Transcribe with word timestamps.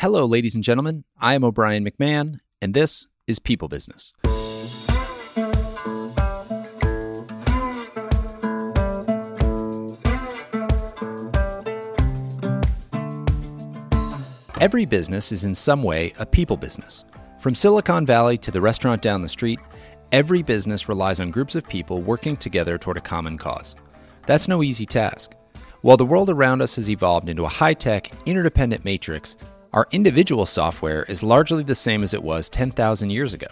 Hello, 0.00 0.26
ladies 0.26 0.54
and 0.54 0.62
gentlemen. 0.62 1.02
I 1.20 1.34
am 1.34 1.42
O'Brien 1.42 1.84
McMahon, 1.84 2.38
and 2.62 2.72
this 2.72 3.08
is 3.26 3.40
People 3.40 3.66
Business. 3.66 4.12
Every 14.60 14.84
business 14.84 15.32
is 15.32 15.42
in 15.42 15.52
some 15.56 15.82
way 15.82 16.12
a 16.16 16.24
people 16.24 16.56
business. 16.56 17.04
From 17.40 17.56
Silicon 17.56 18.06
Valley 18.06 18.38
to 18.38 18.52
the 18.52 18.60
restaurant 18.60 19.02
down 19.02 19.22
the 19.22 19.28
street, 19.28 19.58
every 20.12 20.44
business 20.44 20.88
relies 20.88 21.18
on 21.18 21.32
groups 21.32 21.56
of 21.56 21.66
people 21.66 22.02
working 22.02 22.36
together 22.36 22.78
toward 22.78 22.98
a 22.98 23.00
common 23.00 23.36
cause. 23.36 23.74
That's 24.26 24.46
no 24.46 24.62
easy 24.62 24.86
task. 24.86 25.32
While 25.80 25.96
the 25.96 26.06
world 26.06 26.30
around 26.30 26.62
us 26.62 26.76
has 26.76 26.88
evolved 26.88 27.28
into 27.28 27.44
a 27.44 27.48
high 27.48 27.74
tech, 27.74 28.12
interdependent 28.26 28.84
matrix, 28.84 29.36
our 29.72 29.86
individual 29.90 30.46
software 30.46 31.02
is 31.04 31.22
largely 31.22 31.62
the 31.62 31.74
same 31.74 32.02
as 32.02 32.14
it 32.14 32.22
was 32.22 32.48
10,000 32.48 33.10
years 33.10 33.34
ago. 33.34 33.48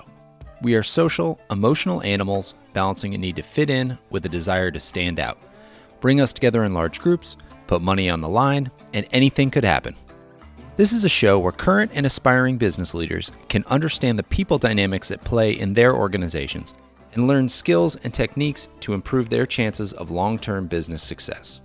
We 0.62 0.74
are 0.74 0.82
social, 0.82 1.38
emotional 1.50 2.02
animals 2.02 2.54
balancing 2.72 3.14
a 3.14 3.18
need 3.18 3.36
to 3.36 3.42
fit 3.42 3.68
in 3.68 3.98
with 4.08 4.24
a 4.24 4.30
desire 4.30 4.70
to 4.70 4.80
stand 4.80 5.20
out. 5.20 5.38
Bring 6.00 6.20
us 6.20 6.32
together 6.32 6.64
in 6.64 6.72
large 6.72 7.00
groups, 7.00 7.36
put 7.66 7.82
money 7.82 8.08
on 8.08 8.22
the 8.22 8.28
line, 8.28 8.70
and 8.94 9.06
anything 9.10 9.50
could 9.50 9.64
happen. 9.64 9.94
This 10.76 10.92
is 10.92 11.04
a 11.04 11.08
show 11.08 11.38
where 11.38 11.52
current 11.52 11.92
and 11.94 12.06
aspiring 12.06 12.56
business 12.56 12.94
leaders 12.94 13.30
can 13.48 13.64
understand 13.66 14.18
the 14.18 14.22
people 14.22 14.58
dynamics 14.58 15.10
at 15.10 15.24
play 15.24 15.52
in 15.52 15.74
their 15.74 15.94
organizations 15.94 16.74
and 17.12 17.26
learn 17.26 17.48
skills 17.48 17.96
and 17.96 18.12
techniques 18.12 18.68
to 18.80 18.94
improve 18.94 19.28
their 19.28 19.46
chances 19.46 19.92
of 19.92 20.10
long 20.10 20.38
term 20.38 20.66
business 20.66 21.02
success. 21.02 21.60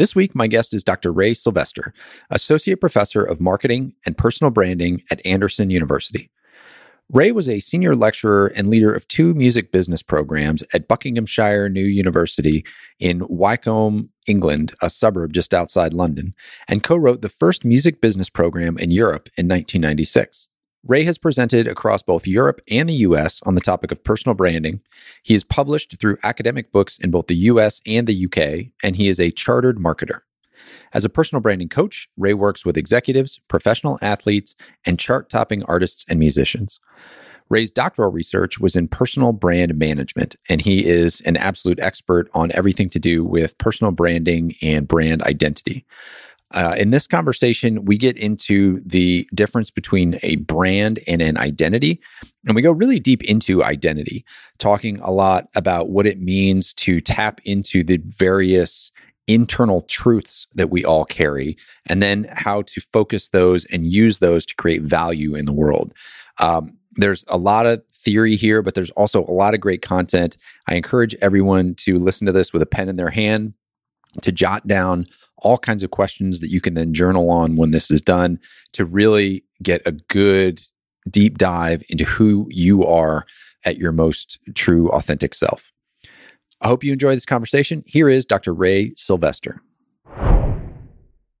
This 0.00 0.16
week, 0.16 0.34
my 0.34 0.46
guest 0.46 0.72
is 0.72 0.82
Dr. 0.82 1.12
Ray 1.12 1.34
Sylvester, 1.34 1.92
Associate 2.30 2.80
Professor 2.80 3.22
of 3.22 3.38
Marketing 3.38 3.92
and 4.06 4.16
Personal 4.16 4.50
Branding 4.50 5.02
at 5.10 5.20
Anderson 5.26 5.68
University. 5.68 6.30
Ray 7.10 7.32
was 7.32 7.50
a 7.50 7.60
senior 7.60 7.94
lecturer 7.94 8.46
and 8.46 8.68
leader 8.68 8.94
of 8.94 9.06
two 9.08 9.34
music 9.34 9.70
business 9.70 10.02
programs 10.02 10.64
at 10.72 10.88
Buckinghamshire 10.88 11.68
New 11.68 11.84
University 11.84 12.64
in 12.98 13.26
Wycombe, 13.28 14.08
England, 14.26 14.72
a 14.80 14.88
suburb 14.88 15.34
just 15.34 15.52
outside 15.52 15.92
London, 15.92 16.34
and 16.66 16.82
co 16.82 16.96
wrote 16.96 17.20
the 17.20 17.28
first 17.28 17.66
music 17.66 18.00
business 18.00 18.30
program 18.30 18.78
in 18.78 18.90
Europe 18.90 19.28
in 19.36 19.48
1996. 19.48 20.48
Ray 20.86 21.04
has 21.04 21.18
presented 21.18 21.66
across 21.66 22.02
both 22.02 22.26
Europe 22.26 22.60
and 22.70 22.88
the 22.88 22.94
US 22.94 23.40
on 23.44 23.54
the 23.54 23.60
topic 23.60 23.92
of 23.92 24.02
personal 24.02 24.34
branding. 24.34 24.80
He 25.22 25.34
is 25.34 25.44
published 25.44 25.98
through 25.98 26.16
academic 26.22 26.72
books 26.72 26.98
in 26.98 27.10
both 27.10 27.26
the 27.26 27.36
US 27.36 27.80
and 27.86 28.06
the 28.06 28.24
UK, 28.24 28.72
and 28.82 28.96
he 28.96 29.08
is 29.08 29.20
a 29.20 29.30
chartered 29.30 29.78
marketer. 29.78 30.20
As 30.92 31.04
a 31.04 31.10
personal 31.10 31.42
branding 31.42 31.68
coach, 31.68 32.08
Ray 32.16 32.34
works 32.34 32.64
with 32.64 32.76
executives, 32.76 33.38
professional 33.46 33.98
athletes, 34.00 34.56
and 34.86 34.98
chart 34.98 35.28
topping 35.28 35.62
artists 35.64 36.04
and 36.08 36.18
musicians. 36.18 36.80
Ray's 37.50 37.70
doctoral 37.70 38.12
research 38.12 38.60
was 38.60 38.76
in 38.76 38.86
personal 38.88 39.32
brand 39.32 39.76
management, 39.76 40.36
and 40.48 40.60
he 40.60 40.86
is 40.86 41.20
an 41.22 41.36
absolute 41.36 41.80
expert 41.80 42.30
on 42.32 42.52
everything 42.52 42.88
to 42.90 43.00
do 43.00 43.24
with 43.24 43.58
personal 43.58 43.92
branding 43.92 44.54
and 44.62 44.86
brand 44.86 45.22
identity. 45.22 45.84
Uh, 46.52 46.74
in 46.76 46.90
this 46.90 47.06
conversation, 47.06 47.84
we 47.84 47.96
get 47.96 48.18
into 48.18 48.80
the 48.84 49.28
difference 49.34 49.70
between 49.70 50.18
a 50.22 50.36
brand 50.36 50.98
and 51.06 51.22
an 51.22 51.38
identity. 51.38 52.00
And 52.46 52.56
we 52.56 52.62
go 52.62 52.72
really 52.72 52.98
deep 52.98 53.22
into 53.24 53.62
identity, 53.62 54.24
talking 54.58 54.98
a 55.00 55.10
lot 55.12 55.48
about 55.54 55.90
what 55.90 56.06
it 56.06 56.20
means 56.20 56.74
to 56.74 57.00
tap 57.00 57.40
into 57.44 57.84
the 57.84 58.00
various 58.04 58.90
internal 59.26 59.82
truths 59.82 60.48
that 60.54 60.70
we 60.70 60.84
all 60.84 61.04
carry, 61.04 61.56
and 61.86 62.02
then 62.02 62.26
how 62.32 62.62
to 62.62 62.80
focus 62.80 63.28
those 63.28 63.64
and 63.66 63.86
use 63.86 64.18
those 64.18 64.44
to 64.46 64.56
create 64.56 64.82
value 64.82 65.36
in 65.36 65.44
the 65.44 65.52
world. 65.52 65.94
Um, 66.38 66.78
there's 66.92 67.24
a 67.28 67.38
lot 67.38 67.66
of 67.66 67.84
theory 67.92 68.34
here, 68.34 68.62
but 68.62 68.74
there's 68.74 68.90
also 68.90 69.24
a 69.24 69.30
lot 69.30 69.54
of 69.54 69.60
great 69.60 69.82
content. 69.82 70.36
I 70.66 70.74
encourage 70.74 71.14
everyone 71.16 71.74
to 71.76 71.98
listen 71.98 72.26
to 72.26 72.32
this 72.32 72.52
with 72.52 72.62
a 72.62 72.66
pen 72.66 72.88
in 72.88 72.96
their 72.96 73.10
hand, 73.10 73.54
to 74.22 74.32
jot 74.32 74.66
down 74.66 75.06
all 75.38 75.58
kinds 75.58 75.82
of 75.82 75.90
questions 75.90 76.40
that 76.40 76.50
you 76.50 76.60
can 76.60 76.74
then 76.74 76.92
journal 76.92 77.30
on 77.30 77.56
when 77.56 77.70
this 77.70 77.90
is 77.90 78.00
done 78.00 78.38
to 78.72 78.84
really 78.84 79.44
get 79.62 79.82
a 79.86 79.92
good 79.92 80.62
deep 81.08 81.38
dive 81.38 81.82
into 81.88 82.04
who 82.04 82.46
you 82.50 82.84
are 82.84 83.26
at 83.64 83.78
your 83.78 83.92
most 83.92 84.38
true, 84.54 84.88
authentic 84.90 85.34
self. 85.34 85.72
I 86.60 86.68
hope 86.68 86.84
you 86.84 86.92
enjoy 86.92 87.14
this 87.14 87.26
conversation. 87.26 87.82
Here 87.86 88.08
is 88.08 88.26
Dr. 88.26 88.52
Ray 88.52 88.92
Sylvester. 88.96 89.62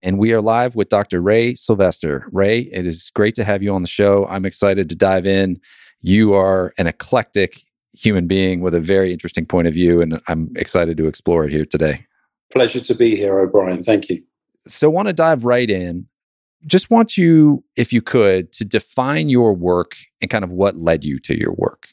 And 0.02 0.18
we 0.18 0.32
are 0.32 0.40
live 0.40 0.76
with 0.76 0.88
Dr. 0.88 1.20
Ray 1.20 1.54
Sylvester. 1.54 2.26
Ray, 2.32 2.60
it 2.60 2.86
is 2.86 3.10
great 3.14 3.34
to 3.34 3.44
have 3.44 3.62
you 3.62 3.74
on 3.74 3.82
the 3.82 3.88
show. 3.88 4.26
I'm 4.30 4.46
excited 4.46 4.88
to 4.88 4.94
dive 4.94 5.26
in. 5.26 5.60
You 6.00 6.32
are 6.32 6.72
an 6.78 6.86
eclectic 6.86 7.60
human 7.92 8.26
being 8.26 8.60
with 8.60 8.74
a 8.74 8.80
very 8.80 9.12
interesting 9.12 9.44
point 9.44 9.68
of 9.68 9.74
view, 9.74 10.00
and 10.00 10.20
I'm 10.26 10.50
excited 10.56 10.96
to 10.96 11.06
explore 11.06 11.44
it 11.44 11.52
here 11.52 11.66
today. 11.66 12.06
Pleasure 12.52 12.80
to 12.80 12.94
be 12.94 13.16
here, 13.16 13.38
O'Brien. 13.38 13.82
Thank 13.82 14.08
you. 14.08 14.22
So, 14.66 14.90
want 14.90 15.08
to 15.08 15.12
dive 15.12 15.44
right 15.44 15.70
in. 15.70 16.06
Just 16.66 16.90
want 16.90 17.16
you, 17.16 17.64
if 17.76 17.92
you 17.92 18.02
could, 18.02 18.52
to 18.52 18.64
define 18.64 19.28
your 19.28 19.54
work 19.54 19.96
and 20.20 20.30
kind 20.30 20.44
of 20.44 20.52
what 20.52 20.76
led 20.76 21.04
you 21.04 21.18
to 21.20 21.38
your 21.38 21.52
work. 21.52 21.88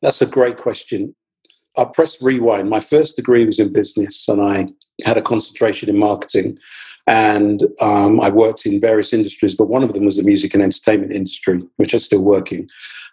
That's 0.00 0.22
a 0.22 0.26
great 0.26 0.56
question. 0.56 1.14
I'll 1.76 1.86
press 1.86 2.22
rewind. 2.22 2.70
My 2.70 2.80
first 2.80 3.16
degree 3.16 3.44
was 3.44 3.60
in 3.60 3.72
business, 3.72 4.26
and 4.28 4.40
I 4.40 4.68
had 5.04 5.18
a 5.18 5.22
concentration 5.22 5.88
in 5.88 5.98
marketing. 5.98 6.58
And 7.06 7.64
um, 7.80 8.20
I 8.20 8.30
worked 8.30 8.66
in 8.66 8.80
various 8.80 9.12
industries, 9.12 9.54
but 9.54 9.68
one 9.68 9.82
of 9.82 9.92
them 9.92 10.04
was 10.04 10.16
the 10.16 10.22
music 10.22 10.54
and 10.54 10.62
entertainment 10.62 11.12
industry, 11.12 11.62
which 11.76 11.94
is 11.94 12.04
still 12.04 12.22
working. 12.22 12.68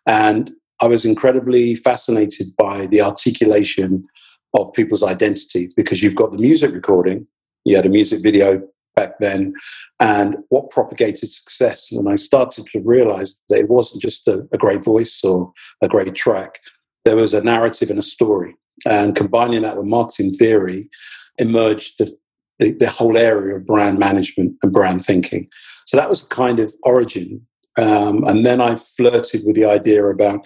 And 0.07 0.51
I 0.81 0.87
was 0.87 1.05
incredibly 1.05 1.75
fascinated 1.75 2.47
by 2.57 2.87
the 2.87 3.01
articulation 3.01 4.05
of 4.53 4.73
people's 4.73 5.03
identity 5.03 5.69
because 5.75 6.03
you've 6.03 6.15
got 6.15 6.31
the 6.31 6.37
music 6.37 6.73
recording, 6.73 7.27
you 7.65 7.75
had 7.75 7.85
a 7.85 7.89
music 7.89 8.21
video 8.21 8.61
back 8.95 9.17
then, 9.19 9.53
and 9.99 10.37
what 10.49 10.69
propagated 10.69 11.29
success. 11.29 11.91
And 11.91 12.07
I 12.07 12.15
started 12.15 12.67
to 12.67 12.81
realize 12.81 13.37
that 13.49 13.59
it 13.59 13.69
wasn't 13.69 14.01
just 14.01 14.27
a, 14.27 14.47
a 14.51 14.57
great 14.57 14.83
voice 14.83 15.23
or 15.23 15.51
a 15.81 15.87
great 15.87 16.13
track, 16.13 16.59
there 17.05 17.15
was 17.15 17.33
a 17.33 17.41
narrative 17.41 17.89
and 17.89 17.99
a 17.99 18.03
story. 18.03 18.55
And 18.85 19.15
combining 19.15 19.61
that 19.63 19.77
with 19.77 19.85
marketing 19.85 20.33
theory 20.33 20.89
emerged 21.37 21.99
the, 21.99 22.11
the, 22.59 22.71
the 22.71 22.89
whole 22.89 23.17
area 23.17 23.55
of 23.55 23.65
brand 23.65 23.99
management 23.99 24.55
and 24.61 24.71
brand 24.71 25.05
thinking. 25.05 25.47
So 25.85 25.97
that 25.97 26.09
was 26.09 26.23
kind 26.23 26.59
of 26.59 26.73
origin. 26.83 27.45
Um, 27.77 28.23
and 28.25 28.45
then 28.45 28.61
I 28.61 28.75
flirted 28.75 29.41
with 29.45 29.55
the 29.55 29.65
idea 29.65 30.05
about, 30.05 30.45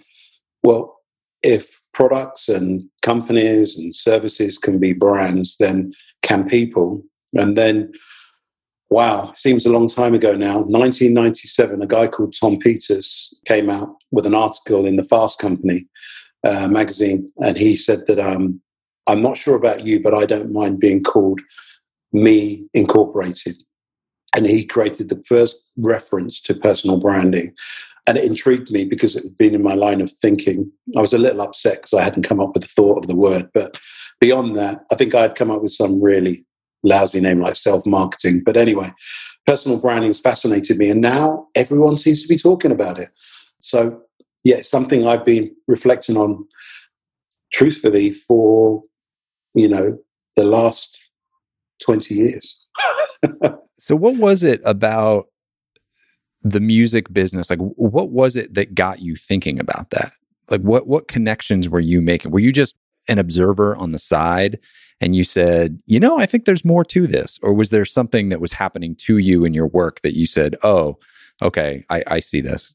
well, 0.64 0.97
if 1.44 1.82
products 1.94 2.50
and 2.50 2.84
companies 3.02 3.78
and 3.78 3.96
services 3.96 4.58
can 4.58 4.80
be 4.80 4.94
brands, 4.94 5.58
then 5.58 5.94
can 6.22 6.48
people? 6.48 7.04
And 7.34 7.58
then, 7.58 7.92
wow, 8.90 9.34
seems 9.36 9.66
a 9.66 9.72
long 9.72 9.88
time 9.88 10.14
ago 10.14 10.36
now, 10.36 10.60
1997, 10.60 11.82
a 11.82 11.88
guy 11.88 12.08
called 12.08 12.36
Tom 12.40 12.58
Peters 12.60 13.34
came 13.46 13.70
out 13.70 13.96
with 14.12 14.26
an 14.26 14.36
article 14.36 14.86
in 14.86 14.96
the 14.96 15.04
Fast 15.04 15.40
Company 15.40 15.88
uh, 16.48 16.68
magazine, 16.70 17.28
and 17.38 17.58
he 17.58 17.76
said 17.76 18.00
that 18.08 18.20
um, 18.20 18.62
I'm 19.08 19.22
not 19.22 19.38
sure 19.38 19.56
about 19.56 19.86
you, 19.86 20.02
but 20.02 20.14
I 20.14 20.26
don't 20.26 20.54
mind 20.54 20.80
being 20.80 21.04
called 21.04 21.42
Me 22.12 22.68
Incorporated. 22.74 23.58
And 24.36 24.46
he 24.46 24.66
created 24.66 25.10
the 25.10 25.24
first 25.28 25.72
reference 25.78 26.42
to 26.42 26.54
personal 26.54 27.00
branding 27.00 27.54
and 28.08 28.18
it 28.18 28.24
intrigued 28.24 28.72
me 28.72 28.86
because 28.86 29.16
it 29.16 29.24
had 29.24 29.38
been 29.38 29.54
in 29.54 29.62
my 29.62 29.74
line 29.74 30.00
of 30.00 30.12
thinking. 30.12 30.72
I 30.96 31.02
was 31.02 31.14
a 31.14 31.18
little 31.18 31.42
upset 31.42 31.82
because 31.82 31.94
I 31.94 32.04
hadn't 32.04 32.28
come 32.28 32.40
up 32.40 32.54
with 32.54 32.64
the 32.64 32.70
thought 32.70 33.00
of 33.00 33.08
the 33.08 33.16
word, 33.16 33.50
but 33.54 33.78
beyond 34.22 34.56
that, 34.56 34.86
I 34.92 34.96
think 34.96 35.14
I 35.14 35.24
had 35.24 35.36
come 35.36 35.52
up 35.52 35.62
with 35.62 35.74
some 35.74 36.02
really 36.02 36.46
lousy 36.84 37.20
name 37.20 37.42
like 37.42 37.58
self 37.58 37.86
marketing. 37.86 38.44
But 38.46 38.56
anyway, 38.56 38.92
personal 39.46 39.80
branding 39.80 40.10
has 40.10 40.20
fascinated 40.20 40.78
me, 40.78 40.90
and 40.90 41.02
now 41.02 41.48
everyone 41.54 41.98
seems 41.98 42.22
to 42.22 42.28
be 42.30 42.38
talking 42.38 42.72
about 42.72 42.98
it. 42.98 43.10
So, 43.60 44.02
yeah, 44.46 44.58
it's 44.58 44.70
something 44.70 45.06
I've 45.06 45.26
been 45.26 45.54
reflecting 45.68 46.16
on 46.16 46.48
truthfully 47.54 48.14
for, 48.14 48.84
you 49.54 49.68
know, 49.68 49.98
the 50.38 50.46
last 50.46 50.98
20 51.84 52.14
years. 52.16 52.58
so, 53.78 53.98
what 53.98 54.16
was 54.18 54.44
it 54.44 54.62
about 54.64 55.26
the 56.44 56.60
music 56.60 57.12
business 57.12 57.50
like 57.50 57.60
what 57.60 58.10
was 58.10 58.36
it 58.36 58.54
that 58.54 58.76
got 58.76 59.02
you 59.02 59.16
thinking 59.16 59.60
about 59.60 59.90
that 59.90 60.14
like 60.50 60.62
what 60.62 60.88
what 60.88 61.08
connections 61.08 61.68
were 61.68 61.80
you 61.80 62.02
making 62.02 62.32
were 62.32 62.40
you 62.40 62.52
just 62.52 62.76
an 63.08 63.18
observer 63.18 63.76
on 63.76 63.92
the 63.92 64.00
side 64.00 64.60
and 65.02 65.16
you 65.16 65.24
said 65.24 65.82
you 65.86 66.00
know 66.00 66.20
i 66.20 66.26
think 66.26 66.46
there's 66.46 66.66
more 66.66 66.86
to 66.86 67.08
this 67.08 67.40
or 67.42 67.54
was 67.54 67.70
there 67.70 67.86
something 67.86 68.30
that 68.30 68.42
was 68.42 68.54
happening 68.54 68.96
to 68.96 69.18
you 69.18 69.44
in 69.46 69.54
your 69.54 69.68
work 69.68 70.02
that 70.02 70.16
you 70.16 70.26
said 70.26 70.56
oh 70.64 70.98
okay 71.42 71.84
i, 71.90 72.04
I 72.08 72.20
see 72.20 72.42
this 72.42 72.74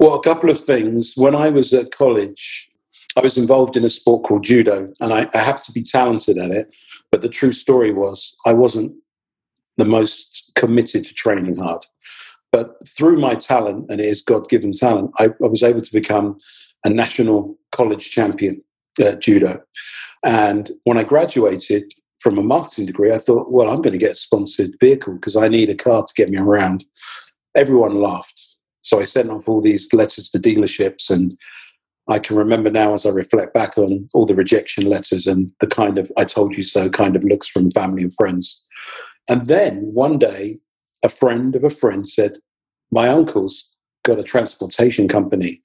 well 0.00 0.14
a 0.14 0.22
couple 0.22 0.50
of 0.50 0.58
things 0.58 1.14
when 1.16 1.34
i 1.34 1.50
was 1.50 1.72
at 1.72 1.90
college 1.90 2.68
I 3.16 3.20
was 3.20 3.36
involved 3.36 3.76
in 3.76 3.84
a 3.84 3.90
sport 3.90 4.22
called 4.22 4.44
judo, 4.44 4.92
and 5.00 5.12
I, 5.12 5.28
I 5.34 5.38
happened 5.38 5.64
to 5.64 5.72
be 5.72 5.82
talented 5.82 6.38
at 6.38 6.52
it. 6.52 6.72
But 7.10 7.22
the 7.22 7.28
true 7.28 7.52
story 7.52 7.92
was 7.92 8.36
I 8.46 8.52
wasn't 8.52 8.92
the 9.76 9.84
most 9.84 10.52
committed 10.54 11.04
to 11.04 11.14
training 11.14 11.56
hard. 11.56 11.84
But 12.50 12.76
through 12.88 13.20
my 13.20 13.34
talent, 13.34 13.90
and 13.90 14.00
it 14.00 14.06
is 14.06 14.22
God 14.22 14.48
given 14.48 14.72
talent, 14.72 15.10
I, 15.18 15.26
I, 15.26 15.46
was 15.46 15.62
able 15.62 15.82
to 15.82 15.92
become 15.92 16.36
a 16.84 16.90
national 16.90 17.58
college 17.72 18.10
champion 18.10 18.62
at 19.00 19.20
judo. 19.20 19.62
And 20.24 20.70
when 20.84 20.98
I 20.98 21.04
graduated 21.04 21.92
from 22.20 22.38
a 22.38 22.42
marketing 22.42 22.86
degree, 22.86 23.12
I 23.12 23.18
thought, 23.18 23.52
well, 23.52 23.70
I'm 23.70 23.82
going 23.82 23.92
to 23.92 23.98
get 23.98 24.12
a 24.12 24.16
sponsored 24.16 24.72
vehicle 24.80 25.14
because 25.14 25.36
I 25.36 25.48
need 25.48 25.68
a 25.68 25.74
car 25.74 26.02
to 26.02 26.14
get 26.16 26.30
me 26.30 26.38
around. 26.38 26.84
Everyone 27.54 28.00
laughed. 28.00 28.46
So 28.80 29.00
I 29.00 29.04
sent 29.04 29.30
off 29.30 29.48
all 29.48 29.60
these 29.60 29.92
letters 29.92 30.30
to 30.30 30.38
dealerships 30.38 31.10
and 31.10 31.36
I 32.08 32.18
can 32.18 32.36
remember 32.36 32.70
now 32.70 32.94
as 32.94 33.04
I 33.04 33.10
reflect 33.10 33.52
back 33.52 33.76
on 33.76 34.06
all 34.14 34.24
the 34.24 34.34
rejection 34.34 34.88
letters 34.88 35.26
and 35.26 35.50
the 35.60 35.66
kind 35.66 35.98
of 35.98 36.10
I 36.16 36.24
told 36.24 36.56
you 36.56 36.62
so 36.62 36.88
kind 36.88 37.14
of 37.14 37.24
looks 37.24 37.48
from 37.48 37.70
family 37.70 38.02
and 38.02 38.14
friends. 38.14 38.62
And 39.28 39.46
then 39.46 39.80
one 39.92 40.18
day, 40.18 40.58
a 41.02 41.08
friend 41.08 41.54
of 41.54 41.64
a 41.64 41.70
friend 41.70 42.08
said, 42.08 42.38
My 42.90 43.08
uncle's 43.08 43.68
got 44.04 44.18
a 44.18 44.22
transportation 44.22 45.08
company. 45.08 45.60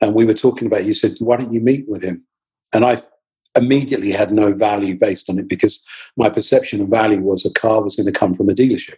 And 0.00 0.14
we 0.14 0.24
were 0.24 0.34
talking 0.34 0.66
about, 0.66 0.82
he 0.82 0.94
said, 0.94 1.12
Why 1.18 1.36
don't 1.36 1.52
you 1.52 1.60
meet 1.60 1.88
with 1.88 2.02
him? 2.02 2.24
And 2.72 2.84
I 2.84 2.98
immediately 3.56 4.12
had 4.12 4.30
no 4.30 4.54
value 4.54 4.96
based 4.96 5.28
on 5.28 5.38
it 5.38 5.48
because 5.48 5.84
my 6.16 6.28
perception 6.28 6.80
of 6.80 6.88
value 6.88 7.20
was 7.20 7.44
a 7.44 7.52
car 7.52 7.82
was 7.82 7.96
going 7.96 8.06
to 8.06 8.12
come 8.12 8.34
from 8.34 8.48
a 8.48 8.52
dealership. 8.52 8.96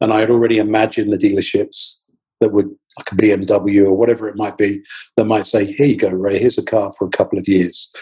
And 0.00 0.12
I 0.12 0.20
had 0.20 0.30
already 0.30 0.58
imagined 0.58 1.12
the 1.12 1.18
dealerships 1.18 1.98
that 2.40 2.52
would 2.52 2.70
like 2.96 3.12
a 3.12 3.16
BMW 3.16 3.84
or 3.84 3.92
whatever 3.92 4.28
it 4.28 4.36
might 4.36 4.56
be, 4.56 4.82
that 5.16 5.24
might 5.24 5.46
say, 5.46 5.72
Here 5.72 5.86
you 5.86 5.96
go, 5.96 6.10
Ray, 6.10 6.38
here's 6.38 6.58
a 6.58 6.64
car 6.64 6.92
for 6.92 7.06
a 7.06 7.10
couple 7.10 7.38
of 7.38 7.48
years. 7.48 7.92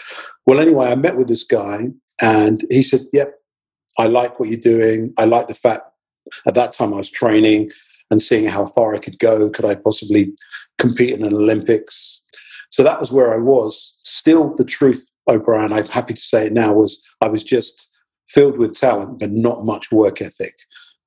Well, 0.45 0.59
anyway, 0.59 0.91
I 0.91 0.95
met 0.95 1.17
with 1.17 1.27
this 1.27 1.43
guy 1.43 1.87
and 2.21 2.65
he 2.69 2.83
said, 2.83 3.01
Yep, 3.11 3.33
I 3.97 4.07
like 4.07 4.39
what 4.39 4.49
you're 4.49 4.59
doing. 4.59 5.13
I 5.17 5.25
like 5.25 5.47
the 5.47 5.55
fact 5.55 5.83
at 6.47 6.55
that 6.55 6.73
time 6.73 6.93
I 6.93 6.97
was 6.97 7.11
training 7.11 7.71
and 8.11 8.21
seeing 8.21 8.45
how 8.45 8.65
far 8.67 8.93
I 8.93 8.99
could 8.99 9.19
go. 9.19 9.49
Could 9.49 9.65
I 9.65 9.75
possibly 9.75 10.33
compete 10.77 11.13
in 11.13 11.23
an 11.23 11.33
Olympics? 11.33 12.21
So 12.69 12.83
that 12.83 12.99
was 12.99 13.11
where 13.11 13.33
I 13.33 13.37
was. 13.37 13.97
Still, 14.03 14.55
the 14.55 14.65
truth, 14.65 15.09
O'Brien, 15.27 15.73
I'm 15.73 15.85
happy 15.85 16.13
to 16.13 16.19
say 16.19 16.47
it 16.47 16.53
now, 16.53 16.73
was 16.73 17.03
I 17.21 17.27
was 17.27 17.43
just 17.43 17.89
filled 18.29 18.57
with 18.57 18.75
talent, 18.75 19.19
but 19.19 19.31
not 19.31 19.65
much 19.65 19.91
work 19.91 20.21
ethic. 20.21 20.55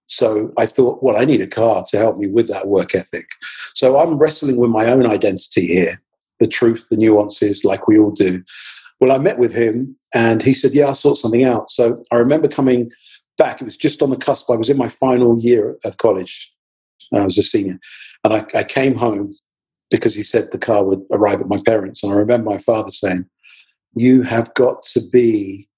So 0.07 0.53
I 0.57 0.67
thought, 0.67 1.03
well, 1.03 1.17
I 1.17 1.25
need 1.25 1.41
a 1.41 1.47
car 1.47 1.85
to 1.89 1.99
help 1.99 2.17
me 2.17 2.29
with 2.29 2.49
that 2.49 2.69
work 2.69 2.95
ethic. 2.95 3.27
So 3.75 3.99
I'm 3.99 4.19
wrestling 4.19 4.57
with 4.57 4.71
my 4.71 4.87
own 4.87 5.07
identity 5.07 5.67
here 5.67 6.01
the 6.39 6.47
truth, 6.47 6.87
the 6.91 6.99
nuances, 6.99 7.65
like 7.65 7.89
we 7.89 7.99
all 7.99 8.11
do. 8.11 8.43
Well, 9.01 9.11
I 9.11 9.19
met 9.19 9.39
with 9.39 9.55
him 9.55 9.97
and 10.15 10.43
he 10.43 10.53
said, 10.53 10.75
Yeah, 10.75 10.87
I'll 10.87 10.95
sort 10.95 11.19
something 11.19 11.45
out. 11.45 11.71
So 11.71 12.03
I 12.11 12.17
remember 12.17 12.49
coming 12.49 12.91
back. 13.39 13.61
It 13.61 13.65
was 13.65 13.77
just 13.77 14.03
on 14.03 14.11
the 14.11 14.17
cusp. 14.17 14.51
I 14.51 14.57
was 14.57 14.71
in 14.71 14.77
my 14.77 14.89
final 14.89 15.39
year 15.41 15.77
of 15.85 15.99
college. 15.99 16.53
I 17.13 17.25
was 17.25 17.39
a 17.39 17.43
senior. 17.43 17.79
And 18.25 18.35
I, 18.35 18.47
I 18.55 18.65
came 18.65 18.97
home 18.97 19.37
because 19.91 20.15
he 20.15 20.23
said 20.23 20.51
the 20.51 20.59
car 20.59 20.85
would 20.85 21.03
arrive 21.13 21.41
at 21.41 21.49
my 21.49 21.61
parents. 21.65 22.03
And 22.03 22.13
I 22.13 22.17
remember 22.17 22.51
my 22.51 22.59
father 22.59 22.91
saying, 22.91 23.27
You 23.95 24.23
have 24.23 24.53
got 24.55 24.85
to 24.95 25.01
be 25.01 25.69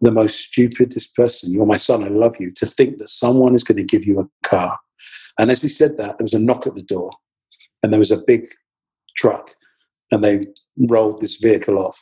the 0.00 0.12
most 0.12 0.40
stupidest 0.40 1.14
person. 1.14 1.52
You're 1.52 1.66
my 1.66 1.76
son. 1.76 2.04
I 2.04 2.08
love 2.08 2.36
you. 2.38 2.52
To 2.52 2.66
think 2.66 2.98
that 2.98 3.10
someone 3.10 3.54
is 3.54 3.64
going 3.64 3.78
to 3.78 3.84
give 3.84 4.04
you 4.04 4.20
a 4.20 4.28
car. 4.46 4.78
And 5.38 5.50
as 5.50 5.62
he 5.62 5.68
said 5.68 5.96
that, 5.98 6.18
there 6.18 6.24
was 6.24 6.34
a 6.34 6.38
knock 6.38 6.66
at 6.66 6.74
the 6.74 6.82
door 6.82 7.10
and 7.82 7.92
there 7.92 8.00
was 8.00 8.10
a 8.10 8.22
big 8.26 8.46
truck 9.16 9.50
and 10.10 10.22
they 10.22 10.46
rolled 10.88 11.20
this 11.20 11.36
vehicle 11.36 11.78
off. 11.78 12.00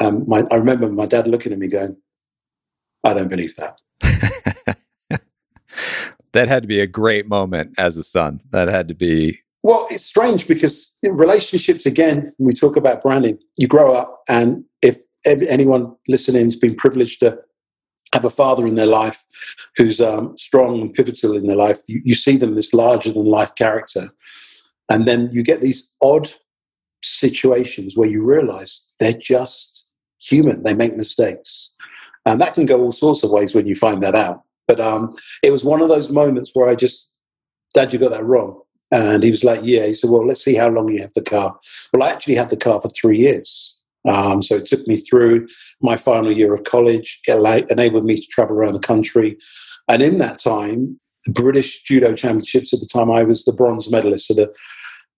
Um, 0.00 0.24
my, 0.26 0.44
I 0.50 0.56
remember 0.56 0.90
my 0.90 1.06
dad 1.06 1.26
looking 1.26 1.52
at 1.52 1.58
me 1.58 1.68
going, 1.68 1.96
I 3.04 3.14
don't 3.14 3.28
believe 3.28 3.56
that. 3.56 3.78
that 6.32 6.48
had 6.48 6.62
to 6.62 6.68
be 6.68 6.80
a 6.80 6.86
great 6.86 7.28
moment 7.28 7.74
as 7.78 7.96
a 7.96 8.02
son. 8.02 8.40
That 8.50 8.68
had 8.68 8.88
to 8.88 8.94
be. 8.94 9.40
Well, 9.62 9.86
it's 9.90 10.04
strange 10.04 10.46
because 10.46 10.96
relationships, 11.02 11.86
again, 11.86 12.32
we 12.38 12.52
talk 12.52 12.76
about 12.76 13.02
branding, 13.02 13.38
you 13.56 13.66
grow 13.66 13.94
up, 13.94 14.22
and 14.28 14.64
if 14.82 14.96
anyone 15.26 15.94
listening 16.08 16.44
has 16.44 16.56
been 16.56 16.76
privileged 16.76 17.20
to 17.20 17.38
have 18.12 18.24
a 18.24 18.30
father 18.30 18.66
in 18.66 18.76
their 18.76 18.86
life 18.86 19.24
who's 19.76 20.00
um, 20.00 20.36
strong 20.38 20.80
and 20.80 20.94
pivotal 20.94 21.36
in 21.36 21.46
their 21.46 21.56
life, 21.56 21.80
you, 21.88 22.00
you 22.04 22.14
see 22.14 22.36
them 22.36 22.54
this 22.54 22.72
larger 22.72 23.12
than 23.12 23.24
life 23.24 23.54
character. 23.56 24.10
And 24.90 25.06
then 25.06 25.30
you 25.32 25.42
get 25.42 25.60
these 25.60 25.90
odd 26.00 26.32
situations 27.02 27.96
where 27.96 28.08
you 28.08 28.24
realize 28.24 28.86
they're 29.00 29.12
just 29.12 29.86
human, 30.20 30.62
they 30.62 30.74
make 30.74 30.96
mistakes. 30.96 31.72
And 32.26 32.40
that 32.40 32.54
can 32.54 32.66
go 32.66 32.82
all 32.82 32.92
sorts 32.92 33.22
of 33.22 33.30
ways 33.30 33.54
when 33.54 33.66
you 33.66 33.76
find 33.76 34.02
that 34.02 34.14
out. 34.14 34.42
But 34.68 34.80
um, 34.80 35.16
it 35.42 35.52
was 35.52 35.64
one 35.64 35.80
of 35.80 35.88
those 35.88 36.10
moments 36.10 36.50
where 36.52 36.68
I 36.68 36.74
just, 36.74 37.16
Dad, 37.72 37.92
you 37.92 37.98
got 37.98 38.10
that 38.10 38.24
wrong. 38.24 38.60
And 38.90 39.22
he 39.22 39.30
was 39.30 39.44
like, 39.44 39.60
Yeah. 39.62 39.86
He 39.86 39.94
said, 39.94 40.10
Well, 40.10 40.26
let's 40.26 40.44
see 40.44 40.54
how 40.54 40.68
long 40.68 40.88
you 40.88 41.00
have 41.00 41.14
the 41.14 41.22
car. 41.22 41.56
Well, 41.92 42.02
I 42.02 42.10
actually 42.10 42.34
had 42.34 42.50
the 42.50 42.56
car 42.56 42.80
for 42.80 42.88
three 42.88 43.18
years. 43.18 43.76
Um, 44.08 44.42
so 44.42 44.56
it 44.56 44.66
took 44.66 44.86
me 44.86 44.96
through 44.98 45.48
my 45.80 45.96
final 45.96 46.30
year 46.30 46.54
of 46.54 46.64
college. 46.64 47.20
It 47.26 47.70
enabled 47.70 48.04
me 48.04 48.20
to 48.20 48.26
travel 48.28 48.56
around 48.56 48.74
the 48.74 48.80
country. 48.80 49.36
And 49.88 50.02
in 50.02 50.18
that 50.18 50.38
time, 50.38 51.00
the 51.24 51.32
British 51.32 51.82
Judo 51.82 52.14
Championships 52.14 52.72
at 52.72 52.80
the 52.80 52.86
time, 52.86 53.10
I 53.10 53.24
was 53.24 53.44
the 53.44 53.52
bronze 53.52 53.90
medalist. 53.90 54.28
So 54.28 54.34
the, 54.34 54.54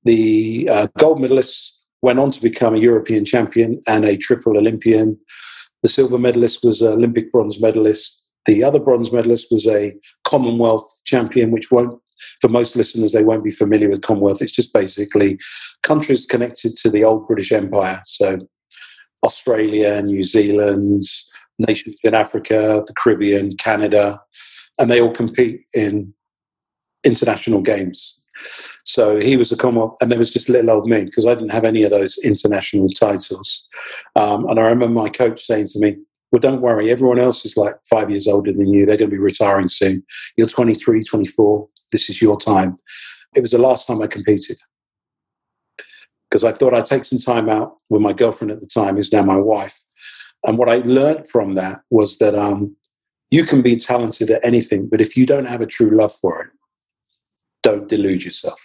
the 0.04 0.68
uh, 0.70 0.86
gold 0.96 1.20
medalist 1.20 1.78
went 2.00 2.18
on 2.18 2.30
to 2.32 2.40
become 2.40 2.74
a 2.74 2.78
European 2.78 3.24
champion 3.24 3.80
and 3.86 4.04
a 4.04 4.16
triple 4.16 4.56
Olympian. 4.56 5.18
The 5.82 5.88
silver 5.88 6.18
medalist 6.18 6.64
was 6.64 6.82
an 6.82 6.92
Olympic 6.92 7.30
bronze 7.30 7.60
medalist. 7.60 8.22
The 8.46 8.64
other 8.64 8.80
bronze 8.80 9.12
medalist 9.12 9.48
was 9.50 9.66
a 9.66 9.94
Commonwealth 10.24 10.86
champion, 11.04 11.50
which 11.50 11.70
won't, 11.70 12.00
for 12.40 12.48
most 12.48 12.76
listeners, 12.76 13.12
they 13.12 13.24
won't 13.24 13.44
be 13.44 13.50
familiar 13.50 13.88
with 13.88 14.02
Commonwealth. 14.02 14.42
It's 14.42 14.52
just 14.52 14.72
basically 14.72 15.38
countries 15.82 16.26
connected 16.26 16.76
to 16.78 16.90
the 16.90 17.04
old 17.04 17.26
British 17.26 17.52
Empire. 17.52 18.02
So 18.06 18.48
Australia, 19.24 20.02
New 20.02 20.24
Zealand, 20.24 21.04
nations 21.58 21.96
in 22.02 22.14
Africa, 22.14 22.82
the 22.86 22.94
Caribbean, 22.94 23.50
Canada, 23.56 24.20
and 24.78 24.90
they 24.90 25.00
all 25.00 25.10
compete 25.10 25.62
in 25.74 26.14
international 27.04 27.60
games. 27.60 28.20
So 28.84 29.20
he 29.20 29.36
was 29.36 29.52
a 29.52 29.56
Commonwealth, 29.56 29.96
and 30.00 30.10
there 30.10 30.18
was 30.18 30.30
just 30.30 30.48
little 30.48 30.70
old 30.70 30.88
me 30.88 31.04
because 31.04 31.26
I 31.26 31.34
didn't 31.34 31.52
have 31.52 31.64
any 31.64 31.82
of 31.82 31.90
those 31.90 32.18
international 32.24 32.88
titles. 32.88 33.66
Um, 34.16 34.48
and 34.48 34.58
I 34.58 34.68
remember 34.68 35.00
my 35.00 35.08
coach 35.08 35.44
saying 35.44 35.66
to 35.68 35.80
me, 35.80 35.96
Well, 36.32 36.40
don't 36.40 36.62
worry, 36.62 36.90
everyone 36.90 37.18
else 37.18 37.44
is 37.44 37.56
like 37.56 37.74
five 37.88 38.10
years 38.10 38.26
older 38.26 38.52
than 38.52 38.72
you. 38.72 38.86
They're 38.86 38.96
going 38.96 39.10
to 39.10 39.16
be 39.16 39.22
retiring 39.22 39.68
soon. 39.68 40.04
You're 40.36 40.48
23, 40.48 41.04
24. 41.04 41.68
This 41.92 42.08
is 42.08 42.22
your 42.22 42.38
time. 42.38 42.76
It 43.36 43.40
was 43.40 43.50
the 43.50 43.58
last 43.58 43.86
time 43.86 44.00
I 44.02 44.06
competed 44.06 44.56
because 46.30 46.44
I 46.44 46.52
thought 46.52 46.74
I'd 46.74 46.86
take 46.86 47.04
some 47.04 47.18
time 47.18 47.48
out 47.48 47.76
with 47.88 48.02
my 48.02 48.12
girlfriend 48.12 48.50
at 48.50 48.60
the 48.60 48.66
time, 48.66 48.96
who's 48.96 49.12
now 49.12 49.22
my 49.22 49.36
wife. 49.36 49.78
And 50.44 50.58
what 50.58 50.68
I 50.68 50.76
learned 50.78 51.28
from 51.28 51.54
that 51.54 51.80
was 51.90 52.18
that 52.18 52.34
um, 52.34 52.76
you 53.30 53.44
can 53.44 53.62
be 53.62 53.76
talented 53.76 54.30
at 54.30 54.44
anything, 54.44 54.88
but 54.88 55.00
if 55.00 55.16
you 55.16 55.26
don't 55.26 55.48
have 55.48 55.60
a 55.60 55.66
true 55.66 55.90
love 55.90 56.12
for 56.12 56.42
it, 56.42 56.50
don't 57.62 57.88
delude 57.88 58.24
yourself. 58.24 58.60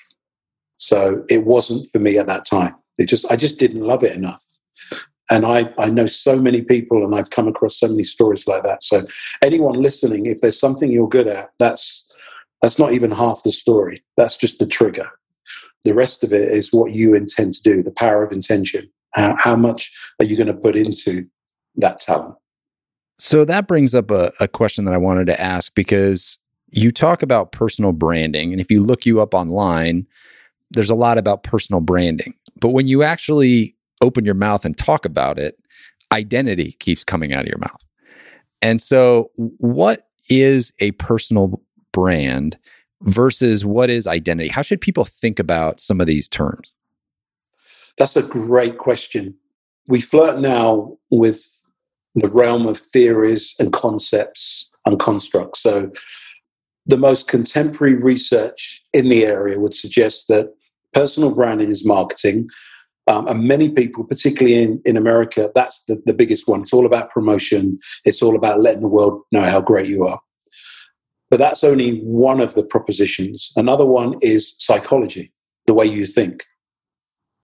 So 0.77 1.23
it 1.29 1.45
wasn't 1.45 1.87
for 1.91 1.99
me 1.99 2.17
at 2.17 2.27
that 2.27 2.45
time. 2.45 2.75
It 2.97 3.05
just 3.05 3.29
I 3.31 3.35
just 3.35 3.59
didn't 3.59 3.81
love 3.81 4.03
it 4.03 4.15
enough. 4.15 4.43
And 5.31 5.45
I, 5.45 5.73
I 5.79 5.89
know 5.89 6.05
so 6.05 6.39
many 6.39 6.61
people 6.61 7.03
and 7.03 7.15
I've 7.15 7.29
come 7.29 7.47
across 7.47 7.79
so 7.79 7.87
many 7.87 8.03
stories 8.03 8.45
like 8.47 8.63
that. 8.63 8.83
So 8.83 9.05
anyone 9.41 9.81
listening, 9.81 10.25
if 10.25 10.41
there's 10.41 10.59
something 10.59 10.91
you're 10.91 11.07
good 11.07 11.27
at, 11.27 11.51
that's 11.59 12.07
that's 12.61 12.79
not 12.79 12.93
even 12.93 13.11
half 13.11 13.43
the 13.43 13.51
story. 13.51 14.03
That's 14.15 14.37
just 14.37 14.59
the 14.59 14.67
trigger. 14.67 15.09
The 15.83 15.93
rest 15.93 16.23
of 16.23 16.31
it 16.31 16.49
is 16.49 16.71
what 16.71 16.93
you 16.93 17.13
intend 17.13 17.55
to 17.55 17.61
do, 17.63 17.83
the 17.83 17.91
power 17.91 18.23
of 18.23 18.31
intention. 18.31 18.89
How, 19.13 19.35
how 19.37 19.55
much 19.55 19.91
are 20.19 20.25
you 20.25 20.37
going 20.37 20.47
to 20.47 20.53
put 20.53 20.77
into 20.77 21.27
that 21.75 21.99
talent? 21.99 22.35
So 23.19 23.43
that 23.45 23.67
brings 23.67 23.93
up 23.93 24.11
a, 24.11 24.31
a 24.39 24.47
question 24.47 24.85
that 24.85 24.93
I 24.93 24.97
wanted 24.97 25.27
to 25.27 25.39
ask 25.39 25.73
because 25.75 26.39
you 26.73 26.91
talk 26.91 27.21
about 27.21 27.51
personal 27.51 27.91
branding. 27.91 28.51
And 28.51 28.59
if 28.59 28.71
you 28.71 28.83
look 28.83 29.05
you 29.05 29.21
up 29.21 29.33
online, 29.33 30.07
there's 30.71 30.89
a 30.89 30.95
lot 30.95 31.17
about 31.17 31.43
personal 31.43 31.81
branding. 31.81 32.33
But 32.59 32.69
when 32.69 32.87
you 32.87 33.03
actually 33.03 33.75
open 34.01 34.25
your 34.25 34.33
mouth 34.33 34.65
and 34.65 34.77
talk 34.77 35.05
about 35.05 35.37
it, 35.37 35.57
identity 36.11 36.73
keeps 36.73 37.03
coming 37.03 37.33
out 37.33 37.43
of 37.43 37.47
your 37.47 37.59
mouth. 37.59 37.83
And 38.61 38.81
so, 38.81 39.31
what 39.35 40.07
is 40.29 40.73
a 40.79 40.91
personal 40.91 41.61
brand 41.91 42.57
versus 43.01 43.65
what 43.65 43.89
is 43.89 44.07
identity? 44.07 44.49
How 44.49 44.61
should 44.61 44.81
people 44.81 45.05
think 45.05 45.39
about 45.39 45.79
some 45.79 45.99
of 45.99 46.07
these 46.07 46.27
terms? 46.27 46.73
That's 47.97 48.15
a 48.15 48.23
great 48.23 48.77
question. 48.77 49.35
We 49.87 50.01
flirt 50.01 50.39
now 50.39 50.95
with 51.11 51.45
the 52.15 52.29
realm 52.29 52.65
of 52.67 52.79
theories 52.79 53.53
and 53.59 53.73
concepts 53.73 54.71
and 54.85 54.99
constructs. 54.99 55.61
So, 55.61 55.91
the 56.85 56.97
most 56.97 57.27
contemporary 57.27 57.95
research 57.95 58.83
in 58.93 59.09
the 59.09 59.25
area 59.25 59.59
would 59.59 59.75
suggest 59.75 60.27
that 60.27 60.53
personal 60.93 61.33
branding 61.33 61.69
is 61.69 61.85
marketing 61.85 62.47
Um, 63.07 63.27
and 63.27 63.47
many 63.47 63.69
people, 63.69 64.03
particularly 64.05 64.63
in, 64.63 64.81
in 64.85 64.95
America, 64.95 65.51
that's 65.53 65.83
the, 65.87 66.01
the 66.05 66.13
biggest 66.13 66.47
one. 66.47 66.61
It's 66.61 66.73
all 66.73 66.85
about 66.85 67.11
promotion. 67.11 67.77
It's 68.05 68.21
all 68.21 68.35
about 68.35 68.61
letting 68.61 68.81
the 68.81 68.87
world 68.87 69.21
know 69.31 69.43
how 69.43 69.61
great 69.61 69.87
you 69.87 70.05
are. 70.05 70.19
But 71.29 71.39
that's 71.39 71.63
only 71.63 71.99
one 71.99 72.39
of 72.39 72.53
the 72.53 72.63
propositions. 72.63 73.51
Another 73.55 73.85
one 73.85 74.15
is 74.21 74.55
psychology, 74.59 75.33
the 75.67 75.73
way 75.73 75.85
you 75.85 76.05
think. 76.05 76.43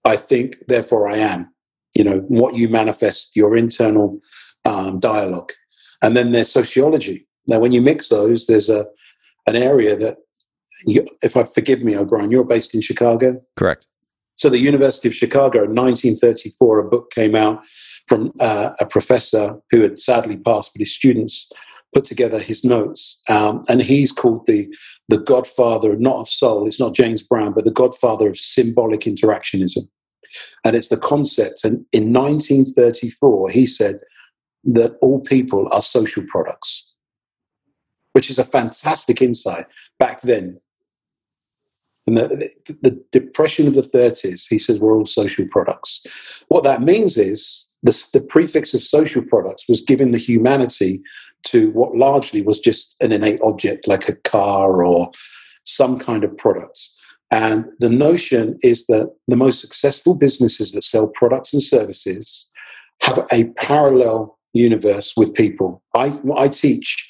I 0.06 0.16
think, 0.16 0.56
therefore 0.68 1.10
I 1.10 1.18
am. 1.18 1.54
You 1.98 2.04
know, 2.06 2.18
what 2.28 2.56
you 2.56 2.70
manifest, 2.70 3.36
your 3.36 3.58
internal 3.58 4.20
um, 4.64 5.00
dialogue. 5.00 5.52
And 6.02 6.16
then 6.16 6.32
there's 6.32 6.52
sociology. 6.52 7.28
Now, 7.48 7.60
when 7.60 7.72
you 7.72 7.82
mix 7.82 8.10
those, 8.10 8.46
there's 8.46 8.70
a 8.70 8.86
an 9.48 9.56
area 9.56 9.96
that, 9.96 10.18
you, 10.86 11.06
if 11.22 11.36
I 11.36 11.44
forgive 11.44 11.82
me, 11.82 11.96
O'Brien, 11.96 12.32
you're 12.32 12.46
based 12.46 12.74
in 12.74 12.82
Chicago. 12.82 13.42
Correct. 13.58 13.88
So 14.38 14.50
the 14.50 14.58
University 14.58 15.10
of 15.10 15.14
Chicago 15.14 15.64
in 15.64 15.76
1934, 15.76 16.80
a 16.80 16.90
book 16.90 17.12
came 17.12 17.36
out 17.36 17.62
from 18.08 18.32
uh, 18.40 18.70
a 18.80 18.86
professor 18.86 19.60
who 19.70 19.82
had 19.82 20.00
sadly 20.00 20.38
passed, 20.38 20.72
but 20.74 20.80
his 20.80 20.96
students 20.96 21.52
put 21.94 22.06
together 22.06 22.40
his 22.40 22.64
notes, 22.64 23.22
um, 23.30 23.64
and 23.68 23.82
he's 23.82 24.12
called 24.12 24.46
the 24.46 24.74
the 25.10 25.18
Godfather, 25.18 25.98
not 25.98 26.18
of 26.18 26.30
soul. 26.30 26.68
It's 26.68 26.80
not 26.80 26.94
James 26.94 27.24
Brown, 27.24 27.54
but 27.54 27.66
the 27.66 27.72
Godfather 27.72 28.30
of 28.30 28.38
symbolic 28.38 29.02
interactionism, 29.02 29.90
and 30.64 30.76
it's 30.76 30.90
the 30.90 30.98
concept. 30.98 31.66
And 31.66 31.86
in 31.92 32.14
1934, 32.14 33.50
he 33.50 33.66
said 33.66 34.00
that 34.64 34.98
all 35.02 35.20
people 35.22 35.68
are 35.72 35.82
social 35.82 36.24
products, 36.28 36.86
which 38.14 38.30
is 38.30 38.40
a 38.40 38.44
fantastic 38.44 39.22
insight 39.22 39.66
back 40.00 40.22
then 40.22 40.60
and 42.10 42.18
the, 42.18 42.50
the, 42.82 43.04
depression 43.12 43.68
of 43.68 43.76
the 43.76 43.82
30s, 43.82 44.46
he 44.50 44.58
says, 44.58 44.80
we're 44.80 44.98
all 44.98 45.06
social 45.06 45.46
products. 45.52 46.04
What 46.48 46.64
that 46.64 46.82
means 46.82 47.18
is 47.18 47.68
the, 47.84 48.08
the 48.14 48.22
prefix 48.22 48.74
of 48.74 48.82
social 48.82 49.22
products 49.22 49.66
was 49.70 49.82
giving 49.82 50.12
the 50.12 50.18
humanity 50.18 51.02
to 51.44 51.70
what 51.72 51.96
largely 51.96 52.42
was 52.42 52.60
just 52.60 52.96
an 53.00 53.12
innate 53.12 53.40
object 53.44 53.88
like 53.88 54.10
a 54.10 54.16
car 54.16 54.84
or 54.84 55.12
some 55.66 56.00
kind 56.00 56.24
of 56.24 56.36
product. 56.36 56.80
And 57.32 57.68
the 57.78 57.90
notion 57.92 58.58
is 58.62 58.88
that 58.88 59.14
the 59.28 59.38
most 59.38 59.62
successful 59.62 60.16
businesses 60.16 60.72
that 60.72 60.84
sell 60.84 61.10
products 61.10 61.54
and 61.54 61.62
services 61.62 62.50
have 63.04 63.24
a 63.32 63.52
parallel 63.58 64.40
universe 64.54 65.14
with 65.16 65.36
people. 65.36 65.84
I, 65.94 66.18
I 66.36 66.48
teach 66.48 67.09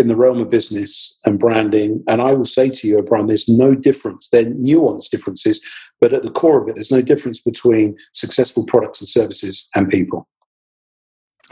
in 0.00 0.08
the 0.08 0.16
realm 0.16 0.40
of 0.40 0.50
business 0.50 1.16
and 1.24 1.38
branding. 1.38 2.02
And 2.08 2.20
I 2.20 2.32
will 2.32 2.46
say 2.46 2.70
to 2.70 2.88
you, 2.88 2.98
O'Brien, 2.98 3.26
there's 3.26 3.48
no 3.48 3.74
difference. 3.74 4.28
They're 4.30 4.46
nuanced 4.46 5.10
differences, 5.10 5.60
but 6.00 6.12
at 6.12 6.22
the 6.22 6.30
core 6.30 6.62
of 6.62 6.68
it, 6.68 6.74
there's 6.74 6.90
no 6.90 7.02
difference 7.02 7.40
between 7.40 7.96
successful 8.12 8.64
products 8.66 9.00
and 9.00 9.08
services 9.08 9.68
and 9.74 9.88
people. 9.88 10.26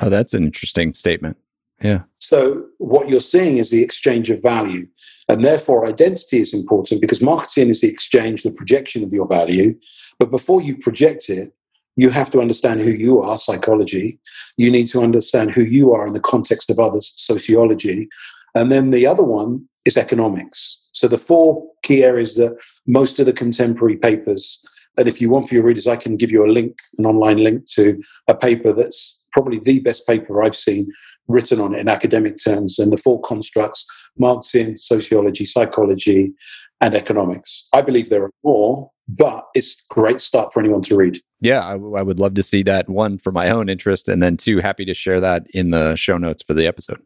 Oh, 0.00 0.08
that's 0.08 0.34
an 0.34 0.44
interesting 0.44 0.94
statement. 0.94 1.36
Yeah. 1.82 2.02
So 2.18 2.64
what 2.78 3.08
you're 3.08 3.20
seeing 3.20 3.58
is 3.58 3.70
the 3.70 3.82
exchange 3.82 4.30
of 4.30 4.42
value. 4.42 4.86
And 5.28 5.44
therefore, 5.44 5.86
identity 5.86 6.38
is 6.38 6.54
important 6.54 7.00
because 7.00 7.20
marketing 7.20 7.68
is 7.68 7.82
the 7.82 7.88
exchange, 7.88 8.42
the 8.42 8.50
projection 8.50 9.04
of 9.04 9.12
your 9.12 9.28
value. 9.28 9.78
But 10.18 10.30
before 10.30 10.62
you 10.62 10.76
project 10.76 11.28
it, 11.28 11.52
you 11.98 12.10
have 12.10 12.30
to 12.30 12.40
understand 12.40 12.80
who 12.80 12.90
you 12.90 13.20
are, 13.20 13.40
psychology. 13.40 14.20
You 14.56 14.70
need 14.70 14.86
to 14.88 15.02
understand 15.02 15.50
who 15.50 15.62
you 15.62 15.92
are 15.92 16.06
in 16.06 16.12
the 16.12 16.20
context 16.20 16.70
of 16.70 16.78
others, 16.78 17.12
sociology. 17.16 18.08
And 18.54 18.70
then 18.70 18.90
the 18.90 19.06
other 19.06 19.22
one 19.22 19.68
is 19.86 19.96
economics. 19.96 20.80
So 20.92 21.08
the 21.08 21.18
four 21.18 21.64
key 21.82 22.02
areas 22.04 22.36
that 22.36 22.56
most 22.86 23.18
of 23.20 23.26
the 23.26 23.32
contemporary 23.32 23.96
papers, 23.96 24.62
and 24.96 25.08
if 25.08 25.20
you 25.20 25.30
want 25.30 25.48
for 25.48 25.54
your 25.54 25.64
readers, 25.64 25.86
I 25.86 25.96
can 25.96 26.16
give 26.16 26.30
you 26.30 26.44
a 26.44 26.50
link, 26.50 26.78
an 26.98 27.06
online 27.06 27.38
link 27.38 27.66
to 27.72 28.00
a 28.26 28.34
paper 28.34 28.72
that's 28.72 29.20
probably 29.32 29.60
the 29.60 29.80
best 29.80 30.06
paper 30.06 30.42
I've 30.42 30.56
seen 30.56 30.90
written 31.28 31.60
on 31.60 31.74
it 31.74 31.80
in 31.80 31.88
academic 31.88 32.42
terms. 32.42 32.78
And 32.78 32.92
the 32.92 32.96
four 32.96 33.20
constructs 33.20 33.86
marketing, 34.18 34.76
sociology, 34.76 35.46
psychology, 35.46 36.32
and 36.80 36.94
economics. 36.94 37.68
I 37.72 37.82
believe 37.82 38.08
there 38.08 38.24
are 38.24 38.32
more, 38.44 38.90
but 39.08 39.46
it's 39.54 39.84
great 39.88 40.20
start 40.20 40.52
for 40.52 40.60
anyone 40.60 40.82
to 40.82 40.96
read. 40.96 41.20
Yeah, 41.40 41.66
I, 41.66 41.72
w- 41.72 41.96
I 41.96 42.02
would 42.02 42.20
love 42.20 42.34
to 42.34 42.42
see 42.42 42.62
that 42.64 42.88
one 42.88 43.18
for 43.18 43.32
my 43.32 43.50
own 43.50 43.68
interest, 43.68 44.08
and 44.08 44.22
then 44.22 44.36
two, 44.36 44.58
happy 44.58 44.84
to 44.84 44.94
share 44.94 45.20
that 45.20 45.46
in 45.52 45.70
the 45.70 45.96
show 45.96 46.18
notes 46.18 46.42
for 46.42 46.54
the 46.54 46.66
episode. 46.66 47.02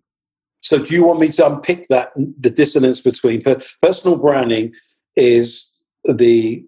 So, 0.63 0.79
do 0.79 0.95
you 0.95 1.05
want 1.05 1.21
me 1.21 1.29
to 1.29 1.47
unpick 1.47 1.89
that 1.89 2.13
the 2.15 2.51
dissonance 2.51 3.01
between 3.01 3.43
per- 3.43 3.61
personal 3.83 4.17
branding 4.17 4.73
is 5.17 5.71
the 6.05 6.65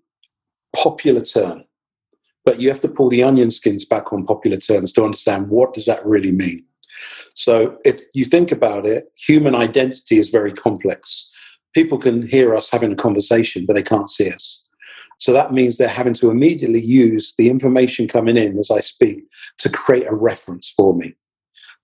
popular 0.75 1.21
term, 1.21 1.65
but 2.45 2.61
you 2.61 2.69
have 2.69 2.81
to 2.81 2.89
pull 2.89 3.09
the 3.09 3.23
onion 3.23 3.51
skins 3.51 3.85
back 3.85 4.13
on 4.13 4.27
popular 4.27 4.57
terms 4.57 4.93
to 4.95 5.05
understand 5.05 5.49
what 5.49 5.75
does 5.75 5.87
that 5.87 6.05
really 6.05 6.33
mean. 6.33 6.65
So, 7.35 7.79
if 7.85 8.01
you 8.15 8.25
think 8.25 8.51
about 8.51 8.85
it, 8.85 9.13
human 9.17 9.55
identity 9.55 10.19
is 10.19 10.29
very 10.29 10.53
complex. 10.53 11.31
People 11.73 11.99
can 11.99 12.27
hear 12.27 12.55
us 12.55 12.69
having 12.71 12.93
a 12.93 12.97
conversation, 12.97 13.65
but 13.67 13.75
they 13.75 13.83
can't 13.83 14.11
see 14.11 14.31
us. 14.31 14.65
So 15.19 15.33
that 15.33 15.53
means 15.53 15.77
they're 15.77 15.89
having 15.89 16.15
to 16.15 16.31
immediately 16.31 16.85
use 16.85 17.35
the 17.39 17.49
information 17.49 18.09
coming 18.09 18.37
in 18.37 18.59
as 18.59 18.71
I 18.71 18.81
speak 18.81 19.25
to 19.59 19.69
create 19.69 20.07
a 20.07 20.15
reference 20.15 20.73
for 20.77 20.95
me. 20.95 21.15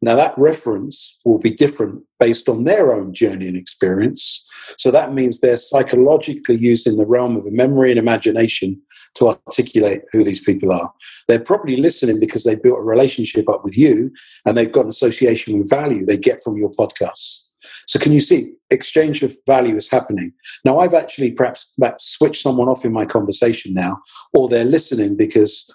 Now, 0.02 0.14
that 0.14 0.34
reference 0.38 1.18
will 1.24 1.38
be 1.38 1.50
different 1.50 2.02
based 2.18 2.48
on 2.48 2.64
their 2.64 2.94
own 2.94 3.12
journey 3.12 3.46
and 3.46 3.56
experience. 3.56 4.46
So 4.78 4.90
that 4.90 5.12
means 5.12 5.40
they're 5.40 5.58
psychologically 5.58 6.56
using 6.56 6.96
the 6.96 7.06
realm 7.06 7.36
of 7.36 7.50
memory 7.52 7.90
and 7.90 7.98
imagination 7.98 8.80
to 9.16 9.28
articulate 9.28 10.02
who 10.12 10.24
these 10.24 10.40
people 10.40 10.72
are. 10.72 10.92
They're 11.28 11.42
probably 11.42 11.76
listening 11.76 12.18
because 12.18 12.44
they 12.44 12.56
built 12.56 12.78
a 12.78 12.82
relationship 12.82 13.48
up 13.48 13.62
with 13.64 13.76
you 13.76 14.10
and 14.46 14.56
they've 14.56 14.72
got 14.72 14.84
an 14.84 14.90
association 14.90 15.58
with 15.58 15.68
value 15.68 16.06
they 16.06 16.16
get 16.16 16.42
from 16.42 16.56
your 16.56 16.70
podcasts. 16.70 17.42
So 17.86 17.98
can 17.98 18.12
you 18.12 18.20
see 18.20 18.52
exchange 18.70 19.22
of 19.22 19.34
value 19.46 19.76
is 19.76 19.90
happening? 19.90 20.32
Now 20.64 20.78
I've 20.78 20.94
actually 20.94 21.32
perhaps, 21.32 21.72
perhaps 21.78 22.10
switched 22.10 22.42
someone 22.42 22.68
off 22.68 22.84
in 22.84 22.92
my 22.92 23.04
conversation 23.04 23.74
now, 23.74 23.98
or 24.32 24.48
they're 24.48 24.64
listening 24.64 25.16
because 25.16 25.70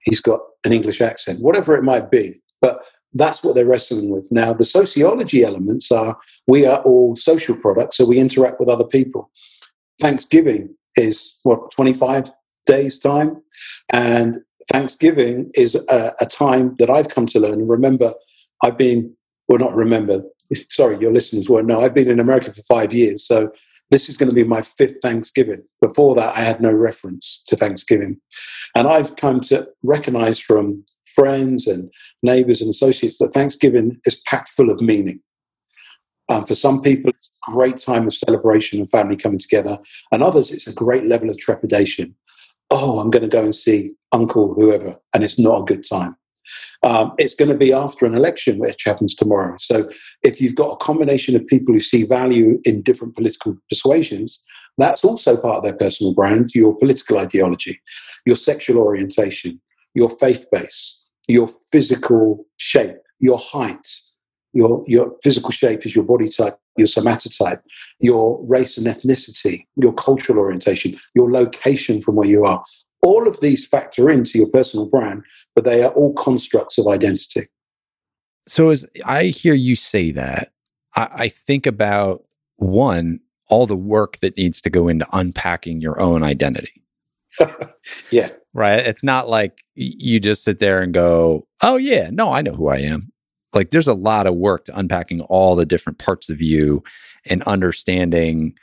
he's 0.00 0.20
got 0.20 0.40
an 0.64 0.72
English 0.72 1.00
accent, 1.00 1.42
whatever 1.42 1.76
it 1.76 1.82
might 1.82 2.10
be. 2.10 2.40
But 2.60 2.82
that's 3.14 3.42
what 3.42 3.54
they're 3.54 3.66
wrestling 3.66 4.10
with. 4.10 4.28
Now, 4.30 4.52
the 4.52 4.64
sociology 4.64 5.42
elements 5.42 5.90
are 5.90 6.18
we 6.46 6.66
are 6.66 6.82
all 6.82 7.16
social 7.16 7.56
products, 7.56 7.96
so 7.96 8.04
we 8.04 8.18
interact 8.18 8.60
with 8.60 8.68
other 8.68 8.86
people. 8.86 9.30
Thanksgiving 10.00 10.74
is 10.96 11.38
what, 11.42 11.70
25 11.70 12.30
days' 12.66 12.98
time? 12.98 13.42
And 13.92 14.38
Thanksgiving 14.70 15.50
is 15.54 15.74
a, 15.88 16.12
a 16.20 16.26
time 16.26 16.76
that 16.78 16.90
I've 16.90 17.08
come 17.08 17.26
to 17.26 17.40
learn. 17.40 17.54
And 17.54 17.68
remember, 17.68 18.12
I've 18.62 18.76
been, 18.76 19.14
well, 19.48 19.58
not 19.58 19.74
remember, 19.74 20.22
sorry, 20.68 20.98
your 20.98 21.12
listeners 21.12 21.48
won't 21.48 21.66
know. 21.66 21.80
I've 21.80 21.94
been 21.94 22.10
in 22.10 22.20
America 22.20 22.52
for 22.52 22.62
five 22.62 22.92
years, 22.92 23.26
so 23.26 23.50
this 23.90 24.08
is 24.08 24.18
going 24.18 24.28
to 24.28 24.34
be 24.34 24.44
my 24.44 24.60
fifth 24.60 24.98
Thanksgiving. 25.02 25.62
Before 25.80 26.14
that, 26.14 26.36
I 26.36 26.40
had 26.40 26.60
no 26.60 26.70
reference 26.70 27.42
to 27.46 27.56
Thanksgiving. 27.56 28.20
And 28.74 28.86
I've 28.86 29.16
come 29.16 29.40
to 29.42 29.66
recognize 29.82 30.38
from 30.38 30.84
friends 31.14 31.66
and 31.66 31.90
neighbors 32.22 32.60
and 32.60 32.70
associates 32.70 33.18
that 33.18 33.32
Thanksgiving 33.32 34.00
is 34.04 34.22
packed 34.26 34.50
full 34.50 34.70
of 34.70 34.80
meaning. 34.80 35.20
Um, 36.28 36.44
for 36.44 36.54
some 36.54 36.82
people, 36.82 37.10
it's 37.10 37.30
a 37.48 37.52
great 37.52 37.78
time 37.78 38.06
of 38.06 38.14
celebration 38.14 38.78
and 38.78 38.90
family 38.90 39.16
coming 39.16 39.38
together. 39.38 39.78
And 40.12 40.22
others, 40.22 40.50
it's 40.50 40.66
a 40.66 40.74
great 40.74 41.06
level 41.06 41.30
of 41.30 41.38
trepidation. 41.38 42.14
Oh, 42.70 42.98
I'm 42.98 43.10
going 43.10 43.22
to 43.22 43.28
go 43.28 43.44
and 43.44 43.54
see 43.54 43.92
uncle 44.12 44.52
whoever, 44.54 44.96
and 45.14 45.24
it's 45.24 45.38
not 45.38 45.62
a 45.62 45.64
good 45.64 45.84
time. 45.88 46.16
Um, 46.82 47.12
it's 47.18 47.34
going 47.34 47.50
to 47.50 47.56
be 47.56 47.72
after 47.72 48.06
an 48.06 48.14
election, 48.14 48.58
which 48.58 48.84
happens 48.84 49.14
tomorrow. 49.14 49.56
So 49.58 49.88
if 50.22 50.40
you've 50.40 50.54
got 50.54 50.72
a 50.72 50.76
combination 50.84 51.34
of 51.34 51.46
people 51.46 51.74
who 51.74 51.80
see 51.80 52.04
value 52.04 52.60
in 52.64 52.82
different 52.82 53.14
political 53.14 53.56
persuasions, 53.68 54.42
that's 54.76 55.04
also 55.04 55.36
part 55.36 55.56
of 55.56 55.64
their 55.64 55.74
personal 55.74 56.14
brand, 56.14 56.50
your 56.54 56.76
political 56.76 57.18
ideology, 57.18 57.80
your 58.24 58.36
sexual 58.36 58.78
orientation, 58.78 59.60
your 59.94 60.10
faith 60.10 60.46
base, 60.52 61.04
your 61.26 61.48
physical 61.72 62.46
shape, 62.56 62.96
your 63.18 63.38
height. 63.38 63.86
Your, 64.54 64.82
your 64.86 65.14
physical 65.22 65.50
shape 65.50 65.84
is 65.84 65.94
your 65.94 66.04
body 66.04 66.28
type, 66.28 66.58
your 66.78 66.88
somatotype, 66.88 67.60
your 68.00 68.44
race 68.48 68.78
and 68.78 68.86
ethnicity, 68.86 69.66
your 69.76 69.92
cultural 69.92 70.38
orientation, 70.38 70.98
your 71.14 71.30
location 71.30 72.00
from 72.00 72.16
where 72.16 72.28
you 72.28 72.44
are. 72.44 72.64
All 73.02 73.28
of 73.28 73.40
these 73.40 73.66
factor 73.66 74.10
into 74.10 74.38
your 74.38 74.48
personal 74.48 74.86
brand, 74.86 75.22
but 75.54 75.64
they 75.64 75.82
are 75.82 75.92
all 75.92 76.14
constructs 76.14 76.78
of 76.78 76.88
identity. 76.88 77.48
So, 78.46 78.70
as 78.70 78.86
I 79.04 79.24
hear 79.24 79.54
you 79.54 79.76
say 79.76 80.10
that, 80.12 80.52
I, 80.96 81.08
I 81.12 81.28
think 81.28 81.66
about 81.66 82.24
one, 82.56 83.20
all 83.48 83.66
the 83.66 83.76
work 83.76 84.18
that 84.18 84.36
needs 84.36 84.60
to 84.62 84.70
go 84.70 84.88
into 84.88 85.06
unpacking 85.12 85.80
your 85.80 86.00
own 86.00 86.22
identity. 86.22 86.82
yeah. 88.10 88.30
Right. 88.58 88.84
It's 88.84 89.04
not 89.04 89.28
like 89.28 89.62
you 89.76 90.18
just 90.18 90.42
sit 90.42 90.58
there 90.58 90.82
and 90.82 90.92
go, 90.92 91.46
oh, 91.62 91.76
yeah, 91.76 92.10
no, 92.12 92.32
I 92.32 92.42
know 92.42 92.54
who 92.54 92.66
I 92.66 92.78
am. 92.78 93.12
Like 93.52 93.70
there's 93.70 93.86
a 93.86 93.94
lot 93.94 94.26
of 94.26 94.34
work 94.34 94.64
to 94.64 94.76
unpacking 94.76 95.20
all 95.20 95.54
the 95.54 95.64
different 95.64 96.00
parts 96.00 96.28
of 96.28 96.42
you 96.42 96.82
and 97.24 97.40
understanding 97.44 98.54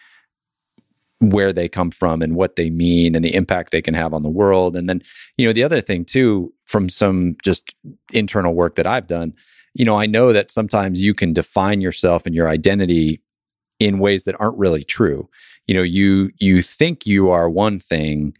where 1.19 1.53
they 1.53 1.69
come 1.69 1.91
from 1.91 2.21
and 2.21 2.35
what 2.35 2.57
they 2.57 2.69
mean 2.69 3.15
and 3.15 3.23
the 3.23 3.33
impact 3.33 3.71
they 3.71 3.81
can 3.81 3.93
have 3.93 4.13
on 4.13 4.21
the 4.21 4.29
world. 4.29 4.75
And 4.75 4.89
then, 4.89 5.01
you 5.37 5.47
know, 5.47 5.53
the 5.53 5.63
other 5.63 5.79
thing 5.79 6.03
too, 6.03 6.53
from 6.65 6.89
some 6.89 7.37
just 7.41 7.73
internal 8.11 8.53
work 8.53 8.75
that 8.75 8.85
I've 8.85 9.07
done, 9.07 9.33
you 9.73 9.85
know, 9.85 9.97
I 9.97 10.07
know 10.07 10.33
that 10.33 10.51
sometimes 10.51 11.01
you 11.01 11.13
can 11.13 11.31
define 11.31 11.79
yourself 11.79 12.25
and 12.25 12.35
your 12.35 12.49
identity 12.49 13.21
in 13.79 13.99
ways 13.99 14.25
that 14.25 14.35
aren't 14.41 14.57
really 14.57 14.83
true. 14.83 15.29
You 15.67 15.75
know, 15.75 15.83
you 15.83 16.31
you 16.37 16.61
think 16.61 17.07
you 17.07 17.29
are 17.29 17.49
one 17.49 17.79
thing, 17.79 18.35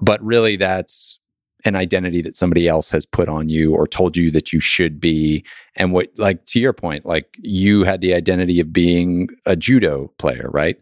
but 0.00 0.22
really 0.22 0.56
that's 0.56 1.18
an 1.64 1.74
identity 1.74 2.22
that 2.22 2.36
somebody 2.36 2.68
else 2.68 2.90
has 2.90 3.04
put 3.04 3.28
on 3.28 3.48
you 3.48 3.74
or 3.74 3.86
told 3.86 4.16
you 4.16 4.30
that 4.30 4.52
you 4.52 4.60
should 4.60 5.00
be. 5.00 5.44
And 5.74 5.92
what, 5.92 6.08
like, 6.16 6.44
to 6.46 6.60
your 6.60 6.72
point, 6.72 7.04
like 7.04 7.36
you 7.42 7.82
had 7.82 8.00
the 8.00 8.14
identity 8.14 8.60
of 8.60 8.72
being 8.72 9.28
a 9.44 9.56
judo 9.56 10.12
player, 10.18 10.48
right? 10.52 10.78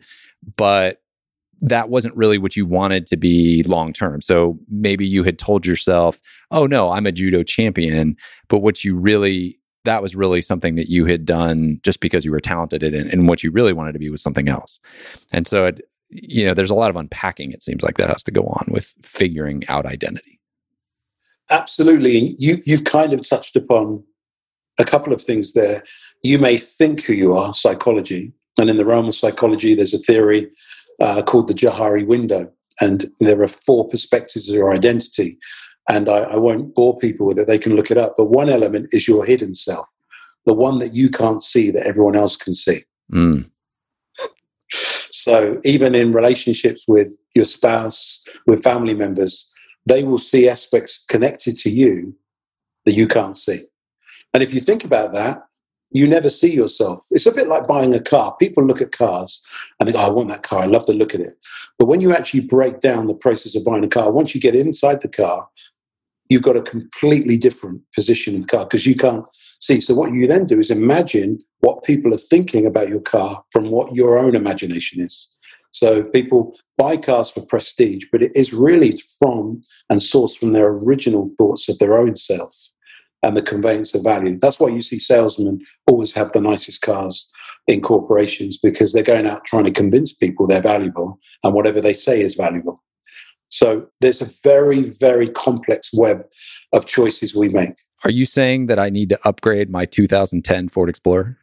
But 0.56 1.00
that 1.62 1.88
wasn't 1.88 2.14
really 2.14 2.36
what 2.36 2.56
you 2.56 2.66
wanted 2.66 3.06
to 3.06 3.16
be 3.16 3.62
long 3.62 3.92
term. 3.94 4.20
So 4.20 4.58
maybe 4.68 5.06
you 5.06 5.24
had 5.24 5.38
told 5.38 5.66
yourself, 5.66 6.20
oh 6.50 6.66
no, 6.66 6.90
I'm 6.90 7.06
a 7.06 7.12
judo 7.12 7.42
champion. 7.42 8.16
But 8.48 8.58
what 8.58 8.84
you 8.84 8.96
really, 8.96 9.58
that 9.84 10.02
was 10.02 10.14
really 10.14 10.42
something 10.42 10.74
that 10.74 10.90
you 10.90 11.06
had 11.06 11.24
done 11.24 11.80
just 11.82 12.00
because 12.00 12.26
you 12.26 12.30
were 12.30 12.40
talented 12.40 12.82
in 12.82 12.92
it. 12.92 13.12
And 13.12 13.26
what 13.26 13.42
you 13.42 13.50
really 13.50 13.72
wanted 13.72 13.92
to 13.92 13.98
be 13.98 14.10
was 14.10 14.20
something 14.20 14.48
else. 14.48 14.78
And 15.32 15.46
so, 15.46 15.64
it, 15.66 15.80
you 16.22 16.46
know, 16.46 16.54
there's 16.54 16.70
a 16.70 16.74
lot 16.74 16.90
of 16.90 16.96
unpacking, 16.96 17.52
it 17.52 17.62
seems 17.62 17.82
like 17.82 17.96
that 17.98 18.08
has 18.08 18.22
to 18.24 18.30
go 18.30 18.42
on 18.42 18.68
with 18.70 18.94
figuring 19.02 19.64
out 19.68 19.86
identity. 19.86 20.40
Absolutely. 21.50 22.34
You, 22.38 22.58
you've 22.66 22.84
kind 22.84 23.12
of 23.12 23.28
touched 23.28 23.56
upon 23.56 24.02
a 24.78 24.84
couple 24.84 25.12
of 25.12 25.22
things 25.22 25.52
there. 25.52 25.84
You 26.22 26.38
may 26.38 26.58
think 26.58 27.04
who 27.04 27.12
you 27.12 27.34
are, 27.34 27.54
psychology. 27.54 28.32
And 28.58 28.68
in 28.68 28.78
the 28.78 28.84
realm 28.84 29.08
of 29.08 29.14
psychology, 29.14 29.74
there's 29.74 29.94
a 29.94 29.98
theory 29.98 30.48
uh, 31.00 31.22
called 31.22 31.48
the 31.48 31.54
Johari 31.54 32.06
window. 32.06 32.50
And 32.80 33.06
there 33.20 33.40
are 33.42 33.48
four 33.48 33.88
perspectives 33.88 34.48
of 34.48 34.54
your 34.54 34.74
identity. 34.74 35.38
And 35.88 36.08
I, 36.08 36.18
I 36.18 36.36
won't 36.36 36.74
bore 36.74 36.98
people 36.98 37.26
with 37.26 37.38
it, 37.38 37.46
they 37.46 37.58
can 37.58 37.76
look 37.76 37.90
it 37.90 37.98
up. 37.98 38.14
But 38.16 38.26
one 38.26 38.48
element 38.48 38.88
is 38.90 39.06
your 39.06 39.24
hidden 39.24 39.54
self, 39.54 39.88
the 40.46 40.54
one 40.54 40.78
that 40.80 40.94
you 40.94 41.10
can't 41.10 41.42
see 41.42 41.70
that 41.70 41.86
everyone 41.86 42.16
else 42.16 42.36
can 42.36 42.54
see. 42.54 42.84
Mm. 43.12 43.50
So 45.10 45.60
even 45.64 45.94
in 45.94 46.12
relationships 46.12 46.84
with 46.86 47.16
your 47.34 47.44
spouse, 47.44 48.22
with 48.46 48.62
family 48.62 48.94
members, 48.94 49.50
they 49.86 50.04
will 50.04 50.18
see 50.18 50.48
aspects 50.48 51.04
connected 51.08 51.56
to 51.58 51.70
you 51.70 52.14
that 52.84 52.92
you 52.92 53.06
can't 53.06 53.36
see. 53.36 53.62
And 54.34 54.42
if 54.42 54.52
you 54.52 54.60
think 54.60 54.84
about 54.84 55.12
that, 55.14 55.42
you 55.90 56.06
never 56.06 56.30
see 56.30 56.52
yourself. 56.52 57.04
It's 57.10 57.26
a 57.26 57.32
bit 57.32 57.48
like 57.48 57.68
buying 57.68 57.94
a 57.94 58.00
car. 58.00 58.36
People 58.38 58.66
look 58.66 58.82
at 58.82 58.92
cars 58.92 59.40
and 59.78 59.86
think, 59.86 59.98
oh, 59.98 60.08
I 60.08 60.12
want 60.12 60.28
that 60.28 60.42
car. 60.42 60.62
I 60.62 60.66
love 60.66 60.86
the 60.86 60.92
look 60.92 61.14
at 61.14 61.20
it. 61.20 61.38
But 61.78 61.86
when 61.86 62.00
you 62.00 62.12
actually 62.12 62.40
break 62.40 62.80
down 62.80 63.06
the 63.06 63.14
process 63.14 63.54
of 63.54 63.64
buying 63.64 63.84
a 63.84 63.88
car, 63.88 64.10
once 64.10 64.34
you 64.34 64.40
get 64.40 64.54
inside 64.54 65.00
the 65.02 65.08
car, 65.08 65.48
you've 66.28 66.42
got 66.42 66.56
a 66.56 66.62
completely 66.62 67.38
different 67.38 67.82
position 67.94 68.34
of 68.34 68.42
the 68.42 68.48
car 68.48 68.64
because 68.64 68.84
you 68.84 68.96
can't 68.96 69.26
see. 69.60 69.80
So 69.80 69.94
what 69.94 70.12
you 70.12 70.26
then 70.26 70.46
do 70.46 70.58
is 70.58 70.70
imagine 70.70 71.38
what 71.60 71.84
people 71.84 72.14
are 72.14 72.18
thinking 72.18 72.66
about 72.66 72.88
your 72.88 73.00
car 73.00 73.42
from 73.52 73.70
what 73.70 73.94
your 73.94 74.18
own 74.18 74.34
imagination 74.34 75.00
is. 75.00 75.32
So 75.72 76.04
people 76.04 76.56
buy 76.78 76.96
cars 76.96 77.28
for 77.28 77.44
prestige, 77.44 78.04
but 78.10 78.22
it 78.22 78.32
is 78.34 78.52
really 78.52 78.98
from 79.18 79.62
and 79.90 80.00
sourced 80.00 80.36
from 80.36 80.52
their 80.52 80.68
original 80.68 81.28
thoughts 81.36 81.68
of 81.68 81.78
their 81.78 81.98
own 81.98 82.16
self 82.16 82.56
and 83.22 83.36
the 83.36 83.42
conveyance 83.42 83.94
of 83.94 84.02
value. 84.02 84.38
That's 84.40 84.60
why 84.60 84.68
you 84.68 84.82
see 84.82 84.98
salesmen 84.98 85.60
always 85.86 86.12
have 86.12 86.32
the 86.32 86.40
nicest 86.40 86.82
cars 86.82 87.30
in 87.66 87.80
corporations 87.80 88.56
because 88.56 88.92
they're 88.92 89.02
going 89.02 89.26
out 89.26 89.44
trying 89.44 89.64
to 89.64 89.70
convince 89.70 90.12
people 90.12 90.46
they're 90.46 90.62
valuable 90.62 91.18
and 91.42 91.54
whatever 91.54 91.80
they 91.80 91.92
say 91.92 92.20
is 92.20 92.36
valuable. 92.36 92.82
So 93.48 93.88
there's 94.00 94.22
a 94.22 94.30
very, 94.42 94.82
very 94.82 95.28
complex 95.30 95.90
web 95.92 96.24
of 96.72 96.86
choices 96.86 97.34
we 97.34 97.48
make. 97.48 97.74
Are 98.04 98.10
you 98.10 98.24
saying 98.24 98.66
that 98.66 98.78
I 98.78 98.90
need 98.90 99.08
to 99.10 99.18
upgrade 99.26 99.70
my 99.70 99.86
2010 99.86 100.68
Ford 100.68 100.88
Explorer? 100.88 101.38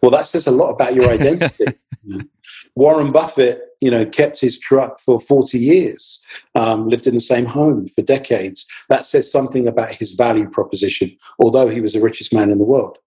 Well, 0.00 0.10
that 0.10 0.26
says 0.26 0.46
a 0.46 0.50
lot 0.50 0.70
about 0.70 0.94
your 0.94 1.08
identity. 1.08 1.64
Warren 2.74 3.12
Buffett, 3.12 3.60
you 3.80 3.90
know, 3.90 4.04
kept 4.04 4.40
his 4.40 4.58
truck 4.58 4.98
for 4.98 5.20
40 5.20 5.58
years, 5.58 6.20
um, 6.54 6.88
lived 6.88 7.06
in 7.06 7.14
the 7.14 7.20
same 7.20 7.44
home 7.44 7.86
for 7.86 8.02
decades. 8.02 8.66
That 8.88 9.06
says 9.06 9.30
something 9.30 9.68
about 9.68 9.92
his 9.92 10.12
value 10.12 10.48
proposition, 10.48 11.16
although 11.38 11.68
he 11.68 11.80
was 11.80 11.92
the 11.92 12.00
richest 12.00 12.34
man 12.34 12.50
in 12.50 12.58
the 12.58 12.64
world. 12.64 12.98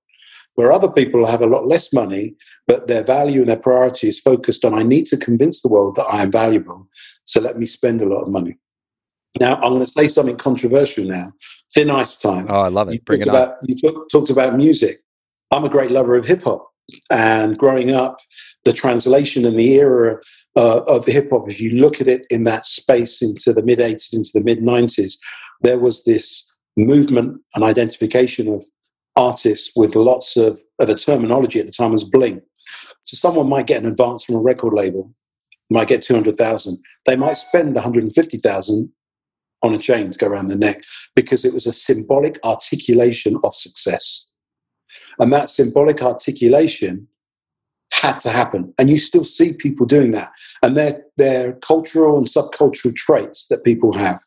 Where 0.54 0.72
other 0.72 0.90
people 0.90 1.26
have 1.26 1.42
a 1.42 1.48
lot 1.48 1.68
less 1.68 1.92
money, 1.92 2.36
but 2.66 2.88
their 2.88 3.04
value 3.04 3.42
and 3.42 3.50
their 3.50 3.58
priority 3.58 4.08
is 4.08 4.20
focused 4.20 4.64
on, 4.64 4.74
I 4.74 4.84
need 4.84 5.06
to 5.08 5.18
convince 5.18 5.62
the 5.62 5.68
world 5.68 5.98
that 5.98 6.06
I 6.12 6.22
am 6.22 6.32
valuable, 6.32 6.88
so 7.26 7.42
let 7.42 7.58
me 7.58 7.66
spend 7.66 8.02
a 8.02 8.08
lot 8.08 8.22
of 8.22 8.30
money. 8.30 8.58
Now, 9.40 9.56
I'm 9.56 9.74
going 9.74 9.82
to 9.82 9.88
say 9.88 10.08
something 10.08 10.38
controversial 10.38 11.06
now. 11.06 11.34
Thin 11.74 11.90
Ice 11.90 12.16
Time. 12.16 12.46
Oh, 12.50 12.62
I 12.62 12.70
love 12.70 12.90
it. 12.90 12.94
You 12.94 13.02
Bring 13.02 13.22
it 13.22 13.28
about, 13.28 13.50
on. 13.50 13.58
You 13.68 13.76
talk, 13.76 14.10
talked 14.10 14.30
about 14.30 14.56
music. 14.56 15.02
I'm 15.52 15.66
a 15.66 15.70
great 15.70 15.92
lover 15.92 16.16
of 16.16 16.26
hip 16.26 16.44
hop. 16.44 16.68
And 17.10 17.58
growing 17.58 17.92
up, 17.92 18.18
the 18.64 18.74
translation 18.74 19.46
and 19.46 19.60
the 19.60 19.74
era 19.74 20.20
uh, 20.56 20.82
of 20.88 21.06
hip 21.06 21.30
hop, 21.32 21.50
if 21.50 21.60
you 21.60 21.82
look 21.82 22.00
at 22.00 22.08
it 22.08 22.26
in 22.30 22.46
that 22.46 22.66
space 22.66 23.22
into 23.22 23.52
the 23.52 23.64
mid 23.64 23.80
80s, 23.80 24.14
into 24.14 24.30
the 24.34 24.44
mid 24.44 24.60
90s, 24.60 25.18
there 25.62 25.80
was 25.80 26.04
this 26.04 26.50
movement 26.78 27.42
and 27.56 27.64
identification 27.64 28.54
of 28.54 28.64
artists 29.16 29.72
with 29.76 29.96
lots 29.96 30.38
of, 30.38 30.60
of 30.80 30.88
the 30.88 30.96
terminology 30.96 31.60
at 31.60 31.66
the 31.66 31.72
time 31.72 31.92
was 31.92 32.04
bling. 32.04 32.42
So 33.04 33.16
someone 33.16 33.50
might 33.50 33.68
get 33.68 33.84
an 33.84 33.92
advance 33.92 34.24
from 34.24 34.36
a 34.36 34.40
record 34.40 34.74
label, 34.74 35.14
might 35.70 35.88
get 35.88 36.04
200,000. 36.04 36.78
They 37.06 37.16
might 37.16 37.38
spend 37.38 37.76
150,000 37.76 38.92
on 39.66 39.74
a 39.74 39.78
chain 39.78 40.12
to 40.12 40.18
go 40.18 40.28
around 40.28 40.48
the 40.48 40.56
neck 40.56 40.84
because 41.16 41.44
it 41.44 41.54
was 41.54 41.66
a 41.66 41.74
symbolic 41.74 42.40
articulation 42.44 43.38
of 43.44 43.56
success. 43.56 44.26
And 45.20 45.32
that 45.34 45.50
symbolic 45.50 46.02
articulation 46.02 47.08
had 47.92 48.20
to 48.20 48.30
happen. 48.30 48.74
And 48.78 48.90
you 48.90 49.00
still 49.00 49.26
see 49.26 49.54
people 49.54 49.86
doing 49.86 50.12
that. 50.12 50.32
And 50.62 50.76
they're, 50.78 51.04
they're 51.18 51.54
cultural 51.54 52.18
and 52.18 52.28
subcultural 52.28 52.96
traits 52.96 53.48
that 53.48 53.64
people 53.64 53.94
have. 53.94 54.20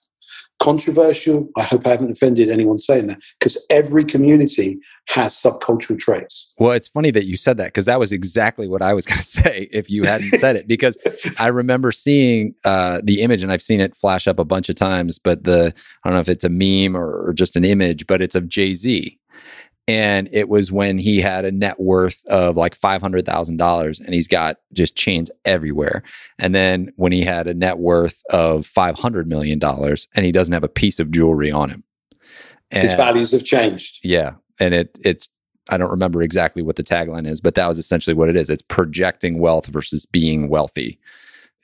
Controversial, 0.68 1.48
I 1.56 1.62
hope 1.62 1.86
I 1.86 1.90
haven't 1.90 2.10
offended 2.10 2.50
anyone 2.50 2.78
saying 2.78 3.06
that, 3.06 3.20
because 3.40 3.64
every 3.70 4.04
community 4.04 4.78
has 5.08 5.32
subcultural 5.32 5.98
traits. 5.98 6.52
Well, 6.58 6.72
it's 6.72 6.88
funny 6.88 7.10
that 7.12 7.24
you 7.24 7.38
said 7.38 7.56
that 7.56 7.68
because 7.68 7.86
that 7.86 7.98
was 7.98 8.12
exactly 8.12 8.68
what 8.68 8.82
I 8.82 8.92
was 8.92 9.06
going 9.06 9.16
to 9.16 9.24
say 9.24 9.68
if 9.72 9.88
you 9.88 10.02
hadn't 10.04 10.38
said 10.38 10.56
it. 10.56 10.68
Because 10.68 10.98
I 11.38 11.46
remember 11.46 11.90
seeing 11.90 12.54
uh, 12.66 13.00
the 13.02 13.22
image, 13.22 13.42
and 13.42 13.50
I've 13.50 13.62
seen 13.62 13.80
it 13.80 13.96
flash 13.96 14.28
up 14.28 14.38
a 14.38 14.44
bunch 14.44 14.68
of 14.68 14.76
times. 14.76 15.18
But 15.18 15.44
the 15.44 15.72
I 16.04 16.08
don't 16.08 16.14
know 16.14 16.20
if 16.20 16.28
it's 16.28 16.44
a 16.44 16.50
meme 16.50 16.94
or, 16.94 17.28
or 17.28 17.32
just 17.32 17.56
an 17.56 17.64
image, 17.64 18.06
but 18.06 18.20
it's 18.20 18.34
of 18.34 18.46
Jay 18.46 18.74
Z 18.74 19.17
and 19.88 20.28
it 20.32 20.50
was 20.50 20.70
when 20.70 20.98
he 20.98 21.22
had 21.22 21.46
a 21.46 21.50
net 21.50 21.80
worth 21.80 22.22
of 22.26 22.58
like 22.58 22.78
$500,000 22.78 24.00
and 24.04 24.14
he's 24.14 24.28
got 24.28 24.58
just 24.74 24.94
chains 24.94 25.30
everywhere. 25.46 26.02
And 26.38 26.54
then 26.54 26.92
when 26.96 27.10
he 27.10 27.22
had 27.22 27.46
a 27.46 27.54
net 27.54 27.78
worth 27.78 28.22
of 28.28 28.66
$500 28.66 29.24
million 29.24 29.58
and 29.62 30.26
he 30.26 30.30
doesn't 30.30 30.52
have 30.52 30.62
a 30.62 30.68
piece 30.68 31.00
of 31.00 31.10
jewelry 31.10 31.50
on 31.50 31.70
him. 31.70 31.84
And, 32.70 32.82
His 32.82 32.92
values 32.92 33.32
have 33.32 33.46
changed. 33.46 34.00
Yeah. 34.04 34.34
And 34.60 34.74
it 34.74 34.98
it's 35.02 35.30
I 35.70 35.78
don't 35.78 35.90
remember 35.90 36.22
exactly 36.22 36.62
what 36.62 36.76
the 36.76 36.82
tagline 36.82 37.26
is, 37.26 37.40
but 37.40 37.54
that 37.54 37.66
was 37.66 37.78
essentially 37.78 38.14
what 38.14 38.28
it 38.28 38.36
is. 38.36 38.50
It's 38.50 38.62
projecting 38.62 39.38
wealth 39.38 39.66
versus 39.66 40.04
being 40.04 40.50
wealthy. 40.50 40.98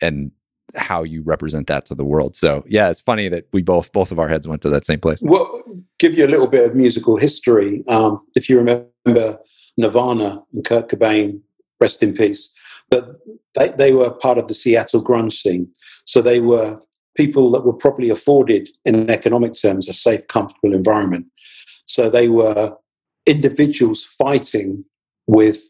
And 0.01 0.31
how 0.77 1.03
you 1.03 1.23
represent 1.23 1.67
that 1.69 1.85
to 1.87 1.95
the 1.95 2.05
world. 2.05 2.37
So 2.37 2.65
yeah, 2.67 2.91
it's 2.91 3.01
funny 3.01 3.29
that 3.29 3.47
we 3.53 3.63
both 3.63 3.93
both 3.93 4.11
of 4.13 4.19
our 4.19 4.29
heads 4.29 4.49
went 4.49 4.63
to 4.63 4.71
that 4.71 4.85
same 4.85 5.01
place. 5.01 5.21
Well, 5.23 5.63
give 5.99 6.15
you 6.15 6.27
a 6.27 6.29
little 6.29 6.47
bit 6.47 6.69
of 6.69 6.75
musical 6.75 7.17
history. 7.17 7.85
Um, 7.89 8.21
if 8.35 8.49
you 8.49 8.59
remember 8.59 9.39
Nirvana 9.77 10.43
and 10.53 10.65
Kurt 10.65 10.89
Cobain, 10.89 11.41
rest 11.81 12.03
in 12.03 12.15
peace. 12.15 12.53
But 12.91 13.17
they, 13.59 13.69
they 13.69 13.93
were 13.93 14.11
part 14.11 14.39
of 14.39 14.49
the 14.49 14.55
Seattle 14.55 15.03
grunge 15.03 15.33
scene. 15.33 15.69
So 16.05 16.23
they 16.23 16.41
were 16.41 16.79
people 17.17 17.51
that 17.53 17.65
were 17.65 17.73
properly 17.73 18.11
afforded 18.11 18.69
in 18.85 19.11
economic 19.11 19.55
terms 19.55 19.89
a 19.89 19.93
safe, 19.93 20.27
comfortable 20.29 20.75
environment. 20.75 21.27
So 21.87 22.11
they 22.11 22.29
were 22.29 22.77
individuals 23.27 24.03
fighting 24.03 24.85
with 25.27 25.63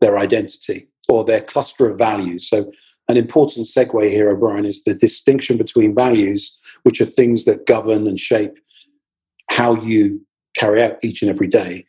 their 0.00 0.18
identity 0.18 0.88
or 1.08 1.24
their 1.24 1.40
cluster 1.40 1.88
of 1.88 1.98
values. 1.98 2.48
So 2.48 2.72
an 3.10 3.16
important 3.16 3.66
segue 3.66 4.10
here, 4.10 4.30
O'Brien, 4.30 4.64
is 4.64 4.84
the 4.84 4.94
distinction 4.94 5.56
between 5.56 5.94
values, 5.94 6.58
which 6.84 7.00
are 7.00 7.06
things 7.06 7.44
that 7.44 7.66
govern 7.66 8.06
and 8.06 8.18
shape 8.18 8.52
how 9.50 9.74
you 9.74 10.24
carry 10.56 10.82
out 10.82 10.96
each 11.02 11.22
and 11.22 11.30
every 11.30 11.48
day, 11.48 11.84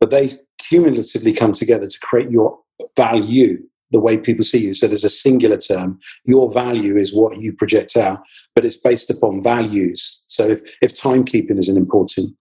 but 0.00 0.10
they 0.10 0.38
cumulatively 0.58 1.32
come 1.32 1.52
together 1.52 1.88
to 1.88 1.98
create 2.00 2.30
your 2.30 2.58
value, 2.96 3.58
the 3.90 4.00
way 4.00 4.16
people 4.16 4.44
see 4.44 4.66
you. 4.66 4.74
So 4.74 4.86
there's 4.86 5.04
a 5.04 5.10
singular 5.10 5.58
term. 5.58 5.98
Your 6.24 6.52
value 6.52 6.96
is 6.96 7.14
what 7.14 7.40
you 7.40 7.52
project 7.52 7.96
out, 7.96 8.22
but 8.54 8.64
it's 8.64 8.76
based 8.76 9.10
upon 9.10 9.42
values. 9.42 10.22
So 10.26 10.48
if, 10.48 10.62
if 10.80 10.94
timekeeping 10.94 11.58
is 11.58 11.68
an 11.68 11.76
important 11.76 12.34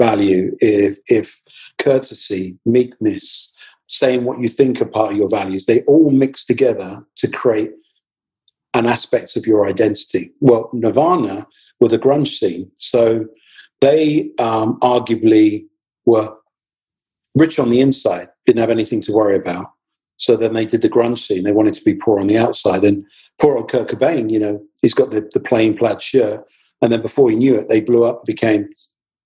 value, 0.00 0.56
if, 0.60 0.98
if 1.06 1.40
courtesy, 1.78 2.58
meekness, 2.64 3.54
saying 3.88 4.24
what 4.24 4.40
you 4.40 4.48
think 4.48 4.80
are 4.80 4.86
part 4.86 5.12
of 5.12 5.16
your 5.16 5.30
values. 5.30 5.66
They 5.66 5.82
all 5.82 6.10
mix 6.10 6.44
together 6.44 7.04
to 7.16 7.30
create 7.30 7.72
an 8.74 8.86
aspect 8.86 9.36
of 9.36 9.46
your 9.46 9.68
identity. 9.68 10.32
Well, 10.40 10.68
Nirvana 10.72 11.46
were 11.80 11.88
the 11.88 11.98
grunge 11.98 12.38
scene. 12.38 12.70
So 12.76 13.26
they 13.80 14.30
um, 14.38 14.78
arguably 14.80 15.66
were 16.04 16.34
rich 17.34 17.58
on 17.58 17.70
the 17.70 17.80
inside, 17.80 18.28
didn't 18.46 18.60
have 18.60 18.70
anything 18.70 19.02
to 19.02 19.12
worry 19.12 19.36
about. 19.36 19.66
So 20.18 20.36
then 20.36 20.54
they 20.54 20.64
did 20.64 20.82
the 20.82 20.88
grunge 20.88 21.18
scene. 21.18 21.44
They 21.44 21.52
wanted 21.52 21.74
to 21.74 21.84
be 21.84 21.94
poor 21.94 22.18
on 22.18 22.26
the 22.26 22.38
outside. 22.38 22.84
And 22.84 23.04
poor 23.40 23.56
old 23.56 23.70
Kurt 23.70 23.88
Cobain, 23.88 24.32
you 24.32 24.40
know, 24.40 24.62
he's 24.80 24.94
got 24.94 25.10
the, 25.10 25.28
the 25.32 25.40
plain 25.40 25.76
plaid 25.76 26.02
shirt. 26.02 26.44
And 26.82 26.90
then 26.90 27.02
before 27.02 27.30
he 27.30 27.36
knew 27.36 27.58
it, 27.58 27.68
they 27.68 27.80
blew 27.80 28.04
up, 28.04 28.24
became 28.24 28.68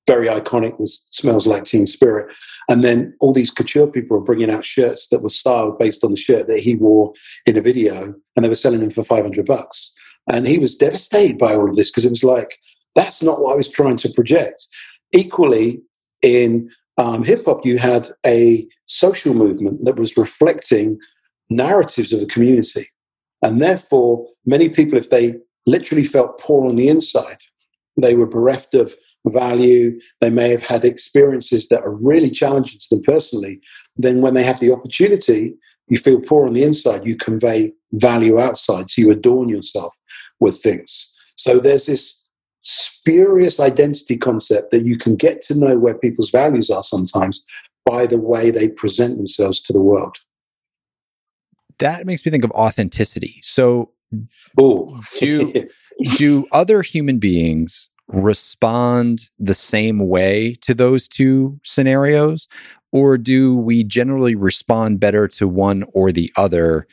very 0.07 0.27
iconic, 0.27 0.79
was 0.79 1.05
smells 1.11 1.47
like 1.47 1.65
Teen 1.65 1.87
Spirit. 1.87 2.33
And 2.69 2.83
then 2.85 3.15
all 3.21 3.33
these 3.33 3.51
couture 3.51 3.87
people 3.87 4.19
were 4.19 4.25
bringing 4.25 4.51
out 4.51 4.65
shirts 4.65 5.09
that 5.09 5.23
were 5.23 5.29
styled 5.29 5.79
based 5.79 6.05
on 6.05 6.11
the 6.11 6.17
shirt 6.17 6.47
that 6.47 6.61
he 6.61 6.75
wore 6.75 7.13
in 7.47 7.57
a 7.57 7.61
video, 7.61 8.15
and 8.37 8.45
they 8.45 8.49
were 8.49 8.57
selling 8.57 8.81
them 8.81 8.91
for 8.91 9.05
500 9.05 9.47
bucks. 9.47 9.93
And 10.33 10.47
he 10.47 10.59
was 10.59 10.77
devastated 10.77 11.39
by 11.39 11.55
all 11.55 11.69
of 11.69 11.77
this 11.77 11.91
because 11.91 12.05
it 12.05 12.11
was 12.11 12.25
like, 12.25 12.59
that's 12.95 13.23
not 13.23 13.41
what 13.41 13.55
I 13.55 13.57
was 13.57 13.69
trying 13.69 13.97
to 13.99 14.11
project. 14.11 14.67
Equally, 15.17 15.81
in 16.23 16.71
um, 16.99 17.25
hip 17.25 17.45
hop, 17.45 17.65
you 17.65 17.79
had 17.79 18.11
a 18.27 18.67
social 18.87 19.35
movement 19.35 19.85
that 19.85 19.97
was 19.97 20.17
reflecting 20.17 20.99
narratives 21.49 22.13
of 22.13 22.21
the 22.21 22.27
community. 22.27 22.89
And 23.43 23.61
therefore, 23.61 24.27
many 24.45 24.69
people, 24.69 24.99
if 24.99 25.11
they 25.11 25.35
literally 25.67 26.05
felt 26.05 26.41
poor 26.41 26.69
on 26.69 26.77
the 26.77 26.89
inside, 26.89 27.39
they 27.97 28.15
were 28.15 28.27
bereft 28.27 28.75
of 28.75 28.95
value, 29.27 29.99
they 30.21 30.31
may 30.31 30.51
have 30.51 30.63
had 30.63 30.85
experiences 30.85 31.69
that 31.69 31.83
are 31.83 31.95
really 32.05 32.31
challenging 32.31 32.81
to 32.81 32.97
them 32.97 33.03
personally. 33.03 33.61
Then, 33.97 34.21
when 34.21 34.35
they 34.35 34.45
have 34.45 34.61
the 34.61 34.73
opportunity, 34.73 35.55
you 35.89 35.99
feel 35.99 36.21
poor 36.21 36.47
on 36.47 36.55
the 36.55 36.63
inside, 36.63 37.07
you 37.07 37.17
convey 37.17 37.73
value 37.93 38.41
outside. 38.41 38.91
So 38.91 39.03
you 39.03 39.11
adorn 39.11 39.49
yourself 39.49 39.95
with 40.39 40.63
things. 40.63 41.13
So 41.37 41.59
there's 41.59 41.87
this 41.87 42.17
spurious 42.61 43.59
identity 43.59 44.17
concept 44.17 44.71
that 44.71 44.85
you 44.85 44.97
can 44.97 45.17
get 45.17 45.43
to 45.43 45.59
know 45.59 45.79
where 45.79 45.95
people's 45.95 46.31
values 46.31 46.71
are 46.71 46.85
sometimes 46.85 47.45
by 47.85 48.07
the 48.07 48.19
way 48.19 48.51
they 48.51 48.69
present 48.69 49.17
themselves 49.17 49.61
to 49.63 49.73
the 49.73 49.81
world. 49.81 50.19
That 51.79 52.07
makes 52.07 52.25
me 52.25 52.31
think 52.31 52.45
of 52.45 52.51
authenticity. 52.53 53.41
So, 53.43 53.93
Ooh. 54.61 55.01
do 55.19 55.67
do 56.17 56.47
other 56.53 56.83
human 56.83 57.19
beings 57.19 57.89
respond 58.13 59.31
the 59.39 59.55
same 59.55 60.09
way 60.09 60.55
to 60.63 60.75
those 60.75 61.09
two 61.09 61.59
scenarios, 61.65 62.49
or 62.93 63.17
do 63.17 63.57
we 63.57 63.85
generally 63.85 64.35
respond 64.35 65.01
better 65.01 65.29
to 65.29 65.47
one 65.49 65.85
or 65.93 66.13
the 66.13 66.33
other? 66.37 66.87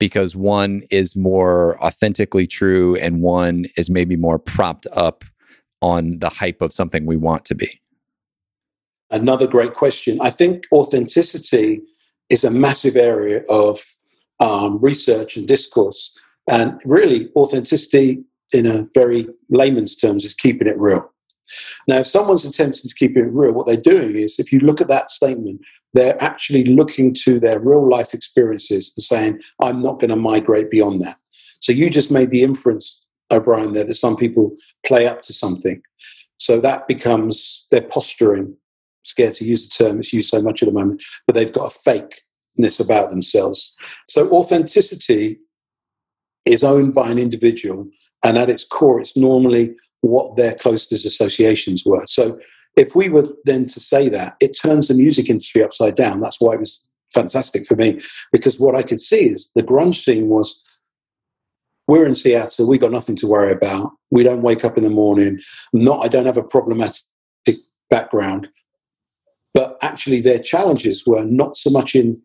because 0.00 0.34
one 0.34 0.82
is 0.90 1.14
more 1.14 1.80
authentically 1.84 2.48
true 2.48 2.96
and 2.96 3.22
one 3.22 3.66
is 3.76 3.88
maybe 3.88 4.16
more 4.16 4.40
propped 4.40 4.88
up 4.92 5.24
on 5.80 6.18
the 6.18 6.30
hype 6.30 6.60
of 6.60 6.72
something 6.72 7.06
we 7.06 7.16
want 7.16 7.44
to 7.44 7.54
be? 7.54 7.80
Another 9.12 9.46
great 9.46 9.74
question. 9.74 10.18
I 10.20 10.30
think 10.30 10.64
authenticity 10.72 11.82
is 12.28 12.42
a 12.42 12.50
massive 12.50 12.96
area 12.96 13.44
of 13.48 13.84
um, 14.40 14.80
research 14.80 15.36
and 15.36 15.46
discourse. 15.46 16.16
And 16.50 16.80
really, 16.84 17.30
authenticity, 17.36 18.24
in 18.52 18.66
a 18.66 18.86
very 18.94 19.28
layman's 19.48 19.96
terms, 19.96 20.24
is 20.24 20.34
keeping 20.34 20.68
it 20.68 20.78
real. 20.78 21.12
Now, 21.88 21.98
if 21.98 22.06
someone's 22.06 22.44
attempting 22.44 22.88
to 22.88 22.94
keep 22.94 23.16
it 23.16 23.24
real, 23.24 23.52
what 23.52 23.66
they're 23.66 23.76
doing 23.76 24.16
is, 24.16 24.38
if 24.38 24.52
you 24.52 24.60
look 24.60 24.80
at 24.80 24.88
that 24.88 25.10
statement, 25.10 25.60
they're 25.94 26.22
actually 26.22 26.64
looking 26.64 27.12
to 27.24 27.40
their 27.40 27.58
real 27.58 27.88
life 27.88 28.14
experiences 28.14 28.92
and 28.96 29.02
saying, 29.02 29.40
I'm 29.60 29.82
not 29.82 29.98
going 29.98 30.10
to 30.10 30.16
migrate 30.16 30.70
beyond 30.70 31.02
that. 31.02 31.16
So 31.60 31.72
you 31.72 31.90
just 31.90 32.12
made 32.12 32.30
the 32.30 32.42
inference, 32.42 33.04
O'Brien, 33.32 33.72
there 33.72 33.84
that 33.84 33.96
some 33.96 34.16
people 34.16 34.54
play 34.86 35.08
up 35.08 35.22
to 35.22 35.32
something. 35.32 35.82
So 36.36 36.60
that 36.60 36.86
becomes 36.86 37.66
their 37.72 37.82
posturing. 37.82 38.56
scared 39.04 39.34
to 39.34 39.44
use 39.44 39.68
the 39.68 39.84
term, 39.84 39.98
it's 39.98 40.12
used 40.12 40.30
so 40.30 40.42
much 40.42 40.62
at 40.62 40.66
the 40.66 40.72
moment, 40.72 41.02
but 41.26 41.34
they've 41.34 41.52
got 41.52 41.72
a 41.72 41.90
fakeness 41.90 42.82
about 42.82 43.10
themselves. 43.10 43.74
So 44.08 44.30
authenticity 44.30 45.38
is 46.46 46.64
owned 46.64 46.94
by 46.94 47.10
an 47.10 47.18
individual, 47.18 47.88
and 48.24 48.38
at 48.38 48.50
its 48.50 48.64
core, 48.64 49.00
it's 49.00 49.16
normally 49.16 49.74
what 50.02 50.36
their 50.36 50.54
closest 50.54 51.04
associations 51.04 51.84
were. 51.84 52.06
So 52.06 52.38
if 52.76 52.94
we 52.94 53.08
were 53.08 53.28
then 53.44 53.66
to 53.66 53.80
say 53.80 54.08
that, 54.08 54.36
it 54.40 54.58
turns 54.60 54.88
the 54.88 54.94
music 54.94 55.28
industry 55.28 55.62
upside 55.62 55.94
down. 55.94 56.20
That's 56.20 56.40
why 56.40 56.54
it 56.54 56.60
was 56.60 56.80
fantastic 57.12 57.66
for 57.66 57.76
me 57.76 58.00
because 58.32 58.60
what 58.60 58.76
I 58.76 58.82
could 58.82 59.00
see 59.00 59.26
is 59.26 59.50
the 59.54 59.62
grunge 59.62 60.04
scene 60.04 60.28
was 60.28 60.62
we're 61.88 62.06
in 62.06 62.14
Seattle, 62.14 62.68
we 62.68 62.78
got 62.78 62.92
nothing 62.92 63.16
to 63.16 63.26
worry 63.26 63.50
about. 63.50 63.90
We 64.12 64.22
don't 64.22 64.42
wake 64.42 64.64
up 64.64 64.78
in 64.78 64.84
the 64.84 64.90
morning. 64.90 65.40
Not 65.72 66.04
I 66.04 66.08
don't 66.08 66.26
have 66.26 66.36
a 66.36 66.42
problematic 66.42 67.02
background. 67.90 68.48
But 69.52 69.76
actually 69.82 70.20
their 70.20 70.38
challenges 70.38 71.04
were 71.04 71.24
not 71.24 71.56
so 71.56 71.68
much 71.70 71.96
in 71.96 72.22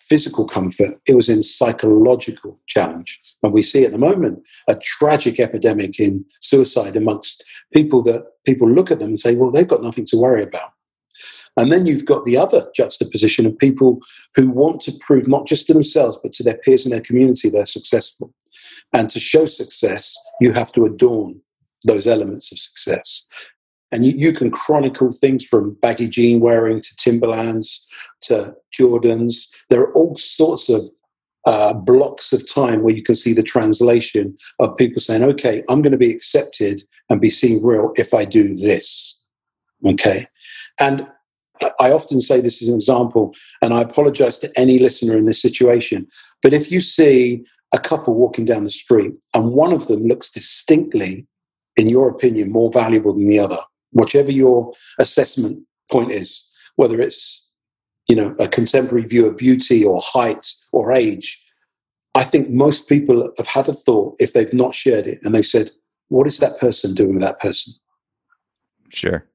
physical 0.00 0.46
comfort, 0.46 0.98
it 1.06 1.14
was 1.14 1.28
in 1.28 1.42
psychological 1.42 2.58
challenge. 2.66 3.20
And 3.42 3.52
we 3.52 3.62
see 3.62 3.84
at 3.84 3.92
the 3.92 3.98
moment 3.98 4.42
a 4.68 4.76
tragic 4.76 5.38
epidemic 5.38 6.00
in 6.00 6.24
suicide 6.40 6.96
amongst 6.96 7.44
people 7.74 8.02
that 8.04 8.26
people 8.46 8.70
look 8.70 8.90
at 8.90 9.00
them 9.00 9.08
and 9.08 9.18
say, 9.18 9.34
well, 9.34 9.50
they've 9.50 9.68
got 9.68 9.82
nothing 9.82 10.06
to 10.06 10.16
worry 10.16 10.42
about. 10.42 10.70
And 11.56 11.72
then 11.72 11.86
you've 11.86 12.04
got 12.04 12.24
the 12.24 12.36
other 12.36 12.70
juxtaposition 12.74 13.44
of 13.44 13.58
people 13.58 14.00
who 14.36 14.48
want 14.48 14.80
to 14.82 14.92
prove 15.00 15.26
not 15.26 15.46
just 15.46 15.66
to 15.66 15.72
themselves, 15.72 16.18
but 16.22 16.32
to 16.34 16.44
their 16.44 16.58
peers 16.58 16.86
in 16.86 16.92
their 16.92 17.00
community 17.00 17.48
they're 17.48 17.66
successful. 17.66 18.32
And 18.92 19.10
to 19.10 19.18
show 19.18 19.46
success, 19.46 20.16
you 20.40 20.52
have 20.52 20.72
to 20.72 20.86
adorn 20.86 21.40
those 21.84 22.06
elements 22.06 22.52
of 22.52 22.58
success. 22.58 23.26
And 23.90 24.04
you, 24.04 24.12
you 24.16 24.32
can 24.32 24.50
chronicle 24.50 25.10
things 25.10 25.44
from 25.44 25.76
baggy 25.80 26.08
jean 26.08 26.40
wearing 26.40 26.82
to 26.82 26.96
Timberlands 26.96 27.86
to 28.22 28.54
Jordans. 28.78 29.48
There 29.70 29.80
are 29.80 29.92
all 29.94 30.16
sorts 30.16 30.68
of 30.68 30.86
uh, 31.46 31.72
blocks 31.72 32.32
of 32.32 32.46
time 32.52 32.82
where 32.82 32.94
you 32.94 33.02
can 33.02 33.14
see 33.14 33.32
the 33.32 33.42
translation 33.42 34.36
of 34.60 34.76
people 34.76 35.00
saying, 35.00 35.22
okay, 35.22 35.62
I'm 35.68 35.80
going 35.80 35.92
to 35.92 35.98
be 35.98 36.12
accepted 36.12 36.82
and 37.08 37.20
be 37.20 37.30
seen 37.30 37.64
real 37.64 37.92
if 37.96 38.12
I 38.12 38.26
do 38.26 38.54
this. 38.54 39.18
Okay. 39.86 40.26
And 40.78 41.08
I 41.80 41.90
often 41.90 42.20
say 42.20 42.40
this 42.40 42.62
as 42.62 42.68
an 42.68 42.74
example, 42.74 43.34
and 43.62 43.72
I 43.72 43.80
apologize 43.80 44.38
to 44.38 44.52
any 44.56 44.78
listener 44.78 45.16
in 45.16 45.24
this 45.24 45.40
situation. 45.40 46.06
But 46.42 46.52
if 46.52 46.70
you 46.70 46.80
see 46.80 47.44
a 47.74 47.78
couple 47.78 48.14
walking 48.14 48.44
down 48.44 48.64
the 48.64 48.70
street 48.70 49.12
and 49.34 49.52
one 49.52 49.72
of 49.72 49.88
them 49.88 50.04
looks 50.04 50.30
distinctly, 50.30 51.26
in 51.76 51.88
your 51.88 52.08
opinion, 52.10 52.52
more 52.52 52.70
valuable 52.70 53.12
than 53.12 53.28
the 53.28 53.38
other, 53.38 53.58
whichever 53.92 54.30
your 54.30 54.72
assessment 54.98 55.62
point 55.90 56.12
is, 56.12 56.48
whether 56.76 57.00
it's 57.00 57.44
you 58.08 58.16
know 58.16 58.34
a 58.38 58.48
contemporary 58.48 59.04
view 59.04 59.26
of 59.26 59.36
beauty 59.36 59.84
or 59.84 60.00
height 60.02 60.46
or 60.72 60.92
age, 60.92 61.42
I 62.14 62.24
think 62.24 62.50
most 62.50 62.88
people 62.88 63.30
have 63.36 63.46
had 63.46 63.68
a 63.68 63.72
thought 63.72 64.16
if 64.18 64.32
they've 64.32 64.52
not 64.54 64.74
shared 64.74 65.06
it 65.06 65.20
and 65.22 65.34
they've 65.34 65.46
said, 65.46 65.70
"What 66.08 66.26
is 66.26 66.38
that 66.38 66.58
person 66.58 66.94
doing 66.94 67.14
with 67.14 67.22
that 67.22 67.40
person?" 67.40 67.74
Sure. 68.90 69.26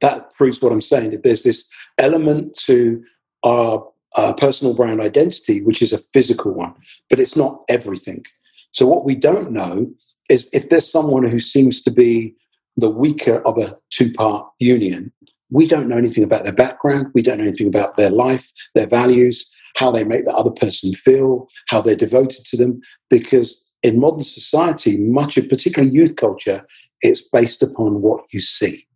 That 0.00 0.32
proves 0.34 0.62
what 0.62 0.72
I'm 0.72 0.80
saying. 0.80 1.10
That 1.10 1.22
there's 1.22 1.42
this 1.42 1.68
element 1.98 2.54
to 2.66 3.02
our, 3.44 3.86
our 4.16 4.34
personal 4.34 4.74
brand 4.74 5.00
identity, 5.00 5.62
which 5.62 5.82
is 5.82 5.92
a 5.92 5.98
physical 5.98 6.52
one, 6.52 6.74
but 7.10 7.18
it's 7.18 7.36
not 7.36 7.62
everything. 7.68 8.24
So 8.70 8.86
what 8.86 9.04
we 9.04 9.14
don't 9.14 9.52
know 9.52 9.90
is 10.28 10.48
if 10.52 10.68
there's 10.68 10.90
someone 10.90 11.26
who 11.26 11.40
seems 11.40 11.82
to 11.82 11.90
be 11.90 12.34
the 12.78 12.90
weaker 12.90 13.46
of 13.46 13.58
a 13.58 13.76
two 13.90 14.12
part 14.12 14.46
union, 14.60 15.12
we 15.50 15.66
don't 15.66 15.88
know 15.88 15.98
anything 15.98 16.24
about 16.24 16.44
their 16.44 16.54
background. 16.54 17.08
We 17.14 17.22
don't 17.22 17.38
know 17.38 17.44
anything 17.44 17.66
about 17.66 17.96
their 17.96 18.10
life, 18.10 18.50
their 18.74 18.86
values, 18.86 19.50
how 19.76 19.90
they 19.90 20.04
make 20.04 20.24
the 20.24 20.34
other 20.34 20.50
person 20.50 20.92
feel, 20.92 21.48
how 21.68 21.80
they're 21.82 21.96
devoted 21.96 22.44
to 22.46 22.56
them. 22.56 22.80
Because 23.10 23.62
in 23.82 24.00
modern 24.00 24.24
society, 24.24 24.98
much 24.98 25.36
of 25.36 25.48
particularly 25.48 25.92
youth 25.92 26.16
culture, 26.16 26.64
it's 27.00 27.20
based 27.20 27.62
upon 27.62 28.00
what 28.00 28.20
you 28.32 28.40
see. 28.40 28.86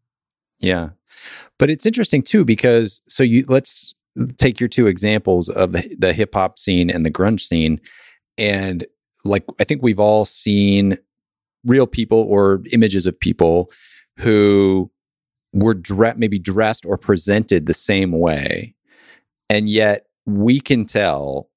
Yeah. 0.58 0.90
But 1.58 1.70
it's 1.70 1.86
interesting 1.86 2.22
too, 2.22 2.44
because 2.44 3.00
so 3.08 3.22
you 3.22 3.44
let's 3.48 3.94
take 4.36 4.60
your 4.60 4.68
two 4.68 4.86
examples 4.86 5.48
of 5.48 5.72
the 5.72 6.12
hip 6.12 6.34
hop 6.34 6.58
scene 6.58 6.90
and 6.90 7.04
the 7.04 7.10
grunge 7.10 7.40
scene. 7.40 7.80
And 8.38 8.86
like, 9.24 9.44
I 9.60 9.64
think 9.64 9.82
we've 9.82 10.00
all 10.00 10.24
seen 10.24 10.98
real 11.64 11.86
people 11.86 12.18
or 12.18 12.62
images 12.72 13.06
of 13.06 13.18
people 13.18 13.70
who 14.18 14.90
were 15.52 15.74
dre- 15.74 16.14
maybe 16.16 16.38
dressed 16.38 16.86
or 16.86 16.96
presented 16.96 17.66
the 17.66 17.74
same 17.74 18.12
way. 18.12 18.74
And 19.50 19.68
yet 19.68 20.06
we 20.26 20.60
can 20.60 20.86
tell 20.86 21.48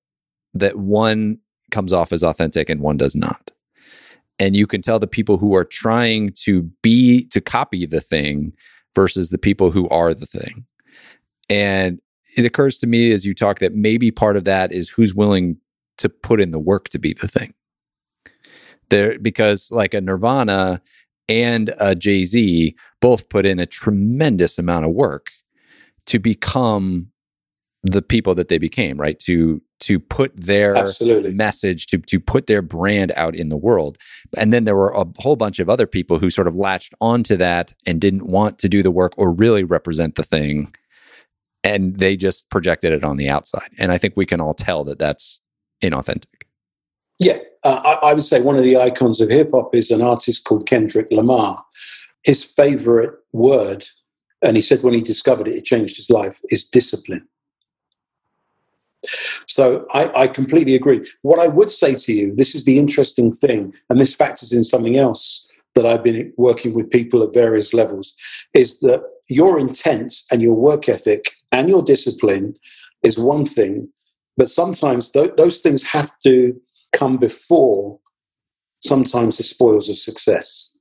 that 0.54 0.78
one 0.78 1.40
comes 1.72 1.94
off 1.94 2.14
as 2.14 2.24
authentic 2.24 2.70
and 2.70 2.82
one 2.82 2.98
does 2.98 3.16
not. 3.16 3.52
And 4.38 4.56
you 4.56 4.68
can 4.68 4.82
tell 4.82 5.00
the 5.00 5.08
people 5.08 5.38
who 5.38 5.56
are 5.56 5.64
trying 5.64 6.32
to 6.44 6.64
be, 6.82 7.26
to 7.28 7.40
copy 7.40 7.86
the 7.86 8.02
thing 8.02 8.54
versus 8.94 9.30
the 9.30 9.38
people 9.38 9.72
who 9.72 9.88
are 9.90 10.14
the 10.14 10.26
thing. 10.26 10.66
And 11.50 12.00
it 12.36 12.46
occurs 12.46 12.78
to 12.80 12.88
me 12.88 13.12
as 13.12 13.26
you 13.26 13.34
talk 13.34 13.60
that 13.60 13.74
maybe 13.74 14.12
part 14.12 14.36
of 14.36 14.44
that 14.44 14.72
is 14.72 14.90
who's 14.90 15.16
willing 15.16 15.58
to 15.98 16.10
put 16.10 16.42
in 16.42 16.52
the 16.52 16.60
work 16.60 16.90
to 16.90 17.00
be 17.00 17.14
the 17.14 17.28
thing. 17.28 17.54
There 18.90 19.20
because 19.20 19.72
like 19.72 19.94
a 19.94 20.02
Nirvana 20.02 20.82
and 21.28 21.74
a 21.80 21.96
Jay 21.96 22.24
Z 22.24 22.76
both 23.02 23.30
put 23.30 23.46
in 23.46 23.60
a 23.60 23.66
tremendous 23.66 24.58
amount 24.58 24.86
of 24.86 24.92
work 24.92 25.32
to 26.06 26.20
become 26.20 27.12
the 27.84 28.02
people 28.02 28.34
that 28.36 28.48
they 28.48 28.58
became, 28.58 28.98
right? 28.98 29.20
To 29.20 29.62
to 29.82 30.00
put 30.00 30.36
their 30.36 30.76
Absolutely. 30.76 31.34
message, 31.34 31.86
to 31.88 31.98
to 32.00 32.20
put 32.20 32.48
their 32.48 32.62
brand 32.62 33.12
out 33.16 33.36
in 33.36 33.50
the 33.50 33.58
world. 33.58 33.98
And 34.36 34.52
then 34.52 34.64
there 34.64 34.76
were 34.76 34.92
a 34.92 35.06
whole 35.20 35.36
bunch 35.36 35.60
of 35.60 35.70
other 35.70 35.86
people 35.86 36.20
who 36.20 36.30
sort 36.30 36.48
of 36.48 36.56
latched 36.56 36.96
onto 37.00 37.36
that 37.38 37.74
and 37.86 38.02
didn't 38.02 38.28
want 38.28 38.58
to 38.60 38.70
do 38.70 38.82
the 38.82 38.92
work 38.92 39.14
or 39.18 39.32
really 39.32 39.64
represent 39.64 40.16
the 40.16 40.24
thing. 40.24 40.74
And 41.64 41.98
they 41.98 42.16
just 42.16 42.50
projected 42.50 42.92
it 42.92 43.04
on 43.04 43.18
the 43.18 43.30
outside. 43.30 43.70
And 43.78 43.92
I 43.92 43.98
think 43.98 44.16
we 44.16 44.26
can 44.26 44.42
all 44.42 44.54
tell 44.54 44.84
that 44.86 45.00
that's 45.00 45.40
inauthentic. 45.82 46.35
Yeah, 47.20 47.38
uh, 47.64 47.82
I, 47.84 48.10
I, 48.10 48.14
would 48.14 48.24
say 48.24 48.42
one 48.42 48.58
of 48.58 48.64
the 48.64 48.78
icons 48.78 49.22
of 49.22 49.30
hip 49.30 49.52
hop 49.54 49.74
is 49.74 49.92
an 49.92 50.02
artist 50.02 50.44
called 50.44 50.68
Kendrick 50.68 51.08
Lamar. 51.12 51.64
His 52.24 52.44
favorite 52.44 53.14
word, 53.32 53.86
and 54.42 54.56
he 54.56 54.62
said 54.62 54.84
when 54.84 54.94
he 54.94 55.02
discovered 55.02 55.48
it, 55.48 55.56
it 55.56 55.66
changed 55.66 55.96
his 55.96 56.10
life, 56.10 56.40
is 56.50 56.66
discipline. 56.66 57.28
So 59.48 59.86
I, 59.94 60.12
I 60.24 60.28
completely 60.28 60.76
agree. 60.76 61.08
What 61.22 61.40
I 61.40 61.48
would 61.48 61.72
say 61.72 61.96
to 61.96 62.14
you, 62.14 62.36
this 62.36 62.56
is 62.56 62.66
the 62.66 62.80
interesting 62.80 63.32
thing, 63.32 63.74
and 63.90 64.02
this 64.02 64.16
factors 64.16 64.52
in 64.52 64.64
something 64.64 64.98
else 64.98 65.48
that 65.76 65.86
I've 65.86 66.04
been 66.04 66.34
working 66.38 66.74
with 66.74 66.90
people 66.90 67.24
at 67.24 67.34
various 67.34 67.74
levels, 67.74 68.16
is 68.54 68.80
that 68.80 69.04
your 69.30 69.60
intent 69.60 70.16
and 70.32 70.42
your 70.42 70.56
work 70.56 70.90
ethic 70.90 71.34
and 71.52 71.70
your 71.70 71.84
discipline 71.84 72.56
is 73.04 73.20
one 73.20 73.46
thing, 73.46 73.90
but 74.38 74.50
sometimes 74.50 75.12
th- 75.12 75.36
those 75.38 75.62
things 75.62 75.84
have 75.84 76.12
to 76.24 76.60
come 76.96 77.18
before 77.18 78.00
sometimes 78.82 79.38
the 79.38 79.44
spoils 79.44 79.90
of 79.90 79.98
success. 79.98 80.72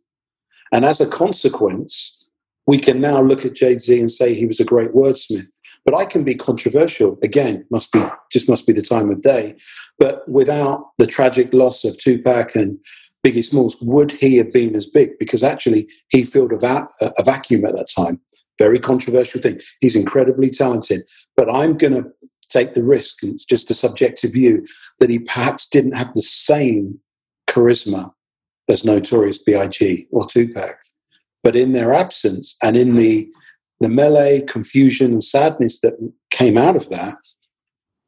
And 0.72 0.84
as 0.84 1.00
a 1.00 1.08
consequence, 1.08 2.26
we 2.66 2.78
can 2.78 3.00
now 3.00 3.20
look 3.20 3.44
at 3.44 3.54
Jay 3.54 3.74
Z 3.74 4.00
and 4.00 4.10
say 4.10 4.34
he 4.34 4.46
was 4.46 4.60
a 4.60 4.64
great 4.64 4.92
wordsmith. 4.92 5.46
But 5.84 5.94
I 5.94 6.06
can 6.06 6.24
be 6.24 6.34
controversial. 6.34 7.18
Again, 7.22 7.66
must 7.70 7.92
be 7.92 8.02
just 8.32 8.48
must 8.48 8.66
be 8.66 8.72
the 8.72 8.82
time 8.82 9.10
of 9.10 9.22
day. 9.22 9.54
But 9.98 10.22
without 10.28 10.86
the 10.98 11.06
tragic 11.06 11.52
loss 11.52 11.84
of 11.84 11.98
Tupac 11.98 12.54
and 12.54 12.78
Biggie 13.24 13.44
Smalls, 13.44 13.76
would 13.82 14.12
he 14.12 14.36
have 14.38 14.52
been 14.52 14.74
as 14.74 14.86
big? 14.86 15.18
Because 15.18 15.42
actually, 15.42 15.86
he 16.08 16.24
filled 16.24 16.52
a, 16.52 16.58
va- 16.58 16.88
a 17.02 17.22
vacuum 17.22 17.64
at 17.64 17.72
that 17.72 17.90
time. 17.94 18.20
Very 18.58 18.78
controversial 18.78 19.40
thing. 19.40 19.60
He's 19.80 19.96
incredibly 19.96 20.50
talented, 20.50 21.02
but 21.36 21.50
I'm 21.50 21.76
going 21.76 21.94
to 21.94 22.10
take 22.54 22.74
the 22.74 22.82
risk, 22.82 23.22
and 23.22 23.34
it's 23.34 23.44
just 23.44 23.70
a 23.70 23.74
subjective 23.74 24.32
view, 24.32 24.64
that 25.00 25.10
he 25.10 25.18
perhaps 25.18 25.68
didn't 25.68 25.96
have 25.96 26.14
the 26.14 26.22
same 26.22 26.98
charisma 27.48 28.12
as 28.68 28.84
Notorious 28.84 29.38
B.I.G. 29.38 30.06
or 30.10 30.26
Tupac. 30.26 30.78
But 31.42 31.56
in 31.56 31.72
their 31.72 31.92
absence 31.92 32.56
and 32.62 32.76
in 32.76 32.94
the, 32.94 33.28
the 33.80 33.88
melee, 33.90 34.40
confusion, 34.40 35.12
and 35.12 35.24
sadness 35.24 35.80
that 35.80 35.94
came 36.30 36.56
out 36.56 36.76
of 36.76 36.88
that, 36.90 37.16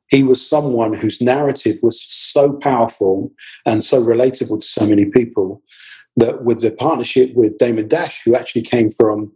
he 0.08 0.22
was 0.22 0.48
someone 0.48 0.94
whose 0.94 1.20
narrative 1.20 1.78
was 1.82 2.02
so 2.02 2.52
powerful 2.54 3.32
and 3.66 3.84
so 3.84 4.02
relatable 4.02 4.60
to 4.60 4.66
so 4.66 4.86
many 4.86 5.04
people 5.04 5.62
that 6.16 6.44
with 6.44 6.62
the 6.62 6.70
partnership 6.70 7.34
with 7.34 7.58
Damon 7.58 7.88
Dash, 7.88 8.22
who 8.24 8.34
actually 8.34 8.62
came 8.62 8.88
from 8.88 9.32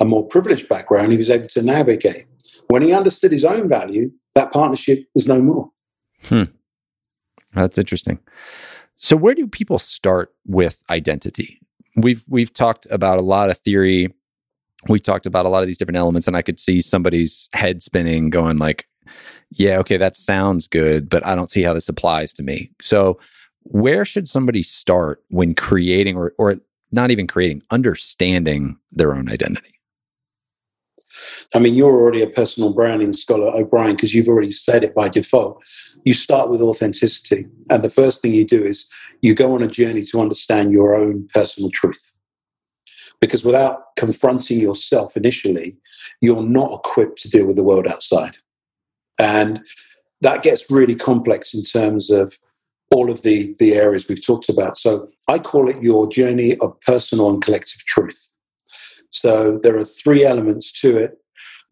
a 0.00 0.04
more 0.04 0.26
privileged 0.26 0.68
background, 0.68 1.12
he 1.12 1.18
was 1.18 1.30
able 1.30 1.48
to 1.48 1.62
navigate. 1.62 2.26
When 2.68 2.82
he 2.82 2.92
understood 2.92 3.32
his 3.32 3.44
own 3.44 3.68
value, 3.68 4.10
that 4.34 4.52
partnership 4.52 5.06
was 5.14 5.26
no 5.26 5.40
more. 5.40 5.70
Hmm. 6.24 6.44
That's 7.54 7.78
interesting. 7.78 8.18
So 8.96 9.16
where 9.16 9.34
do 9.34 9.46
people 9.46 9.78
start 9.78 10.34
with 10.46 10.82
identity? 10.90 11.60
We've 11.96 12.24
we've 12.28 12.52
talked 12.52 12.86
about 12.90 13.20
a 13.20 13.24
lot 13.24 13.50
of 13.50 13.58
theory. 13.58 14.12
We've 14.88 15.02
talked 15.02 15.26
about 15.26 15.46
a 15.46 15.48
lot 15.48 15.62
of 15.62 15.66
these 15.66 15.78
different 15.78 15.96
elements, 15.98 16.26
and 16.26 16.36
I 16.36 16.42
could 16.42 16.60
see 16.60 16.80
somebody's 16.80 17.48
head 17.52 17.82
spinning, 17.82 18.30
going 18.30 18.58
like, 18.58 18.86
"Yeah, 19.50 19.78
okay, 19.78 19.96
that 19.96 20.16
sounds 20.16 20.68
good, 20.68 21.08
but 21.08 21.24
I 21.26 21.34
don't 21.34 21.50
see 21.50 21.62
how 21.62 21.72
this 21.72 21.88
applies 21.88 22.32
to 22.34 22.42
me." 22.42 22.70
So, 22.82 23.18
where 23.62 24.04
should 24.04 24.28
somebody 24.28 24.62
start 24.62 25.22
when 25.28 25.54
creating, 25.54 26.16
or 26.16 26.32
or 26.38 26.56
not 26.92 27.10
even 27.10 27.26
creating, 27.26 27.62
understanding 27.70 28.76
their 28.92 29.14
own 29.14 29.30
identity? 29.30 29.75
I 31.54 31.58
mean, 31.58 31.74
you're 31.74 31.94
already 31.94 32.22
a 32.22 32.28
personal 32.28 32.72
branding 32.72 33.12
scholar, 33.12 33.48
O'Brien, 33.48 33.94
because 33.94 34.14
you've 34.14 34.28
already 34.28 34.52
said 34.52 34.82
it 34.84 34.94
by 34.94 35.08
default. 35.08 35.62
You 36.04 36.14
start 36.14 36.50
with 36.50 36.60
authenticity. 36.60 37.46
And 37.70 37.82
the 37.82 37.90
first 37.90 38.20
thing 38.20 38.34
you 38.34 38.46
do 38.46 38.64
is 38.64 38.86
you 39.22 39.34
go 39.34 39.54
on 39.54 39.62
a 39.62 39.68
journey 39.68 40.04
to 40.06 40.20
understand 40.20 40.72
your 40.72 40.94
own 40.94 41.28
personal 41.32 41.70
truth. 41.70 42.14
Because 43.20 43.44
without 43.44 43.96
confronting 43.96 44.60
yourself 44.60 45.16
initially, 45.16 45.78
you're 46.20 46.42
not 46.42 46.80
equipped 46.80 47.20
to 47.22 47.30
deal 47.30 47.46
with 47.46 47.56
the 47.56 47.64
world 47.64 47.86
outside. 47.86 48.36
And 49.18 49.60
that 50.20 50.42
gets 50.42 50.70
really 50.70 50.94
complex 50.94 51.54
in 51.54 51.62
terms 51.62 52.10
of 52.10 52.38
all 52.90 53.10
of 53.10 53.22
the, 53.22 53.54
the 53.58 53.74
areas 53.74 54.08
we've 54.08 54.24
talked 54.24 54.48
about. 54.48 54.76
So 54.78 55.08
I 55.28 55.38
call 55.38 55.68
it 55.68 55.82
your 55.82 56.08
journey 56.08 56.56
of 56.58 56.78
personal 56.80 57.30
and 57.30 57.42
collective 57.42 57.84
truth. 57.84 58.32
So 59.10 59.58
there 59.62 59.76
are 59.76 59.84
three 59.84 60.24
elements 60.24 60.72
to 60.80 60.96
it 60.96 61.18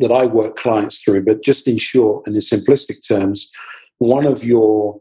that 0.00 0.10
I 0.10 0.26
work 0.26 0.56
clients 0.56 1.00
through. 1.00 1.24
But 1.24 1.42
just 1.42 1.68
in 1.68 1.78
short 1.78 2.26
and 2.26 2.34
in 2.34 2.42
simplistic 2.42 3.06
terms, 3.06 3.50
one 3.98 4.26
of 4.26 4.44
your 4.44 5.00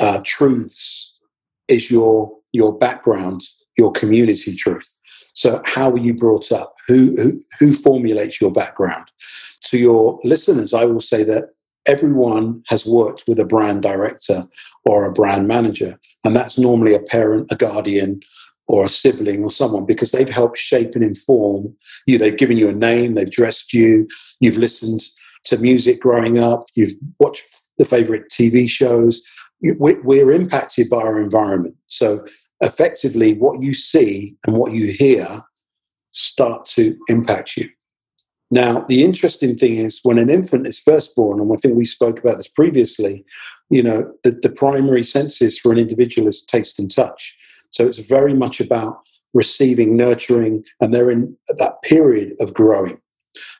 uh, 0.00 0.20
truths 0.24 1.14
is 1.68 1.90
your 1.90 2.36
your 2.52 2.76
background, 2.76 3.42
your 3.76 3.92
community 3.92 4.56
truth. 4.56 4.94
So 5.34 5.60
how 5.64 5.90
were 5.90 5.98
you 5.98 6.14
brought 6.14 6.50
up? 6.50 6.74
Who, 6.86 7.14
who 7.16 7.40
who 7.58 7.72
formulates 7.72 8.40
your 8.40 8.52
background? 8.52 9.06
To 9.66 9.78
your 9.78 10.18
listeners, 10.24 10.72
I 10.72 10.84
will 10.84 11.00
say 11.00 11.24
that 11.24 11.50
everyone 11.86 12.62
has 12.68 12.86
worked 12.86 13.24
with 13.26 13.38
a 13.38 13.44
brand 13.44 13.82
director 13.82 14.44
or 14.84 15.04
a 15.04 15.12
brand 15.12 15.48
manager, 15.48 15.98
and 16.24 16.34
that's 16.34 16.58
normally 16.58 16.94
a 16.94 17.00
parent, 17.00 17.48
a 17.50 17.56
guardian, 17.56 18.20
or 18.68 18.84
a 18.84 18.88
sibling 18.88 19.42
or 19.42 19.50
someone 19.50 19.86
because 19.86 20.12
they've 20.12 20.28
helped 20.28 20.58
shape 20.58 20.94
and 20.94 21.02
inform 21.02 21.74
you. 22.06 22.18
They've 22.18 22.36
given 22.36 22.58
you 22.58 22.68
a 22.68 22.74
name, 22.74 23.14
they've 23.14 23.30
dressed 23.30 23.72
you, 23.72 24.06
you've 24.40 24.58
listened 24.58 25.00
to 25.44 25.56
music 25.56 26.00
growing 26.00 26.38
up, 26.38 26.66
you've 26.74 26.94
watched 27.18 27.44
the 27.78 27.84
favorite 27.84 28.24
TV 28.30 28.68
shows. 28.68 29.22
We're 29.60 30.32
impacted 30.32 30.88
by 30.88 30.98
our 30.98 31.18
environment. 31.18 31.76
So, 31.86 32.24
effectively, 32.60 33.34
what 33.34 33.60
you 33.60 33.72
see 33.74 34.36
and 34.46 34.56
what 34.56 34.72
you 34.72 34.92
hear 34.92 35.42
start 36.12 36.66
to 36.66 36.96
impact 37.08 37.56
you. 37.56 37.68
Now, 38.50 38.80
the 38.88 39.04
interesting 39.04 39.56
thing 39.58 39.76
is 39.76 40.00
when 40.02 40.18
an 40.18 40.30
infant 40.30 40.66
is 40.66 40.78
first 40.78 41.14
born, 41.14 41.40
and 41.40 41.52
I 41.52 41.56
think 41.56 41.76
we 41.76 41.84
spoke 41.84 42.18
about 42.18 42.38
this 42.38 42.48
previously, 42.48 43.24
you 43.68 43.82
know, 43.82 44.10
the, 44.24 44.30
the 44.30 44.50
primary 44.50 45.02
senses 45.02 45.58
for 45.58 45.70
an 45.70 45.78
individual 45.78 46.28
is 46.28 46.42
taste 46.42 46.78
and 46.78 46.90
touch. 46.90 47.36
So 47.70 47.86
it's 47.86 47.98
very 47.98 48.34
much 48.34 48.60
about 48.60 49.00
receiving, 49.34 49.96
nurturing, 49.96 50.64
and 50.80 50.92
they're 50.92 51.10
in 51.10 51.36
that 51.58 51.82
period 51.82 52.34
of 52.40 52.54
growing. 52.54 53.00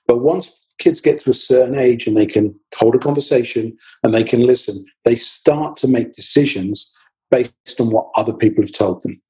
But 0.06 0.18
once 0.18 0.50
kids 0.78 1.00
get 1.00 1.20
to 1.20 1.30
a 1.30 1.34
certain 1.34 1.76
age 1.76 2.06
and 2.06 2.16
they 2.16 2.26
can 2.26 2.54
hold 2.76 2.94
a 2.94 2.98
conversation 2.98 3.76
and 4.02 4.14
they 4.14 4.24
can 4.24 4.46
listen, 4.46 4.84
they 5.04 5.14
start 5.14 5.76
to 5.76 5.88
make 5.88 6.12
decisions 6.12 6.92
based 7.30 7.80
on 7.80 7.90
what 7.90 8.08
other 8.16 8.32
people 8.32 8.62
have 8.62 8.72
told 8.72 9.02
them. 9.02 9.20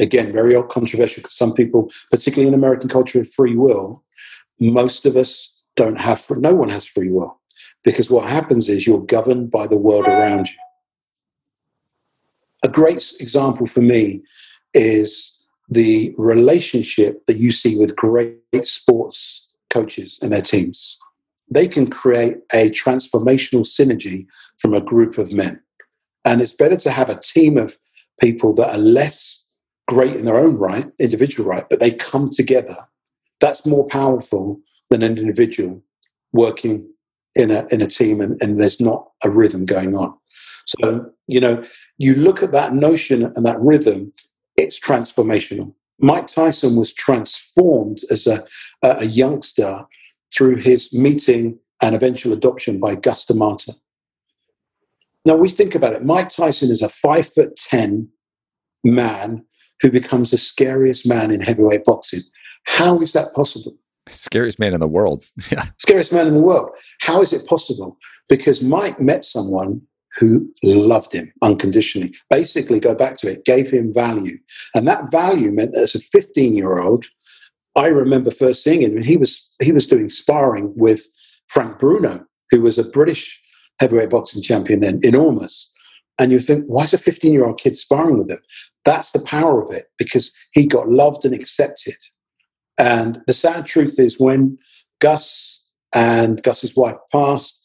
Again, 0.00 0.32
very 0.32 0.60
controversial 0.64 1.22
because 1.22 1.36
some 1.36 1.52
people, 1.52 1.90
particularly 2.10 2.48
in 2.48 2.54
American 2.54 2.88
culture 2.88 3.20
of 3.20 3.30
free 3.30 3.54
will, 3.54 4.02
most 4.58 5.06
of 5.06 5.16
us 5.16 5.62
don't 5.76 6.00
have, 6.00 6.24
no 6.30 6.54
one 6.54 6.70
has 6.70 6.86
free 6.86 7.10
will 7.10 7.38
because 7.84 8.10
what 8.10 8.28
happens 8.28 8.68
is 8.68 8.86
you're 8.86 9.04
governed 9.04 9.50
by 9.50 9.66
the 9.66 9.78
world 9.78 10.06
around 10.06 10.48
you 10.48 10.54
a 12.62 12.68
great 12.68 13.12
example 13.20 13.66
for 13.66 13.80
me 13.80 14.22
is 14.74 15.36
the 15.68 16.14
relationship 16.18 17.24
that 17.26 17.36
you 17.36 17.52
see 17.52 17.76
with 17.76 17.96
great 17.96 18.38
sports 18.64 19.48
coaches 19.70 20.18
and 20.20 20.32
their 20.32 20.42
teams. 20.42 20.98
They 21.48 21.68
can 21.68 21.88
create 21.88 22.38
a 22.52 22.70
transformational 22.70 23.64
synergy 23.64 24.26
from 24.58 24.74
a 24.74 24.80
group 24.80 25.16
of 25.16 25.32
men. 25.32 25.60
And 26.24 26.40
it's 26.40 26.52
better 26.52 26.76
to 26.76 26.90
have 26.90 27.08
a 27.08 27.20
team 27.20 27.56
of 27.56 27.78
people 28.20 28.52
that 28.54 28.74
are 28.74 28.78
less 28.78 29.46
great 29.88 30.14
in 30.14 30.24
their 30.24 30.36
own 30.36 30.56
right, 30.56 30.86
individual 31.00 31.48
right, 31.48 31.64
but 31.68 31.80
they 31.80 31.90
come 31.90 32.30
together. 32.30 32.76
That's 33.40 33.66
more 33.66 33.86
powerful 33.86 34.60
than 34.90 35.02
an 35.02 35.18
individual 35.18 35.82
working 36.32 36.88
in 37.34 37.50
a, 37.50 37.66
in 37.70 37.80
a 37.80 37.86
team 37.86 38.20
and, 38.20 38.40
and 38.42 38.60
there's 38.60 38.80
not 38.80 39.08
a 39.24 39.30
rhythm 39.30 39.64
going 39.64 39.94
on. 39.94 40.14
So, 40.78 41.10
you 41.26 41.40
know, 41.40 41.64
you 41.98 42.14
look 42.14 42.42
at 42.42 42.52
that 42.52 42.74
notion 42.74 43.24
and 43.24 43.44
that 43.46 43.60
rhythm, 43.60 44.12
it's 44.56 44.78
transformational. 44.78 45.74
Mike 45.98 46.28
Tyson 46.28 46.76
was 46.76 46.92
transformed 46.92 48.00
as 48.10 48.26
a, 48.26 48.44
a 48.82 49.04
youngster 49.04 49.84
through 50.34 50.56
his 50.56 50.92
meeting 50.92 51.58
and 51.82 51.94
eventual 51.94 52.32
adoption 52.32 52.78
by 52.78 52.96
Cus 52.96 53.24
D'Amato. 53.24 53.72
Now 55.26 55.36
we 55.36 55.48
think 55.48 55.74
about 55.74 55.92
it. 55.92 56.04
Mike 56.04 56.30
Tyson 56.30 56.70
is 56.70 56.82
a 56.82 56.88
five 56.88 57.28
foot 57.28 57.56
ten 57.56 58.08
man 58.82 59.44
who 59.82 59.90
becomes 59.90 60.30
the 60.30 60.38
scariest 60.38 61.06
man 61.06 61.30
in 61.30 61.40
heavyweight 61.40 61.84
boxing. 61.84 62.20
How 62.64 63.00
is 63.00 63.12
that 63.12 63.34
possible? 63.34 63.76
Scariest 64.08 64.58
man 64.58 64.74
in 64.74 64.80
the 64.80 64.88
world. 64.88 65.24
Yeah. 65.50 65.66
Scariest 65.78 66.12
man 66.12 66.26
in 66.26 66.34
the 66.34 66.40
world. 66.40 66.70
How 67.00 67.22
is 67.22 67.32
it 67.32 67.46
possible? 67.46 67.98
Because 68.28 68.62
Mike 68.62 69.00
met 69.00 69.24
someone 69.24 69.82
who 70.18 70.52
loved 70.62 71.12
him 71.12 71.32
unconditionally. 71.42 72.14
Basically, 72.28 72.80
go 72.80 72.94
back 72.94 73.16
to 73.18 73.30
it, 73.30 73.44
gave 73.44 73.70
him 73.70 73.94
value. 73.94 74.38
And 74.74 74.86
that 74.88 75.10
value 75.10 75.52
meant 75.52 75.72
that 75.72 75.82
as 75.82 75.94
a 75.94 76.00
15 76.00 76.56
year 76.56 76.78
old, 76.78 77.06
I 77.76 77.86
remember 77.86 78.30
first 78.30 78.64
seeing 78.64 78.82
him, 78.82 78.96
and 78.96 79.04
he 79.04 79.16
was 79.16 79.48
he 79.62 79.72
was 79.72 79.86
doing 79.86 80.08
sparring 80.08 80.72
with 80.76 81.06
Frank 81.46 81.78
Bruno, 81.78 82.24
who 82.50 82.60
was 82.60 82.78
a 82.78 82.84
British 82.84 83.40
heavyweight 83.78 84.10
boxing 84.10 84.42
champion 84.42 84.80
then, 84.80 85.00
enormous. 85.02 85.70
And 86.18 86.32
you 86.32 86.38
think, 86.38 86.64
why 86.66 86.84
is 86.84 86.92
a 86.92 86.98
15 86.98 87.32
year 87.32 87.46
old 87.46 87.58
kid 87.58 87.76
sparring 87.76 88.18
with 88.18 88.30
him? 88.30 88.40
That's 88.84 89.12
the 89.12 89.20
power 89.20 89.62
of 89.62 89.70
it 89.70 89.86
because 89.98 90.32
he 90.52 90.66
got 90.66 90.88
loved 90.88 91.24
and 91.24 91.34
accepted. 91.34 91.96
And 92.78 93.20
the 93.26 93.34
sad 93.34 93.66
truth 93.66 93.98
is, 93.98 94.18
when 94.18 94.58
Cus 95.00 95.62
and 95.94 96.42
Cus's 96.42 96.74
wife 96.74 96.96
passed, 97.12 97.62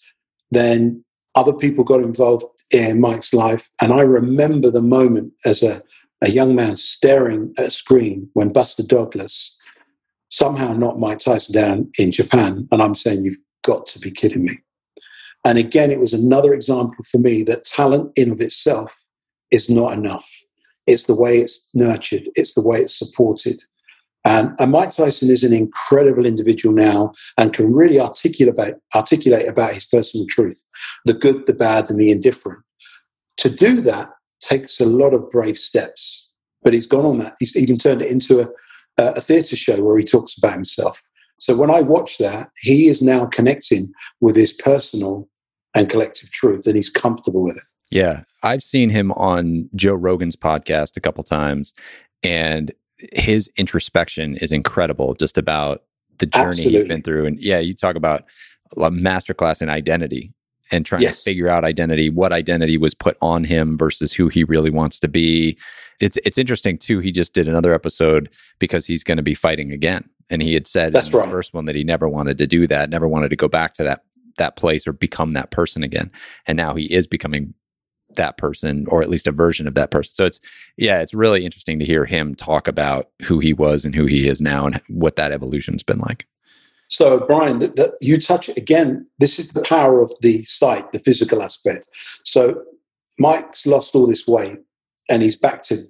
then 0.52 1.05
other 1.36 1.54
people 1.54 1.84
got 1.84 2.02
involved 2.02 2.46
in 2.72 3.02
Mike's 3.02 3.34
life. 3.34 3.70
And 3.82 3.92
I 3.94 4.02
remember 4.02 4.72
the 4.72 4.82
moment 4.82 5.34
as 5.46 5.62
a, 5.62 5.82
a 6.24 6.30
young 6.30 6.56
man 6.56 6.76
staring 6.78 7.54
at 7.58 7.66
a 7.66 7.72
screen 7.72 8.30
when 8.34 8.54
Buster 8.54 8.84
Douglas 8.84 9.58
somehow 10.30 10.74
knocked 10.74 11.00
Mike 11.00 11.20
Tyson 11.20 11.54
down 11.54 11.92
in 11.98 12.12
Japan. 12.12 12.68
And 12.72 12.82
I'm 12.82 12.96
saying, 12.96 13.26
you've 13.26 13.38
got 13.64 13.88
to 13.88 14.00
be 14.00 14.12
kidding 14.12 14.44
me. 14.44 14.58
And 15.46 15.58
again, 15.58 15.92
it 15.92 16.00
was 16.00 16.14
another 16.14 16.54
example 16.54 17.06
for 17.10 17.20
me 17.20 17.44
that 17.44 17.66
talent 17.66 18.12
in 18.18 18.32
of 18.32 18.42
itself 18.42 18.98
is 19.52 19.70
not 19.70 19.94
enough. 19.94 20.28
It's 20.88 21.04
the 21.04 21.16
way 21.16 21.38
it's 21.38 21.68
nurtured, 21.74 22.30
it's 22.36 22.54
the 22.54 22.62
way 22.62 22.80
it's 22.80 22.98
supported. 22.98 23.62
And, 24.26 24.56
and 24.60 24.72
Mike 24.72 24.92
Tyson 24.94 25.30
is 25.30 25.44
an 25.44 25.54
incredible 25.54 26.26
individual 26.26 26.74
now 26.74 27.14
and 27.38 27.54
can 27.54 27.74
really 27.74 28.00
articulate 28.00 28.54
about, 28.54 28.74
articulate 28.96 29.48
about 29.48 29.74
his 29.74 29.86
personal 29.86 30.26
truth 30.28 30.62
the 31.06 31.14
good, 31.14 31.46
the 31.46 31.54
bad, 31.54 31.90
and 31.90 32.00
the 32.00 32.12
indifferent. 32.12 32.60
To 33.38 33.50
do 33.50 33.82
that 33.82 34.10
takes 34.42 34.80
a 34.80 34.86
lot 34.86 35.14
of 35.14 35.30
brave 35.30 35.58
steps. 35.58 36.30
But 36.64 36.74
he's 36.74 36.88
gone 36.88 37.06
on 37.06 37.20
that. 37.20 37.36
He's 37.40 37.56
even 37.56 37.78
turned 37.78 38.02
it 38.02 38.10
into 38.10 38.42
a, 38.42 38.48
a 38.98 39.22
theatre 39.22 39.56
show 39.56 39.84
where 39.84 39.98
he 40.00 40.04
talks 40.04 40.36
about 40.36 40.54
himself. 40.54 41.02
So 41.38 41.56
when 41.56 41.70
I 41.70 41.82
watch 41.82 42.18
that, 42.18 42.50
he 42.62 42.88
is 42.88 43.02
now 43.02 43.26
connecting 43.26 43.94
with 44.22 44.36
his 44.36 44.54
personal 44.54 45.30
and 45.76 45.90
collective 45.90 46.32
truth, 46.32 46.66
and 46.66 46.76
he's 46.76 46.90
comfortable 46.90 47.44
with 47.44 47.58
it. 47.58 47.64
Yeah, 47.92 48.24
I've 48.42 48.64
seen 48.64 48.90
him 48.90 49.12
on 49.12 49.70
Joe 49.76 49.94
Rogan's 49.94 50.38
podcast 50.38 50.98
a 50.98 51.02
couple 51.02 51.24
times, 51.24 51.74
and 52.24 52.72
his 53.14 53.50
introspection 53.58 54.38
is 54.38 54.52
incredible 54.52 55.14
just 55.16 55.38
about 55.38 55.84
the 56.18 56.26
journey 56.26 56.50
Absolutely. 56.50 56.80
he's 56.80 56.88
been 56.88 57.02
through. 57.02 57.26
And 57.26 57.40
yeah, 57.40 57.60
you 57.60 57.74
talk 57.74 57.96
about 57.96 58.24
a 58.78 58.92
masterclass 58.92 59.62
in 59.62 59.70
identity 59.70 60.34
and 60.72 60.86
trying 60.86 61.04
yes. 61.04 61.18
to 61.18 61.24
figure 61.24 61.48
out 61.48 61.64
identity, 61.64 62.10
what 62.10 62.34
identity 62.34 62.78
was 62.78 62.94
put 62.94 63.18
on 63.22 63.44
him 63.44 63.78
versus 63.78 64.14
who 64.14 64.30
he 64.30 64.44
really 64.44 64.70
wants 64.70 65.00
to 65.02 65.08
be. 65.08 65.58
It's 66.00 66.18
it's 66.26 66.38
interesting 66.38 66.78
too. 66.78 67.00
He 67.00 67.12
just 67.12 67.34
did 67.34 67.48
another 67.48 67.74
episode 67.74 68.30
because 68.60 68.86
he's 68.86 69.04
going 69.04 69.18
to 69.18 69.24
be 69.24 69.34
fighting 69.34 69.72
again, 69.72 70.10
and 70.30 70.42
he 70.42 70.54
had 70.54 70.68
said 70.68 70.94
That's 70.94 71.08
in 71.08 71.18
right. 71.18 71.26
the 71.26 71.32
first 71.32 71.54
one 71.54 71.66
that 71.66 71.76
he 71.76 71.86
never 71.86 72.10
wanted 72.10 72.38
to 72.40 72.48
do 72.48 72.68
that, 72.68 72.90
never 72.90 73.08
wanted 73.08 73.30
to 73.30 73.38
go 73.38 73.48
back 73.48 73.76
to 73.76 73.84
that 73.84 74.04
that 74.38 74.58
place 74.58 74.86
or 74.86 74.92
become 74.92 75.32
that 75.34 75.52
person 75.52 75.84
again. 75.84 76.12
And 76.46 76.58
now 76.58 76.76
he 76.76 76.92
is 76.94 77.08
becoming 77.08 77.54
that 78.16 78.38
person 78.38 78.86
or 78.90 79.02
at 79.02 79.10
least 79.10 79.28
a 79.28 79.32
version 79.32 79.68
of 79.68 79.76
that 79.76 79.92
person. 79.92 80.14
So 80.14 80.26
it's 80.26 80.40
yeah, 80.78 81.02
it's 81.02 81.14
really 81.14 81.46
interesting 81.46 81.80
to 81.80 81.86
hear 81.86 82.06
him 82.06 82.36
talk 82.36 82.68
about 82.68 83.10
who 83.24 83.40
he 83.40 83.54
was 83.54 83.86
and 83.86 83.96
who 83.96 84.06
he 84.06 84.28
is 84.28 84.42
now 84.42 84.66
and 84.66 84.82
what 84.90 85.16
that 85.16 85.32
evolution's 85.32 85.84
been 85.84 86.00
like. 86.00 86.26
So 86.88 87.20
Brian, 87.26 87.60
the, 87.60 87.96
you 88.00 88.20
touch 88.20 88.50
again. 88.50 89.08
This 89.20 89.40
is 89.40 89.50
the 89.50 89.62
power 89.62 90.02
of 90.02 90.12
the 90.22 90.44
site, 90.44 90.92
the 90.92 91.00
physical 91.00 91.42
aspect. 91.42 91.90
So 92.24 92.62
Mike's 93.20 93.66
lost 93.66 93.96
all 93.96 94.08
this 94.08 94.28
weight 94.28 94.60
and 95.10 95.22
he's 95.22 95.36
back 95.36 95.64
to 95.64 95.86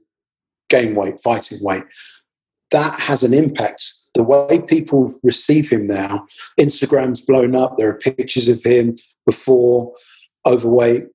gain 0.70 0.96
weight, 0.96 1.20
fighting 1.22 1.60
weight. 1.62 1.84
That 2.72 3.00
has 3.00 3.24
an 3.24 3.34
impact. 3.34 3.92
The 4.14 4.24
way 4.24 4.62
people 4.62 5.14
receive 5.24 5.70
him 5.70 5.88
now, 5.88 6.26
Instagram's 6.60 7.22
blown 7.22 7.56
up. 7.56 7.78
There 7.78 7.90
are 7.90 7.98
pictures 7.98 8.48
of 8.48 8.64
him 8.64 8.96
before 9.26 9.94
overweight, 10.46 11.06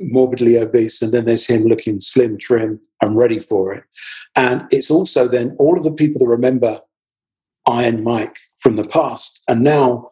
morbidly 0.00 0.56
obese, 0.58 1.02
and 1.02 1.12
then 1.12 1.24
there's 1.24 1.46
him 1.46 1.64
looking 1.64 2.00
slim, 2.00 2.38
trim, 2.38 2.80
and 3.02 3.16
ready 3.16 3.38
for 3.38 3.74
it. 3.74 3.84
And 4.36 4.66
it's 4.70 4.90
also 4.90 5.28
then 5.28 5.54
all 5.58 5.76
of 5.76 5.84
the 5.84 5.92
people 5.92 6.18
that 6.20 6.26
remember 6.26 6.80
Iron 7.66 8.02
Mike 8.02 8.38
from 8.58 8.76
the 8.76 8.86
past 8.86 9.42
are 9.48 9.54
now 9.54 10.10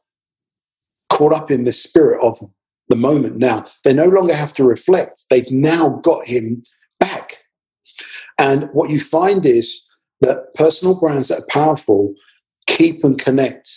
caught 1.08 1.32
up 1.32 1.50
in 1.50 1.64
the 1.64 1.72
spirit 1.72 2.22
of 2.22 2.38
the 2.88 2.96
moment 2.96 3.36
now. 3.36 3.64
They 3.84 3.94
no 3.94 4.08
longer 4.08 4.34
have 4.34 4.54
to 4.54 4.64
reflect, 4.64 5.24
they've 5.30 5.50
now 5.50 6.00
got 6.02 6.26
him 6.26 6.62
back. 7.00 7.38
And 8.38 8.68
what 8.72 8.90
you 8.90 9.00
find 9.00 9.46
is 9.46 9.82
that 10.20 10.52
personal 10.54 10.98
brands 10.98 11.28
that 11.28 11.40
are 11.40 11.46
powerful 11.48 12.14
keep 12.66 13.04
and 13.04 13.18
connect 13.18 13.70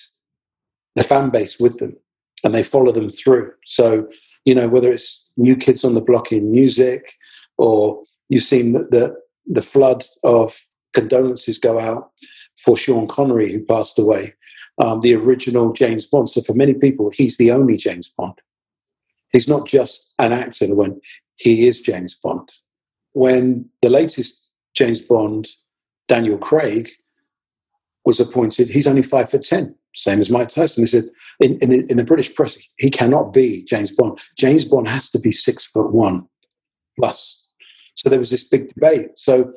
the 0.95 1.03
fan 1.03 1.29
base 1.29 1.59
with 1.59 1.77
them 1.79 1.95
and 2.43 2.53
they 2.53 2.63
follow 2.63 2.91
them 2.91 3.09
through. 3.09 3.51
So, 3.65 4.07
you 4.45 4.55
know, 4.55 4.67
whether 4.67 4.91
it's 4.91 5.28
new 5.39 5.55
kids 5.55 5.83
on 5.83 5.95
the 5.95 6.01
block 6.01 6.31
in 6.31 6.51
music, 6.51 7.13
or 7.57 8.03
you've 8.27 8.43
seen 8.43 8.73
the, 8.73 8.83
the, 8.91 9.15
the 9.45 9.61
flood 9.61 10.03
of 10.23 10.59
condolences 10.93 11.57
go 11.57 11.79
out 11.79 12.11
for 12.63 12.77
Sean 12.77 13.07
Connery, 13.07 13.51
who 13.51 13.65
passed 13.65 13.97
away, 13.97 14.33
um, 14.77 14.99
the 15.01 15.15
original 15.15 15.71
James 15.73 16.05
Bond. 16.05 16.29
So 16.29 16.41
for 16.41 16.53
many 16.53 16.73
people, 16.73 17.09
he's 17.13 17.37
the 17.37 17.51
only 17.51 17.77
James 17.77 18.09
Bond. 18.09 18.33
He's 19.31 19.47
not 19.47 19.67
just 19.67 20.13
an 20.19 20.33
actor 20.33 20.75
when 20.75 20.99
he 21.35 21.67
is 21.67 21.81
James 21.81 22.15
Bond. 22.15 22.51
When 23.13 23.69
the 23.81 23.89
latest 23.89 24.49
James 24.75 25.01
Bond, 25.01 25.47
Daniel 26.07 26.37
Craig, 26.37 26.89
was 28.05 28.19
appointed, 28.19 28.69
he's 28.69 28.87
only 28.87 29.03
five 29.03 29.29
foot 29.29 29.43
ten 29.43 29.75
same 29.95 30.19
as 30.19 30.29
Mike 30.29 30.49
Tyson. 30.49 30.83
They 30.83 30.87
said 30.87 31.05
in, 31.39 31.57
in, 31.61 31.69
the, 31.69 31.85
in 31.89 31.97
the 31.97 32.05
British 32.05 32.33
press, 32.33 32.57
he 32.77 32.91
cannot 32.91 33.33
be 33.33 33.65
James 33.65 33.91
Bond. 33.91 34.19
James 34.37 34.65
Bond 34.65 34.87
has 34.87 35.09
to 35.11 35.19
be 35.19 35.31
six 35.31 35.65
foot 35.65 35.91
one 35.91 36.27
plus. 36.97 37.45
So 37.95 38.09
there 38.09 38.19
was 38.19 38.29
this 38.29 38.43
big 38.43 38.69
debate. 38.69 39.09
So 39.15 39.51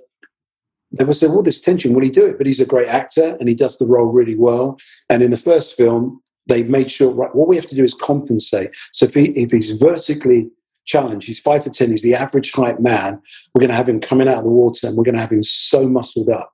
there 0.91 1.07
was 1.07 1.23
all 1.23 1.43
this 1.43 1.61
tension. 1.61 1.95
Will 1.95 2.03
he 2.03 2.11
do 2.11 2.27
it? 2.27 2.39
But 2.39 2.47
he's 2.47 2.61
a 2.61 2.67
great 2.67 2.89
actor 2.89 3.37
and 3.39 3.49
he 3.49 3.55
does 3.55 3.79
the 3.79 3.87
role 3.87 4.07
really 4.07 4.37
well. 4.37 4.79
And 5.09 5.23
in 5.23 5.31
the 5.31 5.37
first 5.37 5.77
film, 5.77 6.21
they 6.47 6.65
made 6.65 6.91
sure 6.91 7.13
right. 7.13 7.35
What 7.35 7.49
we 7.49 7.57
have 7.57 7.69
to 7.69 7.77
do 7.77 7.85
is 7.85 7.95
compensate. 7.95 8.71
So 8.93 9.07
if, 9.07 9.15
he, 9.15 9.31
if 9.31 9.53
he's 9.53 9.81
vertically 9.81 10.51
challenged, 10.85 11.29
he's 11.29 11.39
five 11.39 11.63
foot 11.63 11.75
ten, 11.75 11.91
he's 11.91 12.03
the 12.03 12.15
average 12.15 12.51
height 12.53 12.81
man. 12.81 13.21
We're 13.55 13.61
going 13.61 13.71
to 13.71 13.77
have 13.77 13.89
him 13.89 14.01
coming 14.01 14.29
out 14.29 14.39
of 14.39 14.45
the 14.45 14.51
water, 14.51 14.89
and 14.89 14.97
we're 14.97 15.05
going 15.05 15.15
to 15.15 15.21
have 15.21 15.31
him 15.31 15.45
so 15.45 15.89
muscled 15.89 16.29
up 16.29 16.51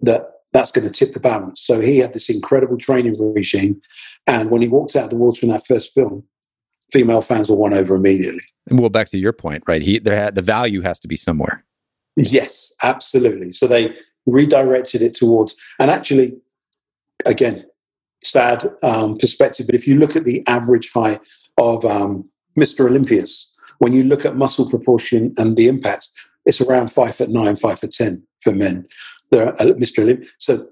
that 0.00 0.22
that's 0.52 0.72
going 0.72 0.86
to 0.86 0.92
tip 0.92 1.12
the 1.12 1.20
balance. 1.20 1.60
So 1.60 1.80
he 1.80 1.98
had 1.98 2.14
this 2.14 2.28
incredible 2.28 2.78
training 2.78 3.16
regime. 3.18 3.80
And 4.26 4.50
when 4.50 4.62
he 4.62 4.68
walked 4.68 4.96
out 4.96 5.04
of 5.04 5.10
the 5.10 5.16
water 5.16 5.40
in 5.42 5.48
that 5.50 5.66
first 5.66 5.92
film, 5.92 6.24
female 6.92 7.22
fans 7.22 7.50
were 7.50 7.56
won 7.56 7.74
over 7.74 7.94
immediately. 7.94 8.42
And 8.68 8.80
well, 8.80 8.88
back 8.88 9.08
to 9.08 9.18
your 9.18 9.32
point, 9.32 9.62
right? 9.66 9.82
He 9.82 9.98
there 9.98 10.16
had 10.16 10.34
the 10.34 10.42
value 10.42 10.80
has 10.82 10.98
to 11.00 11.08
be 11.08 11.16
somewhere. 11.16 11.64
Yes, 12.16 12.72
absolutely. 12.82 13.52
So 13.52 13.66
they 13.66 13.94
redirected 14.26 15.02
it 15.02 15.14
towards, 15.14 15.54
and 15.78 15.90
actually, 15.90 16.36
again, 17.24 17.64
sad 18.24 18.68
um, 18.82 19.16
perspective. 19.18 19.66
But 19.66 19.74
if 19.74 19.86
you 19.86 19.98
look 19.98 20.16
at 20.16 20.24
the 20.24 20.46
average 20.46 20.90
height 20.92 21.20
of 21.58 21.84
um, 21.84 22.24
Mr. 22.58 22.86
Olympias, 22.86 23.50
when 23.78 23.92
you 23.92 24.04
look 24.04 24.24
at 24.24 24.36
muscle 24.36 24.68
proportion 24.68 25.32
and 25.38 25.56
the 25.56 25.68
impact, 25.68 26.08
it's 26.44 26.60
around 26.60 26.90
five 26.90 27.14
foot 27.14 27.30
nine, 27.30 27.56
five 27.56 27.78
foot 27.78 27.92
ten 27.92 28.22
for 28.40 28.52
men 28.52 28.86
there, 29.30 29.54
uh, 29.60 29.74
Mr. 29.74 30.04
Olymp. 30.04 30.26
So 30.38 30.66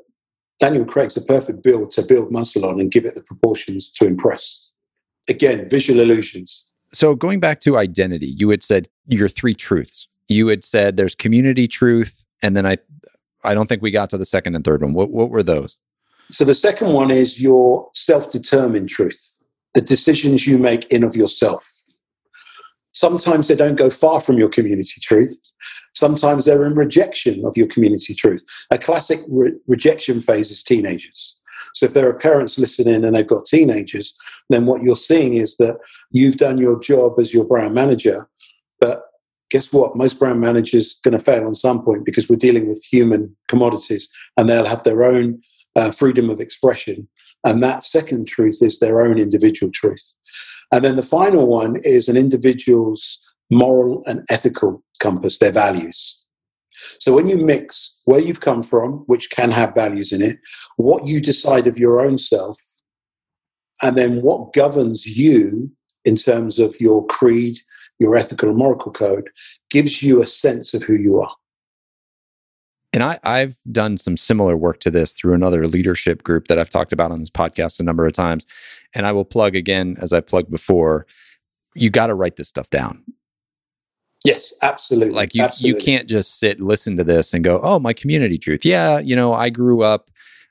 Daniel 0.58 0.84
Craig's 0.84 1.14
the 1.14 1.20
perfect 1.20 1.62
build 1.62 1.92
to 1.92 2.02
build 2.02 2.32
muscle 2.32 2.64
on 2.64 2.80
and 2.80 2.90
give 2.90 3.04
it 3.04 3.14
the 3.14 3.22
proportions 3.22 3.90
to 3.92 4.06
impress. 4.06 4.62
Again, 5.28 5.68
visual 5.68 6.00
illusions. 6.00 6.66
So 6.92 7.14
going 7.14 7.40
back 7.40 7.60
to 7.62 7.76
identity, 7.76 8.34
you 8.38 8.50
had 8.50 8.62
said 8.62 8.88
your 9.06 9.28
three 9.28 9.54
truths. 9.54 10.08
You 10.28 10.48
had 10.48 10.64
said 10.64 10.96
there's 10.96 11.14
community 11.14 11.68
truth, 11.68 12.24
and 12.42 12.56
then 12.56 12.64
I, 12.66 12.78
I 13.44 13.54
don't 13.54 13.68
think 13.68 13.82
we 13.82 13.90
got 13.90 14.10
to 14.10 14.18
the 14.18 14.24
second 14.24 14.54
and 14.54 14.64
third 14.64 14.82
one. 14.82 14.94
What 14.94 15.10
what 15.10 15.30
were 15.30 15.42
those? 15.42 15.76
So 16.30 16.44
the 16.44 16.54
second 16.54 16.92
one 16.92 17.10
is 17.10 17.40
your 17.40 17.88
self-determined 17.94 18.88
truth, 18.88 19.38
the 19.74 19.80
decisions 19.80 20.46
you 20.46 20.58
make 20.58 20.90
in 20.90 21.04
of 21.04 21.14
yourself. 21.14 21.70
Sometimes 22.92 23.46
they 23.46 23.54
don't 23.54 23.76
go 23.76 23.90
far 23.90 24.20
from 24.20 24.38
your 24.38 24.48
community 24.48 25.00
truth. 25.00 25.38
Sometimes 25.94 26.44
they're 26.44 26.66
in 26.66 26.74
rejection 26.74 27.44
of 27.44 27.56
your 27.56 27.66
community 27.66 28.14
truth. 28.14 28.44
A 28.70 28.78
classic 28.78 29.20
re- 29.28 29.54
rejection 29.66 30.20
phase 30.20 30.50
is 30.50 30.62
teenagers. 30.62 31.36
So 31.74 31.86
if 31.86 31.94
there 31.94 32.08
are 32.08 32.18
parents 32.18 32.58
listening 32.58 33.04
and 33.04 33.16
they've 33.16 33.26
got 33.26 33.46
teenagers, 33.46 34.16
then 34.50 34.66
what 34.66 34.82
you're 34.82 34.96
seeing 34.96 35.34
is 35.34 35.56
that 35.56 35.76
you've 36.10 36.36
done 36.36 36.58
your 36.58 36.80
job 36.80 37.18
as 37.18 37.34
your 37.34 37.44
brand 37.44 37.74
manager, 37.74 38.28
but 38.80 39.02
guess 39.50 39.72
what? 39.72 39.96
Most 39.96 40.18
brand 40.18 40.40
managers 40.40 40.96
going 41.02 41.12
to 41.12 41.18
fail 41.18 41.46
on 41.46 41.54
some 41.54 41.82
point 41.82 42.04
because 42.04 42.28
we're 42.28 42.36
dealing 42.36 42.68
with 42.68 42.84
human 42.90 43.36
commodities 43.48 44.08
and 44.36 44.48
they'll 44.48 44.66
have 44.66 44.84
their 44.84 45.04
own 45.04 45.40
uh, 45.76 45.90
freedom 45.90 46.30
of 46.30 46.40
expression. 46.40 47.08
And 47.44 47.62
that 47.62 47.84
second 47.84 48.26
truth 48.26 48.58
is 48.60 48.78
their 48.78 49.00
own 49.00 49.18
individual 49.18 49.70
truth. 49.72 50.02
And 50.72 50.84
then 50.84 50.96
the 50.96 51.02
final 51.02 51.46
one 51.46 51.76
is 51.84 52.08
an 52.08 52.16
individual's 52.16 53.22
moral 53.50 54.02
and 54.06 54.24
ethical 54.30 54.82
compass, 55.00 55.38
their 55.38 55.52
values. 55.52 56.20
So 56.98 57.14
when 57.14 57.26
you 57.26 57.36
mix 57.36 58.00
where 58.04 58.20
you've 58.20 58.40
come 58.40 58.62
from, 58.62 59.04
which 59.06 59.30
can 59.30 59.50
have 59.50 59.74
values 59.74 60.12
in 60.12 60.22
it, 60.22 60.38
what 60.76 61.06
you 61.06 61.20
decide 61.20 61.66
of 61.66 61.78
your 61.78 62.00
own 62.00 62.18
self, 62.18 62.58
and 63.82 63.96
then 63.96 64.22
what 64.22 64.52
governs 64.52 65.06
you 65.06 65.70
in 66.04 66.16
terms 66.16 66.58
of 66.58 66.80
your 66.80 67.06
creed, 67.06 67.58
your 67.98 68.16
ethical 68.16 68.48
and 68.48 68.58
moral 68.58 68.78
code, 68.78 69.28
gives 69.70 70.02
you 70.02 70.22
a 70.22 70.26
sense 70.26 70.74
of 70.74 70.82
who 70.82 70.94
you 70.94 71.20
are. 71.20 71.34
And 72.92 73.02
I, 73.02 73.18
I've 73.24 73.58
done 73.70 73.98
some 73.98 74.16
similar 74.16 74.56
work 74.56 74.80
to 74.80 74.90
this 74.90 75.12
through 75.12 75.34
another 75.34 75.68
leadership 75.68 76.22
group 76.22 76.48
that 76.48 76.58
I've 76.58 76.70
talked 76.70 76.94
about 76.94 77.10
on 77.10 77.20
this 77.20 77.28
podcast 77.28 77.78
a 77.78 77.82
number 77.82 78.06
of 78.06 78.14
times. 78.14 78.46
And 78.94 79.04
I 79.04 79.12
will 79.12 79.24
plug 79.24 79.54
again, 79.54 79.96
as 80.00 80.14
I 80.14 80.20
plugged 80.20 80.50
before, 80.50 81.06
you 81.74 81.90
got 81.90 82.06
to 82.06 82.14
write 82.14 82.36
this 82.36 82.48
stuff 82.48 82.70
down. 82.70 83.04
Yes, 84.26 84.52
absolutely. 84.62 85.14
Like 85.14 85.34
you, 85.34 85.42
absolutely. 85.42 85.80
you 85.80 85.84
can't 85.84 86.08
just 86.08 86.38
sit, 86.38 86.60
listen 86.60 86.96
to 86.96 87.04
this, 87.04 87.32
and 87.34 87.44
go, 87.44 87.60
"Oh, 87.62 87.78
my 87.78 87.92
community 87.92 88.38
truth." 88.38 88.64
Yeah, 88.64 88.98
you 88.98 89.16
know, 89.16 89.32
I 89.32 89.50
grew 89.50 89.82
up, 89.82 90.10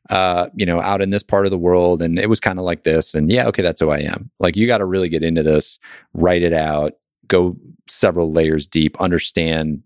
uh, 0.09 0.47
you 0.55 0.65
know, 0.65 0.81
out 0.81 1.01
in 1.01 1.09
this 1.09 1.23
part 1.23 1.45
of 1.45 1.51
the 1.51 1.57
world, 1.57 2.01
and 2.01 2.17
it 2.17 2.29
was 2.29 2.39
kind 2.39 2.59
of 2.59 2.65
like 2.65 2.83
this. 2.83 3.13
And 3.13 3.31
yeah, 3.31 3.47
okay, 3.47 3.61
that's 3.61 3.81
who 3.81 3.89
I 3.89 3.99
am. 3.99 4.31
Like 4.39 4.55
you 4.55 4.67
got 4.67 4.79
to 4.79 4.85
really 4.85 5.09
get 5.09 5.23
into 5.23 5.43
this, 5.43 5.79
write 6.13 6.43
it 6.43 6.53
out, 6.53 6.93
go 7.27 7.57
several 7.87 8.31
layers 8.31 8.67
deep, 8.67 8.99
understand 9.01 9.83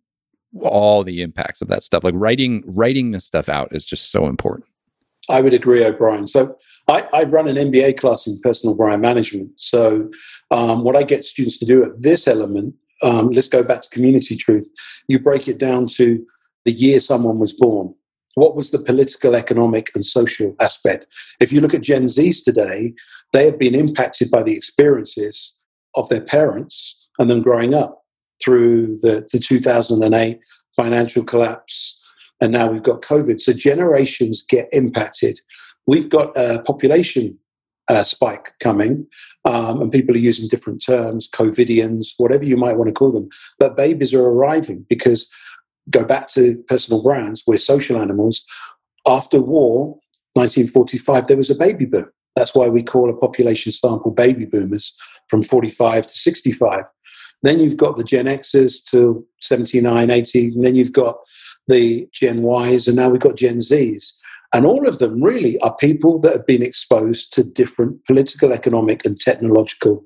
all 0.62 1.04
the 1.04 1.22
impacts 1.22 1.62
of 1.62 1.68
that 1.68 1.84
stuff. 1.84 2.04
Like 2.04 2.16
writing, 2.18 2.64
writing 2.66 3.12
this 3.12 3.26
stuff 3.26 3.50
out 3.50 3.74
is 3.74 3.86
just 3.86 4.12
so 4.12 4.26
important. 4.26 4.68
I 5.30 5.42
would 5.42 5.54
agree, 5.54 5.86
O'Brien. 5.86 6.28
So 6.28 6.56
I, 6.88 7.08
I 7.14 7.24
run 7.24 7.48
an 7.48 7.56
MBA 7.56 7.98
class 7.98 8.26
in 8.26 8.40
personal 8.42 8.76
brand 8.76 9.02
management. 9.02 9.52
So 9.58 10.10
um, 10.50 10.84
what 10.84 10.96
I 10.96 11.04
get 11.04 11.24
students 11.24 11.60
to 11.60 11.66
do 11.66 11.84
at 11.84 12.02
this 12.02 12.28
element 12.28 12.74
um, 13.02 13.30
let's 13.30 13.50
go 13.50 13.64
back 13.64 13.82
to 13.82 13.89
community 13.89 14.36
truth. 14.36 14.70
You 15.08 15.20
break 15.20 15.47
it 15.47 15.58
down 15.58 15.88
to 15.95 16.26
the 16.66 16.72
year 16.72 17.00
someone 17.00 17.39
was 17.39 17.54
born. 17.54 17.93
What 18.36 18.56
was 18.56 18.72
the 18.72 18.80
political, 18.80 19.36
economic, 19.36 19.89
and 19.95 20.06
social 20.06 20.56
aspect? 20.62 21.08
If 21.39 21.52
you 21.52 21.62
look 21.62 21.74
at 21.74 21.82
Gen 21.82 22.06
Zs 22.06 22.43
today, 22.43 22.93
they 23.34 23.45
have 23.45 23.60
been 23.60 23.76
impacted 23.76 24.32
by 24.32 24.43
the 24.43 24.54
experiences 24.54 25.58
of 25.95 26.08
their 26.10 26.22
parents 26.22 27.08
and 27.18 27.30
them 27.30 27.41
growing 27.41 27.74
up 27.74 28.04
through 28.43 29.00
the, 29.02 29.28
the 29.32 29.39
2008 29.39 30.39
financial 30.76 31.24
collapse. 31.24 32.02
And 32.41 32.54
now 32.54 32.72
we've 32.72 32.84
got 32.84 33.02
COVID. 33.02 33.39
So 33.39 33.52
generations 33.52 34.43
get 34.47 34.70
impacted. 34.72 35.39
We've 35.88 36.10
got 36.10 36.32
a 36.38 36.62
population 36.64 37.38
uh, 37.89 38.04
spike 38.04 38.54
coming, 38.62 39.08
um, 39.46 39.82
and 39.82 39.92
people 39.92 40.16
are 40.16 40.20
using 40.20 40.48
different 40.48 40.84
terms, 40.84 41.30
COVIDians, 41.30 42.14
whatever 42.18 42.44
you 42.44 42.58
might 42.58 42.78
want 42.78 42.88
to 42.88 42.94
call 42.94 43.12
them. 43.12 43.30
But 43.58 43.78
babies 43.78 44.14
are 44.14 44.26
arriving 44.26 44.86
because, 44.90 45.30
go 45.90 46.04
back 46.04 46.30
to 46.30 46.56
personal 46.68 47.02
brands, 47.02 47.44
we're 47.48 47.58
social 47.58 48.02
animals. 48.02 48.46
After 49.08 49.42
war, 49.42 49.98
1945, 50.34 51.28
there 51.28 51.38
was 51.38 51.50
a 51.50 51.56
baby 51.56 51.86
boom. 51.86 52.10
That's 52.36 52.54
why 52.54 52.68
we 52.68 52.84
call 52.84 53.10
a 53.10 53.18
population 53.18 53.72
sample 53.72 54.12
baby 54.12 54.46
boomers 54.46 54.96
from 55.28 55.42
45 55.42 56.08
to 56.08 56.14
65. 56.14 56.84
Then 57.42 57.60
you've 57.60 57.78
got 57.78 57.98
the 57.98 58.04
Gen 58.04 58.26
Xers 58.26 58.84
to 58.92 59.26
79, 59.42 60.10
80, 60.10 60.46
and 60.48 60.66
then 60.66 60.76
you've 60.76 60.94
got 60.94 61.18
the 61.68 62.08
Gen 62.12 62.44
Ys, 62.44 62.88
and 62.88 62.98
now 62.98 63.10
we've 63.10 63.22
got 63.22 63.38
Gen 63.38 63.60
Zs. 63.60 64.14
And 64.54 64.66
all 64.66 64.88
of 64.88 65.00
them 65.00 65.22
really 65.22 65.60
are 65.60 65.76
people 65.78 66.20
that 66.22 66.34
have 66.34 66.47
been 66.47 66.64
exposed 66.64 67.34
to 67.34 67.43
different 67.43 68.04
political, 68.06 68.52
economic, 68.52 69.06
and 69.06 69.20
technological 69.20 70.04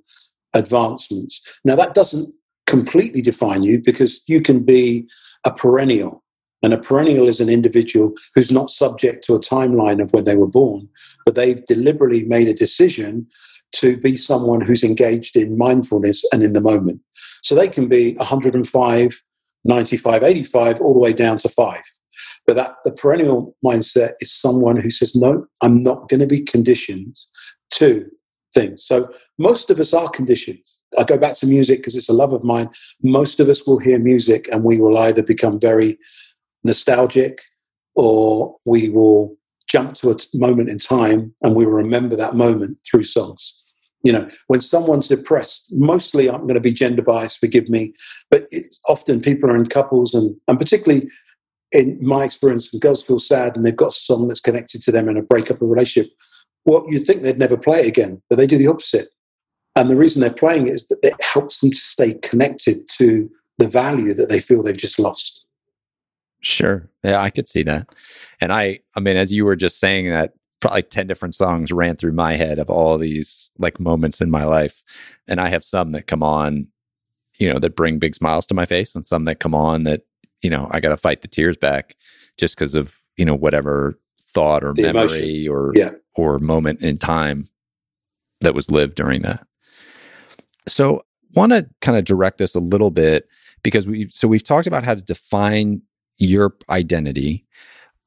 advancements. 0.54 1.41
Now, 1.64 1.76
that 1.76 1.94
doesn't 1.94 2.34
completely 2.68 3.22
define 3.22 3.64
you 3.64 3.82
because 3.82 4.22
you 4.28 4.41
can 4.41 4.64
be 4.64 5.08
a 5.46 5.52
perennial. 5.52 6.24
And 6.62 6.74
a 6.74 6.78
perennial 6.78 7.28
is 7.28 7.41
an 7.41 7.50
individual 7.50 8.14
who's 8.36 8.52
not 8.52 8.70
subject 8.70 9.26
to 9.26 9.36
a 9.36 9.39
timeline 9.39 10.02
of 10.02 10.12
when 10.14 10.24
they 10.24 10.38
were 10.38 10.48
born, 10.48 10.88
but 11.26 11.36
they've 11.36 11.66
deliberately 11.66 12.24
made 12.24 12.48
a 12.48 12.54
decision 12.54 13.28
to 13.74 13.98
be 13.98 14.16
someone 14.16 14.62
who's 14.62 14.84
engaged 14.84 15.36
in 15.36 15.58
mindfulness 15.58 16.24
and 16.32 16.41
in 16.41 16.54
the 16.54 16.62
moment. 16.62 17.02
So 17.41 17.54
they 17.54 17.68
can 17.68 17.88
be 17.88 18.14
105, 18.16 19.24
95, 19.66 20.24
85, 20.24 20.82
all 20.82 20.94
the 20.94 21.00
way 21.00 21.12
down 21.12 21.38
to 21.39 21.50
five. 21.50 21.84
But 22.46 22.56
that 22.58 22.76
the 22.84 22.91
perennial 22.91 23.56
mindset 23.64 24.14
is 24.20 24.34
someone 24.34 24.76
who 24.76 24.91
says, 24.91 25.16
no, 25.16 25.46
I'm 25.62 25.82
not 25.82 26.10
going 26.10 26.20
to 26.20 26.28
be 26.28 26.41
conditioned 26.41 27.18
to 27.76 28.06
things. 28.54 28.86
So 28.86 29.10
most 29.38 29.70
of 29.70 29.80
us 29.80 29.94
are 29.94 30.10
conditioned. 30.10 30.60
I 30.98 31.04
go 31.04 31.18
back 31.18 31.36
to 31.38 31.48
music 31.48 31.80
because 31.80 31.96
it's 31.96 32.10
a 32.10 32.14
love 32.14 32.34
of 32.34 32.44
mine. 32.44 32.70
Most 33.02 33.39
of 33.39 33.50
us 33.50 33.66
will 33.66 33.80
hear 33.80 33.98
music 33.98 34.48
and 34.52 34.64
we 34.64 34.78
will 34.78 34.98
either 34.98 35.24
become 35.24 35.60
very 35.60 35.98
nostalgic 36.64 37.41
or 37.96 38.56
we 38.66 38.89
will 38.89 39.36
jump 39.68 39.96
to 39.96 40.12
a 40.12 40.18
moment 40.34 40.70
in 40.70 40.78
time 40.78 41.34
and 41.41 41.56
we 41.56 41.66
will 41.66 41.74
remember 41.74 42.16
that 42.16 42.36
moment 42.36 42.78
through 42.89 43.04
songs. 43.04 43.60
You 44.04 44.12
know, 44.12 44.30
when 44.48 44.60
someone's 44.60 45.08
depressed, 45.08 45.66
mostly 45.72 46.30
I'm 46.30 46.41
going 46.41 46.56
to 46.56 46.62
be 46.62 46.74
gender 46.74 47.02
biased, 47.02 47.39
forgive 47.39 47.70
me, 47.70 47.94
but 48.30 48.44
often 48.88 49.22
people 49.22 49.50
are 49.50 49.56
in 49.56 49.68
couples 49.68 50.14
and, 50.14 50.36
and 50.48 50.60
particularly 50.60 51.10
in 51.74 51.98
my 52.02 52.24
experience, 52.24 52.72
when 52.72 52.80
girls 52.80 53.04
feel 53.04 53.20
sad 53.20 53.56
and 53.56 53.66
they've 53.66 53.76
got 53.76 53.94
a 53.94 53.98
song 53.98 54.28
that's 54.28 54.40
connected 54.40 54.82
to 54.84 54.92
them 54.92 55.10
in 55.10 55.18
a 55.18 55.24
breakup 55.24 55.58
of 55.58 55.64
a 55.64 55.66
relationship, 55.66 56.12
well, 56.66 56.86
you'd 56.88 57.06
think 57.06 57.24
they'd 57.24 57.38
never 57.38 57.58
play 57.58 57.80
it 57.80 57.88
again, 57.88 58.22
but 58.30 58.38
they 58.38 58.48
do 58.48 58.58
the 58.58 58.68
opposite. 58.68 59.10
And 59.76 59.90
the 59.90 59.96
reason 59.96 60.22
they're 60.22 60.32
playing 60.32 60.68
it 60.68 60.76
is 60.76 60.88
that 60.88 61.00
it 61.04 61.16
helps 61.22 61.60
them 61.60 61.72
to 61.72 61.78
stay 61.78 62.14
connected 62.16 62.88
to 63.00 63.30
the 63.58 63.68
value 63.68 64.14
that 64.14 64.30
they 64.30 64.40
feel 64.40 64.64
they've 64.64 64.78
just 64.78 65.00
lost. 65.00 65.46
Sure. 66.42 66.90
Yeah, 67.04 67.22
I 67.22 67.30
could 67.30 67.48
see 67.48 67.64
that. 67.64 67.90
And 68.40 68.54
I, 68.54 68.80
I 68.96 69.00
mean, 69.00 69.18
as 69.18 69.32
you 69.32 69.46
were 69.46 69.56
just 69.56 69.80
saying 69.80 70.10
that, 70.10 70.34
probably 70.60 70.84
10 70.84 71.08
different 71.08 71.36
songs 71.36 71.74
ran 71.74 71.96
through 71.98 72.14
my 72.14 72.36
head 72.36 72.58
of 72.58 72.70
all 72.70 72.98
these 72.98 73.52
like 73.58 73.80
moments 73.80 74.22
in 74.22 74.32
my 74.32 74.46
life. 74.46 74.84
And 75.28 75.42
I 75.42 75.50
have 75.50 75.64
some 75.64 75.92
that 75.92 76.08
come 76.08 76.24
on, 76.24 76.68
you 77.38 77.52
know, 77.52 77.60
that 77.60 77.76
bring 77.76 78.00
big 78.00 78.16
smiles 78.16 78.46
to 78.48 78.54
my 78.54 78.66
face 78.66 78.96
and 78.96 79.06
some 79.06 79.26
that 79.26 79.40
come 79.40 79.54
on 79.54 79.84
that 79.84 80.04
you 80.44 80.50
know, 80.50 80.68
I 80.70 80.80
got 80.80 80.89
to 80.89 80.98
fight 80.98 81.22
the 81.22 81.28
tears 81.28 81.58
back 81.58 81.96
just 82.38 82.56
because 82.56 82.76
of, 82.76 82.96
you 83.18 83.26
know, 83.26 83.34
whatever 83.34 83.98
thought 84.34 84.64
or 84.64 84.74
the 84.74 84.84
memory 84.84 85.46
emotion. 85.46 85.52
or, 85.52 85.72
yeah. 85.76 85.91
or 86.16 86.38
moment 86.38 86.82
in 86.82 86.98
time 86.98 87.50
that 88.41 88.54
was 88.54 88.70
lived 88.70 88.96
during 88.96 89.22
that. 89.24 89.48
So, 90.68 91.06
want 91.34 91.52
to 91.52 91.68
kind 91.82 91.98
of 91.98 92.06
direct 92.06 92.38
this 92.38 92.54
a 92.54 92.60
little 92.60 92.91
bit 92.91 93.28
because 93.64 93.88
we, 93.88 94.08
so 94.12 94.28
we've 94.28 94.44
talked 94.44 94.68
about 94.68 94.84
how 94.84 94.94
to 94.94 95.02
define 95.02 95.82
your 96.18 96.56
identity, 96.70 97.46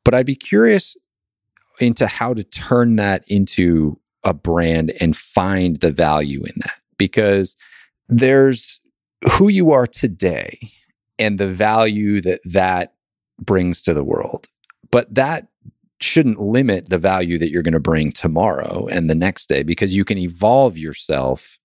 but 0.04 0.14
I'd 0.14 0.26
be 0.26 0.36
curious 0.36 0.96
into 1.80 2.06
how 2.06 2.34
to 2.34 2.44
turn 2.44 2.96
that 2.96 3.24
into 3.26 3.98
a 4.22 4.32
brand 4.32 4.92
and 5.00 5.16
find 5.16 5.80
the 5.80 5.90
value 5.90 6.42
in 6.44 6.52
that 6.58 6.80
because 6.98 7.56
there's 8.08 8.80
who 9.32 9.48
you 9.48 9.72
are 9.72 9.86
today 9.86 10.58
and 11.18 11.38
the 11.38 11.48
value 11.48 12.20
that 12.20 12.40
that 12.44 12.94
brings 13.40 13.82
to 13.82 13.94
the 13.94 14.04
world. 14.04 14.48
But 14.90 15.14
that 15.14 15.48
shouldn't 16.00 16.40
limit 16.40 16.88
the 16.88 16.98
value 16.98 17.38
that 17.38 17.50
you're 17.50 17.62
going 17.62 17.72
to 17.72 17.80
bring 17.80 18.12
tomorrow 18.12 18.86
and 18.86 19.08
the 19.08 19.14
next 19.14 19.48
day 19.48 19.62
because 19.62 19.94
you 19.94 20.04
can 20.04 20.18
evolve 20.18 20.76
yourself 20.76 21.58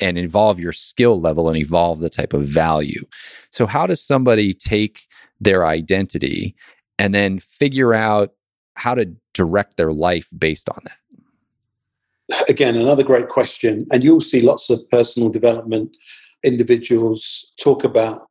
and 0.00 0.18
evolve 0.18 0.58
your 0.58 0.72
skill 0.72 1.20
level 1.20 1.48
and 1.48 1.56
evolve 1.56 2.00
the 2.00 2.10
type 2.10 2.32
of 2.32 2.44
value. 2.44 3.04
So, 3.50 3.66
how 3.66 3.86
does 3.86 4.00
somebody 4.00 4.52
take 4.52 5.06
their 5.40 5.66
identity 5.66 6.54
and 6.98 7.14
then 7.14 7.38
figure 7.38 7.94
out 7.94 8.34
how 8.76 8.94
to 8.94 9.12
direct 9.32 9.76
their 9.76 9.92
life 9.92 10.28
based 10.36 10.68
on 10.68 10.80
that? 10.84 12.48
Again, 12.48 12.76
another 12.76 13.02
great 13.02 13.28
question. 13.28 13.86
And 13.90 14.02
you'll 14.02 14.20
see 14.20 14.40
lots 14.40 14.70
of 14.70 14.88
personal 14.90 15.28
development 15.28 15.96
individuals 16.42 17.52
talk 17.60 17.84
about 17.84 18.28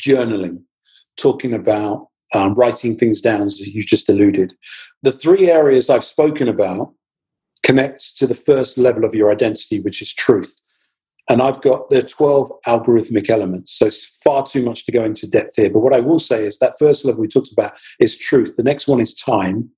journaling, 0.00 0.62
talking 1.16 1.54
about 1.54 2.08
um, 2.34 2.54
writing 2.54 2.96
things 2.96 3.20
down, 3.20 3.46
as 3.46 3.60
you 3.60 3.82
just 3.82 4.08
alluded. 4.08 4.54
The 5.02 5.12
three 5.12 5.50
areas 5.50 5.88
I've 5.88 6.04
spoken 6.04 6.48
about 6.48 6.92
connects 7.62 8.12
to 8.14 8.26
the 8.26 8.34
first 8.34 8.76
level 8.76 9.04
of 9.04 9.14
your 9.14 9.30
identity, 9.30 9.80
which 9.80 10.02
is 10.02 10.12
truth. 10.12 10.60
And 11.30 11.40
I've 11.40 11.62
got 11.62 11.88
the 11.88 12.02
12 12.02 12.50
algorithmic 12.66 13.30
elements. 13.30 13.78
So 13.78 13.86
it's 13.86 14.18
far 14.22 14.46
too 14.46 14.62
much 14.62 14.84
to 14.84 14.92
go 14.92 15.04
into 15.04 15.26
depth 15.26 15.56
here. 15.56 15.70
But 15.70 15.80
what 15.80 15.94
I 15.94 16.00
will 16.00 16.18
say 16.18 16.44
is 16.44 16.58
that 16.58 16.78
first 16.78 17.04
level 17.04 17.22
we 17.22 17.28
talked 17.28 17.52
about 17.52 17.72
is 17.98 18.18
truth. 18.18 18.56
The 18.56 18.62
next 18.62 18.86
one 18.86 19.00
is 19.00 19.14
time, 19.14 19.70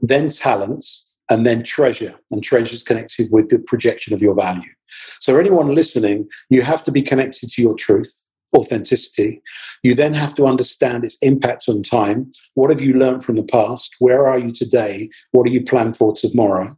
then 0.00 0.30
talents, 0.30 1.06
and 1.30 1.46
then 1.46 1.62
treasure. 1.62 2.14
And 2.32 2.42
treasure 2.42 2.74
is 2.74 2.82
connected 2.82 3.30
with 3.30 3.50
the 3.50 3.60
projection 3.60 4.12
of 4.12 4.20
your 4.20 4.34
value. 4.34 4.72
So, 5.20 5.38
anyone 5.38 5.72
listening, 5.76 6.28
you 6.48 6.62
have 6.62 6.82
to 6.84 6.90
be 6.90 7.02
connected 7.02 7.50
to 7.52 7.62
your 7.62 7.76
truth 7.76 8.12
authenticity. 8.54 9.42
You 9.82 9.94
then 9.94 10.14
have 10.14 10.34
to 10.36 10.46
understand 10.46 11.04
its 11.04 11.18
impact 11.22 11.68
on 11.68 11.82
time. 11.82 12.32
What 12.54 12.70
have 12.70 12.80
you 12.80 12.94
learned 12.94 13.24
from 13.24 13.36
the 13.36 13.44
past? 13.44 13.94
Where 13.98 14.26
are 14.26 14.38
you 14.38 14.52
today? 14.52 15.10
What 15.32 15.46
do 15.46 15.52
you 15.52 15.64
plan 15.64 15.92
for 15.92 16.14
tomorrow? 16.14 16.76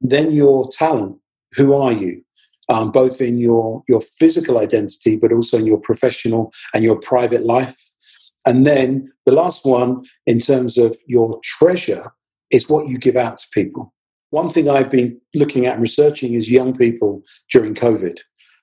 Then 0.00 0.32
your 0.32 0.68
talent. 0.70 1.16
Who 1.56 1.74
are 1.74 1.92
you? 1.92 2.22
Um, 2.68 2.92
both 2.92 3.20
in 3.20 3.38
your, 3.38 3.82
your 3.88 4.00
physical 4.00 4.58
identity, 4.60 5.16
but 5.16 5.32
also 5.32 5.58
in 5.58 5.66
your 5.66 5.80
professional 5.80 6.52
and 6.72 6.84
your 6.84 7.00
private 7.00 7.44
life. 7.44 7.76
And 8.46 8.66
then 8.66 9.12
the 9.26 9.34
last 9.34 9.66
one, 9.66 10.04
in 10.26 10.38
terms 10.38 10.78
of 10.78 10.96
your 11.06 11.40
treasure, 11.42 12.12
is 12.50 12.68
what 12.68 12.88
you 12.88 12.98
give 12.98 13.16
out 13.16 13.38
to 13.38 13.46
people. 13.52 13.92
One 14.30 14.50
thing 14.50 14.68
I've 14.68 14.90
been 14.90 15.20
looking 15.34 15.66
at 15.66 15.74
and 15.74 15.82
researching 15.82 16.34
is 16.34 16.50
young 16.50 16.76
people 16.76 17.22
during 17.52 17.74
COVID. 17.74 18.20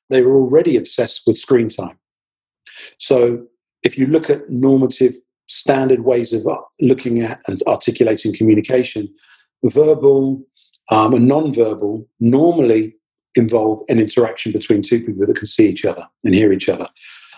They 0.10 0.22
were 0.22 0.38
already 0.38 0.78
obsessed 0.78 1.24
with 1.28 1.38
screen 1.38 1.70
time. 1.70 1.98
So 2.98 3.46
if 3.84 3.98
you 3.98 4.08
look 4.08 4.30
at 4.30 4.50
normative 4.50 5.16
standard 5.48 6.02
ways 6.02 6.34
of 6.34 6.48
looking 6.82 7.22
at 7.22 7.40
and 7.48 7.62
articulating 7.68 8.34
communication, 8.34 9.14
verbal 9.64 10.44
um, 10.92 11.14
and 11.14 11.28
non-verbal 11.28 12.08
normally 12.20 12.96
involve 13.36 13.82
an 13.88 14.00
interaction 14.00 14.52
between 14.52 14.82
two 14.82 15.00
people 15.00 15.26
that 15.26 15.36
can 15.36 15.48
see 15.48 15.70
each 15.70 15.86
other 15.86 16.06
and 16.24 16.34
hear 16.34 16.52
each 16.52 16.70
other. 16.70 16.88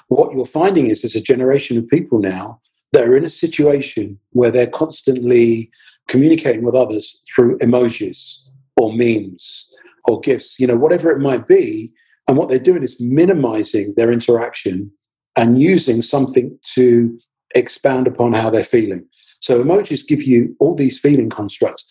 What 0.08 0.34
you're 0.34 0.46
finding 0.46 0.88
is 0.88 1.02
there's 1.02 1.16
a 1.16 1.22
generation 1.22 1.78
of 1.78 1.88
people 1.88 2.20
now 2.20 2.62
that 2.94 3.04
are 3.04 3.16
in 3.16 3.24
a 3.24 3.30
situation 3.30 4.20
where 4.32 4.50
they're 4.50 4.68
constantly 4.68 5.70
communicating 6.08 6.64
with 6.64 6.76
others 6.76 7.22
through 7.34 7.58
emojis 7.60 8.40
or 8.78 8.94
memes 8.94 9.70
or 10.06 10.20
gifs, 10.22 10.60
you 10.60 10.66
know, 10.66 10.76
whatever 10.76 11.12
it 11.12 11.20
might 11.20 11.48
be. 11.48 11.94
And 12.28 12.38
what 12.38 12.50
they're 12.50 12.60
doing 12.60 12.84
is 12.84 13.00
minimizing 13.00 13.94
their 13.98 14.12
interaction 14.12 14.92
and 15.38 15.60
using 15.60 16.02
something 16.02 16.58
to 16.76 17.18
expound 17.56 18.08
upon 18.08 18.34
how 18.34 18.50
they're 18.50 18.64
feeling. 18.64 19.06
So 19.40 19.64
emojis 19.64 20.08
give 20.08 20.24
you 20.24 20.56
all 20.60 20.76
these 20.76 21.00
feeling 21.00 21.30
constructs. 21.30 21.86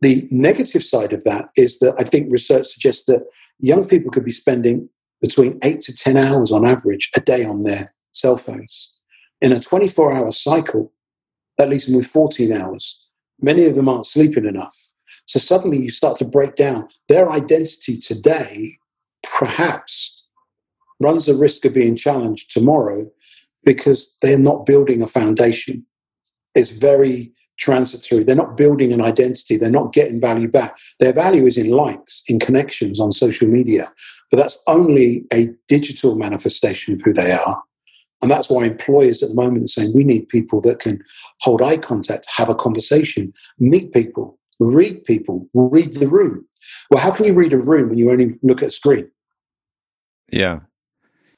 The 0.00 0.26
negative 0.30 0.84
side 0.84 1.12
of 1.12 1.24
that 1.24 1.50
is 1.56 1.78
that 1.78 1.94
I 1.98 2.04
think 2.04 2.32
research 2.32 2.66
suggests 2.66 3.04
that 3.06 3.24
young 3.58 3.86
people 3.88 4.10
could 4.10 4.24
be 4.24 4.32
spending 4.32 4.88
between 5.20 5.58
eight 5.62 5.80
to 5.82 5.94
10 5.94 6.16
hours 6.16 6.52
on 6.52 6.66
average 6.66 7.10
a 7.16 7.20
day 7.20 7.44
on 7.44 7.62
their 7.62 7.94
cell 8.12 8.36
phones. 8.36 8.92
In 9.40 9.52
a 9.52 9.60
24 9.60 10.12
hour 10.12 10.32
cycle, 10.32 10.92
that 11.58 11.68
leaves 11.68 11.86
them 11.86 11.96
with 11.96 12.06
14 12.06 12.52
hours. 12.52 13.04
Many 13.40 13.64
of 13.66 13.74
them 13.74 13.88
aren't 13.88 14.06
sleeping 14.06 14.44
enough. 14.44 14.74
So 15.26 15.38
suddenly 15.38 15.80
you 15.80 15.90
start 15.90 16.18
to 16.18 16.24
break 16.24 16.56
down 16.56 16.88
their 17.08 17.30
identity 17.30 17.98
today, 17.98 18.78
perhaps 19.22 20.21
runs 21.02 21.26
the 21.26 21.34
risk 21.34 21.64
of 21.64 21.74
being 21.74 21.96
challenged 21.96 22.50
tomorrow 22.52 23.10
because 23.64 24.16
they're 24.22 24.38
not 24.38 24.66
building 24.66 25.02
a 25.02 25.06
foundation. 25.06 25.84
It's 26.54 26.70
very 26.70 27.32
transitory. 27.58 28.24
They're 28.24 28.34
not 28.34 28.56
building 28.56 28.92
an 28.92 29.00
identity. 29.00 29.56
They're 29.56 29.70
not 29.70 29.92
getting 29.92 30.20
value 30.20 30.48
back. 30.48 30.76
Their 30.98 31.12
value 31.12 31.46
is 31.46 31.56
in 31.56 31.70
likes, 31.70 32.22
in 32.26 32.38
connections 32.38 32.98
on 32.98 33.12
social 33.12 33.48
media. 33.48 33.86
But 34.30 34.38
that's 34.38 34.58
only 34.66 35.24
a 35.32 35.48
digital 35.68 36.16
manifestation 36.16 36.94
of 36.94 37.02
who 37.02 37.12
they 37.12 37.32
are. 37.32 37.62
And 38.20 38.30
that's 38.30 38.48
why 38.48 38.64
employers 38.64 39.22
at 39.22 39.30
the 39.30 39.34
moment 39.34 39.64
are 39.64 39.68
saying 39.68 39.92
we 39.94 40.04
need 40.04 40.28
people 40.28 40.60
that 40.62 40.78
can 40.78 41.02
hold 41.40 41.60
eye 41.60 41.76
contact, 41.76 42.26
have 42.34 42.48
a 42.48 42.54
conversation, 42.54 43.32
meet 43.58 43.92
people, 43.92 44.38
read 44.60 45.04
people, 45.04 45.46
read 45.54 45.94
the 45.94 46.08
room. 46.08 46.46
Well, 46.90 47.02
how 47.02 47.10
can 47.10 47.26
you 47.26 47.34
read 47.34 47.52
a 47.52 47.58
room 47.58 47.88
when 47.88 47.98
you 47.98 48.10
only 48.10 48.38
look 48.42 48.62
at 48.62 48.68
a 48.68 48.72
screen? 48.72 49.10
Yeah. 50.30 50.60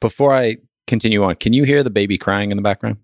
Before 0.00 0.34
I 0.34 0.56
continue 0.86 1.22
on, 1.24 1.36
can 1.36 1.52
you 1.52 1.64
hear 1.64 1.82
the 1.82 1.90
baby 1.90 2.18
crying 2.18 2.50
in 2.50 2.56
the 2.56 2.62
background? 2.62 2.98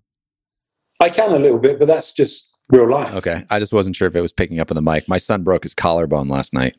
I 0.99 1.09
can 1.09 1.31
a 1.31 1.39
little 1.39 1.59
bit, 1.59 1.79
but 1.79 1.87
that's 1.87 2.11
just 2.11 2.49
real 2.69 2.89
life. 2.89 3.15
Okay. 3.15 3.43
I 3.49 3.59
just 3.59 3.73
wasn't 3.73 3.95
sure 3.95 4.07
if 4.07 4.15
it 4.15 4.21
was 4.21 4.31
picking 4.31 4.59
up 4.59 4.69
in 4.69 4.75
the 4.75 4.81
mic. 4.81 5.07
My 5.07 5.17
son 5.17 5.43
broke 5.43 5.63
his 5.63 5.73
collarbone 5.73 6.27
last 6.27 6.53
night. 6.53 6.75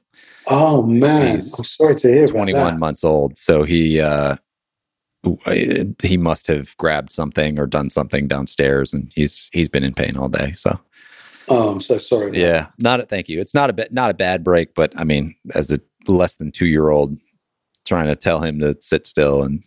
Oh 0.49 0.87
man, 0.87 1.37
He's 1.37 1.59
I'm 1.59 1.65
sorry 1.65 1.97
to 1.97 2.09
hear. 2.09 2.27
Twenty-one 2.27 2.79
months 2.79 3.05
old, 3.05 3.39
so 3.39 3.63
he 3.63 4.01
uh, 4.01 4.37
he 6.03 6.17
must 6.17 6.49
have 6.49 6.77
grabbed 6.79 7.13
something 7.13 7.59
or 7.59 7.67
done 7.67 7.91
something 7.91 8.27
downstairs, 8.27 8.93
and 8.93 9.13
he's 9.15 9.49
he's 9.53 9.69
been 9.69 9.85
in 9.85 9.95
pain 9.95 10.17
all 10.17 10.29
day. 10.29 10.53
So, 10.55 10.81
oh, 11.49 11.71
I'm 11.71 11.81
so 11.81 11.99
sorry. 11.99 12.39
Yeah, 12.39 12.69
not 12.79 12.99
a 12.99 13.07
thank 13.07 13.29
you. 13.29 13.41
It's 13.41 13.55
not 13.55 13.71
a 13.71 13.73
bit 13.73 13.93
not 13.93 14.11
a 14.11 14.15
bad 14.15 14.43
break, 14.43 14.75
but 14.75 14.93
I 14.99 15.05
mean, 15.05 15.37
as 15.55 15.71
a 15.71 15.79
less 16.09 16.35
than 16.35 16.51
two 16.51 16.67
year 16.67 16.89
old, 16.89 17.17
trying 17.85 18.09
to 18.09 18.17
tell 18.17 18.41
him 18.41 18.59
to 18.61 18.77
sit 18.81 19.07
still 19.07 19.43
and 19.45 19.63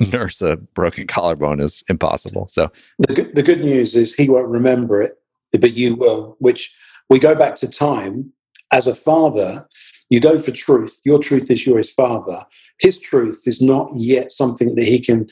nurse 0.00 0.40
a 0.42 0.56
broken 0.56 1.06
collarbone 1.06 1.60
is 1.60 1.84
impossible. 1.88 2.48
So 2.48 2.70
the 2.98 3.14
good, 3.14 3.36
the 3.36 3.42
good 3.42 3.60
news 3.60 3.94
is 3.94 4.14
he 4.14 4.28
won't 4.28 4.48
remember 4.48 5.02
it, 5.02 5.18
but 5.52 5.74
you 5.74 5.94
will. 5.94 6.36
Which 6.38 6.74
we 7.08 7.18
go 7.18 7.34
back 7.34 7.56
to 7.56 7.68
time. 7.68 8.32
As 8.72 8.86
a 8.86 8.94
father, 8.94 9.66
you 10.10 10.20
go 10.20 10.38
for 10.38 10.52
truth. 10.52 11.00
Your 11.04 11.18
truth 11.18 11.50
is 11.50 11.66
you're 11.66 11.78
his 11.78 11.90
father. 11.90 12.44
His 12.78 13.00
truth 13.00 13.42
is 13.46 13.60
not 13.60 13.90
yet 13.96 14.30
something 14.30 14.76
that 14.76 14.84
he 14.84 15.00
can 15.00 15.28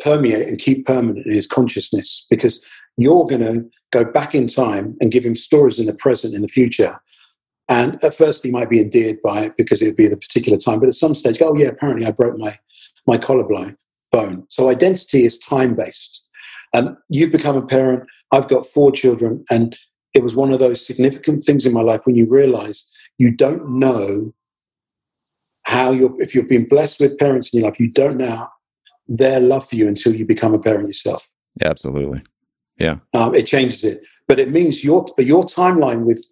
permeate 0.00 0.48
and 0.48 0.58
keep 0.58 0.86
permanent 0.86 1.26
in 1.26 1.32
his 1.32 1.46
consciousness 1.46 2.26
because 2.30 2.64
you're 2.96 3.26
going 3.26 3.42
to 3.42 3.68
go 3.90 4.04
back 4.04 4.34
in 4.34 4.48
time 4.48 4.96
and 5.00 5.12
give 5.12 5.24
him 5.24 5.36
stories 5.36 5.78
in 5.78 5.86
the 5.86 5.94
present, 5.94 6.34
in 6.34 6.42
the 6.42 6.48
future. 6.48 6.98
And 7.68 8.02
at 8.02 8.14
first, 8.14 8.42
he 8.42 8.50
might 8.50 8.70
be 8.70 8.80
endeared 8.80 9.18
by 9.22 9.42
it 9.42 9.56
because 9.58 9.82
it 9.82 9.86
would 9.86 9.96
be 9.96 10.08
the 10.08 10.16
particular 10.16 10.58
time. 10.58 10.80
But 10.80 10.88
at 10.88 10.94
some 10.94 11.14
stage, 11.14 11.38
oh 11.42 11.54
yeah, 11.54 11.68
apparently 11.68 12.06
I 12.06 12.10
broke 12.10 12.38
my 12.38 12.58
my 13.06 13.18
collarbone 13.18 13.76
bone. 14.10 14.44
So 14.48 14.68
identity 14.68 15.24
is 15.24 15.38
time 15.38 15.74
based. 15.74 16.24
And 16.74 16.96
you've 17.08 17.32
become 17.32 17.56
a 17.56 17.66
parent. 17.66 18.04
I've 18.32 18.48
got 18.48 18.66
four 18.66 18.92
children. 18.92 19.44
And 19.50 19.76
it 20.14 20.22
was 20.22 20.36
one 20.36 20.52
of 20.52 20.58
those 20.58 20.86
significant 20.86 21.44
things 21.44 21.66
in 21.66 21.72
my 21.72 21.82
life 21.82 22.02
when 22.04 22.16
you 22.16 22.26
realize 22.28 22.90
you 23.18 23.34
don't 23.34 23.78
know 23.78 24.34
how 25.66 25.90
you're, 25.90 26.14
if 26.20 26.34
you've 26.34 26.48
been 26.48 26.68
blessed 26.68 27.00
with 27.00 27.18
parents 27.18 27.52
in 27.52 27.60
your 27.60 27.68
life, 27.68 27.80
you 27.80 27.90
don't 27.90 28.16
know 28.16 28.48
their 29.06 29.40
love 29.40 29.68
for 29.68 29.76
you 29.76 29.88
until 29.88 30.14
you 30.14 30.24
become 30.24 30.54
a 30.54 30.58
parent 30.58 30.88
yourself. 30.88 31.28
Yeah, 31.60 31.68
absolutely. 31.68 32.22
Yeah. 32.78 32.98
Um, 33.14 33.34
it 33.34 33.46
changes 33.46 33.84
it. 33.84 34.02
But 34.26 34.38
it 34.38 34.50
means 34.50 34.84
your, 34.84 35.06
but 35.16 35.26
your 35.26 35.44
timeline 35.44 36.04
with 36.04 36.24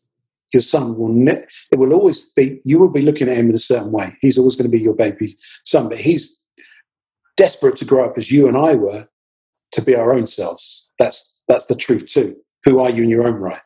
your 0.52 0.62
son 0.62 0.96
will 0.96 1.12
ne- 1.12 1.44
it 1.72 1.78
will 1.78 1.92
always 1.92 2.30
be 2.30 2.60
you 2.64 2.78
will 2.78 2.88
be 2.88 3.02
looking 3.02 3.28
at 3.28 3.36
him 3.36 3.50
in 3.50 3.56
a 3.56 3.60
certain 3.60 3.90
way. 3.90 4.16
He's 4.20 4.38
always 4.38 4.56
going 4.56 4.70
to 4.70 4.76
be 4.76 4.82
your 4.82 4.94
baby 4.94 5.36
son, 5.64 5.88
but 5.88 5.98
he's 5.98 6.35
desperate 7.36 7.76
to 7.76 7.84
grow 7.84 8.04
up 8.04 8.18
as 8.18 8.30
you 8.30 8.48
and 8.48 8.56
I 8.56 8.74
were 8.74 9.08
to 9.72 9.82
be 9.82 9.94
our 9.94 10.12
own 10.14 10.26
selves. 10.26 10.88
That's 10.98 11.42
that's 11.48 11.66
the 11.66 11.76
truth 11.76 12.06
too. 12.06 12.36
Who 12.64 12.80
are 12.80 12.90
you 12.90 13.04
in 13.04 13.10
your 13.10 13.26
own 13.26 13.34
right? 13.34 13.60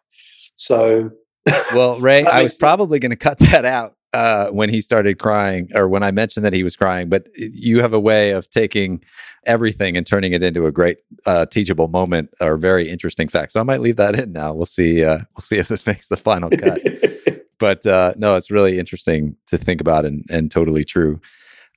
So, 0.57 1.11
well, 1.75 1.99
Ray, 2.01 2.25
I 2.25 2.43
was 2.43 2.55
probably 2.55 2.99
going 2.99 3.11
to 3.11 3.17
cut 3.17 3.39
that 3.39 3.65
out 3.65 3.97
uh, 4.13 4.49
when 4.49 4.69
he 4.69 4.81
started 4.81 5.19
crying, 5.19 5.69
or 5.75 5.89
when 5.89 6.03
I 6.03 6.11
mentioned 6.11 6.45
that 6.45 6.53
he 6.53 6.63
was 6.63 6.77
crying. 6.77 7.09
But 7.09 7.29
you 7.35 7.81
have 7.81 7.95
a 7.95 8.01
way 8.01 8.31
of 8.31 8.51
taking 8.51 9.03
everything 9.47 9.97
and 9.97 10.07
turning 10.07 10.33
it 10.33 10.43
into 10.43 10.67
a 10.67 10.73
great 10.73 10.99
uh, 11.27 11.47
teachable 11.47 11.89
moment 11.89 12.31
or 12.41 12.57
very 12.57 12.89
interesting 12.89 13.29
fact. 13.29 13.53
So 13.53 13.61
I 13.61 13.63
might 13.63 13.81
leave 13.81 13.97
that 13.97 14.19
in 14.19 14.33
now. 14.33 14.53
We'll 14.53 14.67
see. 14.67 15.05
Uh, 15.05 15.21
we'll 15.37 15.43
see 15.43 15.57
if 15.57 15.69
this 15.69 15.87
makes 15.87 16.09
the 16.09 16.17
final 16.17 16.51
cut. 16.51 16.81
but 17.59 17.87
uh, 17.87 18.15
no, 18.17 18.37
it's 18.37 18.51
really 18.51 18.79
interesting 18.79 19.37
to 19.47 19.57
think 19.57 19.81
about 19.81 20.05
and, 20.05 20.25
and 20.29 20.51
totally 20.51 20.85
true. 20.85 21.21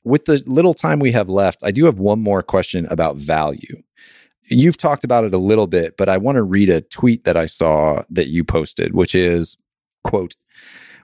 With 0.03 0.25
the 0.25 0.43
little 0.47 0.73
time 0.73 0.99
we 0.99 1.11
have 1.13 1.29
left, 1.29 1.63
I 1.63 1.71
do 1.71 1.85
have 1.85 1.99
one 1.99 2.21
more 2.21 2.43
question 2.43 2.85
about 2.89 3.17
value. 3.17 3.81
You've 4.49 4.77
talked 4.77 5.03
about 5.03 5.23
it 5.23 5.33
a 5.33 5.37
little 5.37 5.67
bit, 5.67 5.95
but 5.97 6.09
I 6.09 6.17
want 6.17 6.35
to 6.35 6.43
read 6.43 6.69
a 6.69 6.81
tweet 6.81 7.23
that 7.23 7.37
I 7.37 7.45
saw 7.45 8.03
that 8.09 8.27
you 8.27 8.43
posted, 8.43 8.93
which 8.93 9.15
is, 9.15 9.57
quote, 10.03 10.35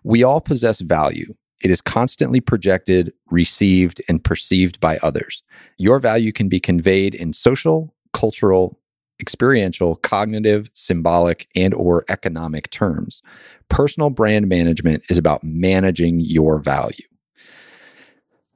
we 0.04 0.24
all 0.24 0.42
possess 0.42 0.82
value. 0.82 1.34
It 1.62 1.72
is 1.72 1.82
constantly 1.82 2.40
projected, 2.40 3.14
received, 3.32 4.02
and 4.08 4.24
perceived 4.24 4.80
by 4.80 4.98
others. 4.98 5.44
Your 5.78 6.00
value 6.00 6.32
can 6.32 6.50
be 6.50 6.60
conveyed 6.60 7.16
in 7.16 7.34
social, 7.34 7.94
cultural, 8.14 8.80
experiential, 9.20 9.96
cognitive, 9.98 10.70
symbolic, 10.74 11.48
and 11.56 11.74
or 11.74 12.06
economic 12.10 12.70
terms. 12.70 13.22
Personal 13.68 14.10
brand 14.10 14.48
management 14.48 15.04
is 15.10 15.18
about 15.18 15.44
managing 15.44 16.22
your 16.22 16.60
value. 16.60 17.09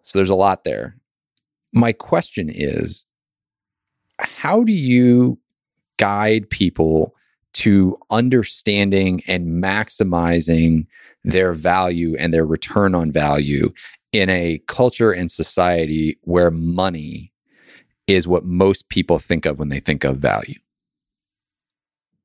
So 0.03 0.17
there's 0.17 0.29
a 0.29 0.35
lot 0.35 0.63
there. 0.63 0.97
My 1.73 1.91
question 1.91 2.49
is 2.53 3.05
how 4.19 4.63
do 4.63 4.73
you 4.73 5.39
guide 5.97 6.49
people 6.49 7.15
to 7.53 7.97
understanding 8.09 9.21
and 9.27 9.63
maximizing 9.63 10.87
their 11.23 11.53
value 11.53 12.15
and 12.17 12.33
their 12.33 12.45
return 12.45 12.95
on 12.95 13.11
value 13.11 13.71
in 14.11 14.29
a 14.29 14.61
culture 14.67 15.11
and 15.11 15.31
society 15.31 16.17
where 16.21 16.51
money 16.51 17.31
is 18.07 18.27
what 18.27 18.45
most 18.45 18.89
people 18.89 19.19
think 19.19 19.45
of 19.45 19.59
when 19.59 19.69
they 19.69 19.79
think 19.79 20.03
of 20.03 20.17
value? 20.17 20.59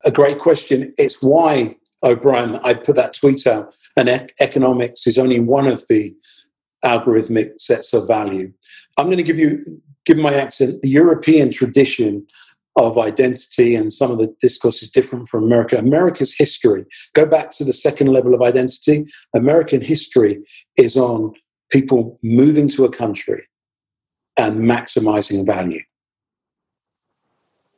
A 0.05 0.11
great 0.11 0.39
question. 0.39 0.93
It's 0.97 1.23
why, 1.23 1.77
O'Brien, 2.03 2.57
I 2.57 2.75
put 2.75 2.97
that 2.97 3.15
tweet 3.15 3.47
out, 3.47 3.75
and 3.97 4.31
economics 4.41 5.07
is 5.07 5.19
only 5.19 5.41
one 5.41 5.67
of 5.67 5.85
the 5.89 6.15
algorithmic 6.85 7.61
sets 7.61 7.93
of 7.93 8.07
value. 8.07 8.53
I'm 8.97 9.07
going 9.07 9.19
to 9.19 9.23
give 9.23 9.39
you 9.39 9.63
given 10.09 10.23
my 10.23 10.35
accent, 10.35 10.81
the 10.81 10.89
European 10.89 11.53
tradition 11.53 12.27
of 12.77 12.97
identity 12.97 13.75
and 13.75 13.93
some 13.93 14.11
of 14.11 14.19
the 14.19 14.35
discourse 14.41 14.83
is 14.83 14.91
different 14.91 15.29
from 15.29 15.45
America. 15.45 15.77
America's 15.77 16.35
history, 16.35 16.87
go 17.13 17.27
back 17.27 17.51
to 17.53 17.65
the 17.65 17.73
second 17.73 18.07
level 18.07 18.35
of 18.35 18.41
identity. 18.41 19.07
American 19.37 19.83
history 19.83 20.39
is 20.77 20.97
on 20.97 21.35
people 21.71 22.17
moving 22.23 22.69
to 22.71 22.85
a 22.85 22.91
country 22.91 23.43
and 24.39 24.61
maximizing 24.61 25.45
value. 25.45 25.83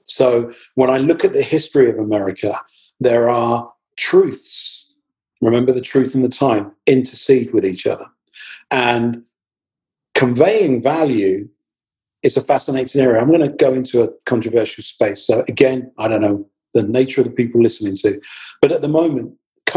So 0.05 0.53
when 0.75 0.91
I 0.91 0.99
look 0.99 1.25
at 1.25 1.33
the 1.33 1.43
history 1.43 1.91
of 1.91 1.99
America, 1.99 2.55
there 3.01 3.29
are 3.29 3.73
truths. 3.97 4.95
Remember 5.41 5.73
the 5.73 5.81
truth 5.81 6.15
and 6.15 6.25
the 6.25 6.29
time 6.29 6.73
intercede 6.87 7.53
with 7.53 7.65
each 7.65 7.87
other. 7.87 8.07
And 8.71 9.25
conveying 10.15 10.83
value 10.83 11.49
is 12.23 12.37
a 12.37 12.43
fascinating 12.43 13.01
area. 13.01 13.21
I'm 13.21 13.29
going 13.29 13.41
to 13.41 13.49
go 13.49 13.73
into 13.73 14.03
a 14.03 14.09
controversial 14.27 14.85
space. 14.85 15.27
So, 15.27 15.45
again, 15.49 15.91
I 15.99 16.09
don't 16.09 16.21
know 16.21 16.47
the 16.75 16.83
nature 16.83 17.21
of 17.21 17.27
the 17.27 17.33
people 17.33 17.61
listening 17.61 17.97
to, 17.97 18.21
but 18.63 18.73
at 18.73 18.83
the 18.83 18.89
moment, 18.89 19.37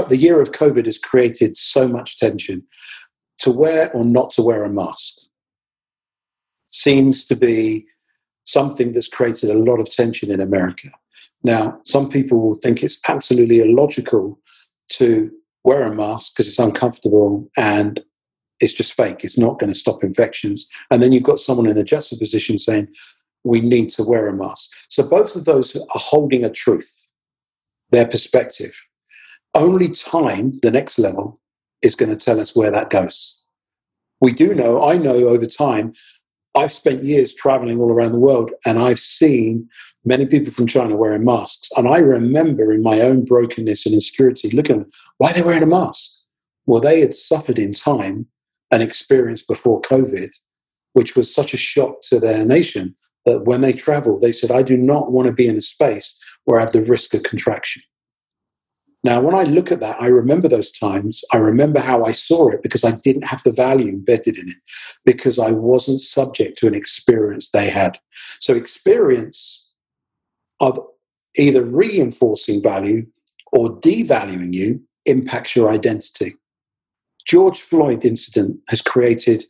the 0.09 0.17
year 0.17 0.41
of 0.41 0.51
COVID 0.51 0.85
has 0.85 0.97
created 0.97 1.55
so 1.57 1.87
much 1.87 2.19
tension. 2.19 2.63
To 3.39 3.51
wear 3.51 3.91
or 3.93 4.05
not 4.05 4.31
to 4.31 4.41
wear 4.41 4.63
a 4.63 4.69
mask 4.69 5.15
seems 6.67 7.25
to 7.25 7.35
be 7.35 7.85
something 8.45 8.93
that's 8.93 9.07
created 9.07 9.49
a 9.49 9.57
lot 9.57 9.79
of 9.79 9.89
tension 9.91 10.31
in 10.31 10.39
America. 10.39 10.89
Now, 11.43 11.79
some 11.83 12.09
people 12.09 12.39
will 12.39 12.53
think 12.53 12.83
it's 12.83 12.99
absolutely 13.07 13.59
illogical 13.59 14.39
to 14.89 15.31
wear 15.63 15.83
a 15.83 15.95
mask 15.95 16.33
because 16.33 16.47
it's 16.47 16.59
uncomfortable 16.59 17.49
and 17.57 18.01
it's 18.63 18.73
just 18.73 18.93
fake. 18.93 19.25
It's 19.25 19.37
not 19.37 19.59
going 19.59 19.71
to 19.71 19.77
stop 19.77 20.03
infections. 20.03 20.67
And 20.89 21.03
then 21.03 21.11
you've 21.11 21.23
got 21.23 21.39
someone 21.39 21.67
in 21.67 21.75
the 21.75 21.83
juxtaposition 21.83 22.57
saying, 22.57 22.87
we 23.43 23.59
need 23.59 23.89
to 23.91 24.03
wear 24.03 24.27
a 24.27 24.33
mask. 24.33 24.71
So 24.87 25.03
both 25.03 25.35
of 25.35 25.43
those 25.43 25.75
are 25.75 25.83
holding 25.89 26.45
a 26.45 26.49
truth, 26.49 27.09
their 27.91 28.07
perspective. 28.07 28.73
Only 29.53 29.89
time, 29.89 30.59
the 30.61 30.71
next 30.71 30.97
level, 30.97 31.41
is 31.81 31.95
going 31.95 32.09
to 32.09 32.25
tell 32.25 32.39
us 32.39 32.55
where 32.55 32.71
that 32.71 32.89
goes. 32.89 33.37
We 34.21 34.31
do 34.31 34.55
know, 34.55 34.81
I 34.81 34.97
know 34.97 35.27
over 35.27 35.45
time, 35.45 35.93
I've 36.55 36.71
spent 36.71 37.03
years 37.03 37.33
traveling 37.33 37.81
all 37.81 37.91
around 37.91 38.13
the 38.13 38.19
world 38.19 38.51
and 38.65 38.79
I've 38.79 38.99
seen 38.99 39.67
many 40.05 40.25
people 40.25 40.53
from 40.53 40.67
China 40.67 40.95
wearing 40.95 41.25
masks. 41.25 41.69
And 41.75 41.89
I 41.89 41.97
remember 41.97 42.71
in 42.71 42.81
my 42.81 43.01
own 43.01 43.25
brokenness 43.25 43.85
and 43.85 43.93
insecurity 43.93 44.51
looking 44.51 44.85
why 45.17 45.31
are 45.31 45.33
they 45.33 45.41
wearing 45.41 45.63
a 45.63 45.67
mask? 45.67 46.11
Well, 46.65 46.79
they 46.79 47.01
had 47.01 47.13
suffered 47.13 47.59
in 47.59 47.73
time 47.73 48.27
an 48.73 48.81
experience 48.81 49.43
before 49.43 49.81
COVID, 49.81 50.29
which 50.93 51.15
was 51.15 51.33
such 51.33 51.53
a 51.53 51.57
shock 51.57 52.01
to 52.09 52.19
their 52.19 52.43
nation 52.43 52.95
that 53.25 53.45
when 53.45 53.61
they 53.61 53.71
traveled, 53.71 54.21
they 54.21 54.31
said, 54.31 54.51
I 54.51 54.63
do 54.63 54.75
not 54.75 55.11
want 55.11 55.27
to 55.27 55.33
be 55.33 55.47
in 55.47 55.55
a 55.55 55.61
space 55.61 56.17
where 56.45 56.59
I 56.59 56.63
have 56.63 56.73
the 56.73 56.81
risk 56.81 57.13
of 57.13 57.23
contraction. 57.23 57.83
Now, 59.03 59.21
when 59.21 59.35
I 59.35 59.43
look 59.43 59.71
at 59.71 59.81
that, 59.81 60.01
I 60.01 60.07
remember 60.07 60.47
those 60.47 60.71
times. 60.71 61.23
I 61.33 61.37
remember 61.37 61.79
how 61.79 62.03
I 62.05 62.13
saw 62.13 62.49
it 62.49 62.63
because 62.63 62.83
I 62.83 62.93
didn't 63.03 63.27
have 63.27 63.43
the 63.43 63.51
value 63.51 63.89
embedded 63.89 64.37
in 64.37 64.49
it, 64.49 64.55
because 65.05 65.37
I 65.37 65.51
wasn't 65.51 66.01
subject 66.01 66.57
to 66.59 66.67
an 66.67 66.73
experience 66.73 67.49
they 67.49 67.69
had. 67.69 67.99
So, 68.39 68.53
experience 68.53 69.69
of 70.61 70.79
either 71.37 71.63
reinforcing 71.63 72.63
value 72.63 73.05
or 73.51 73.77
devaluing 73.81 74.53
you 74.53 74.81
impacts 75.05 75.55
your 75.55 75.69
identity. 75.69 76.35
George 77.25 77.59
Floyd 77.59 78.05
incident 78.05 78.59
has 78.69 78.81
created 78.81 79.43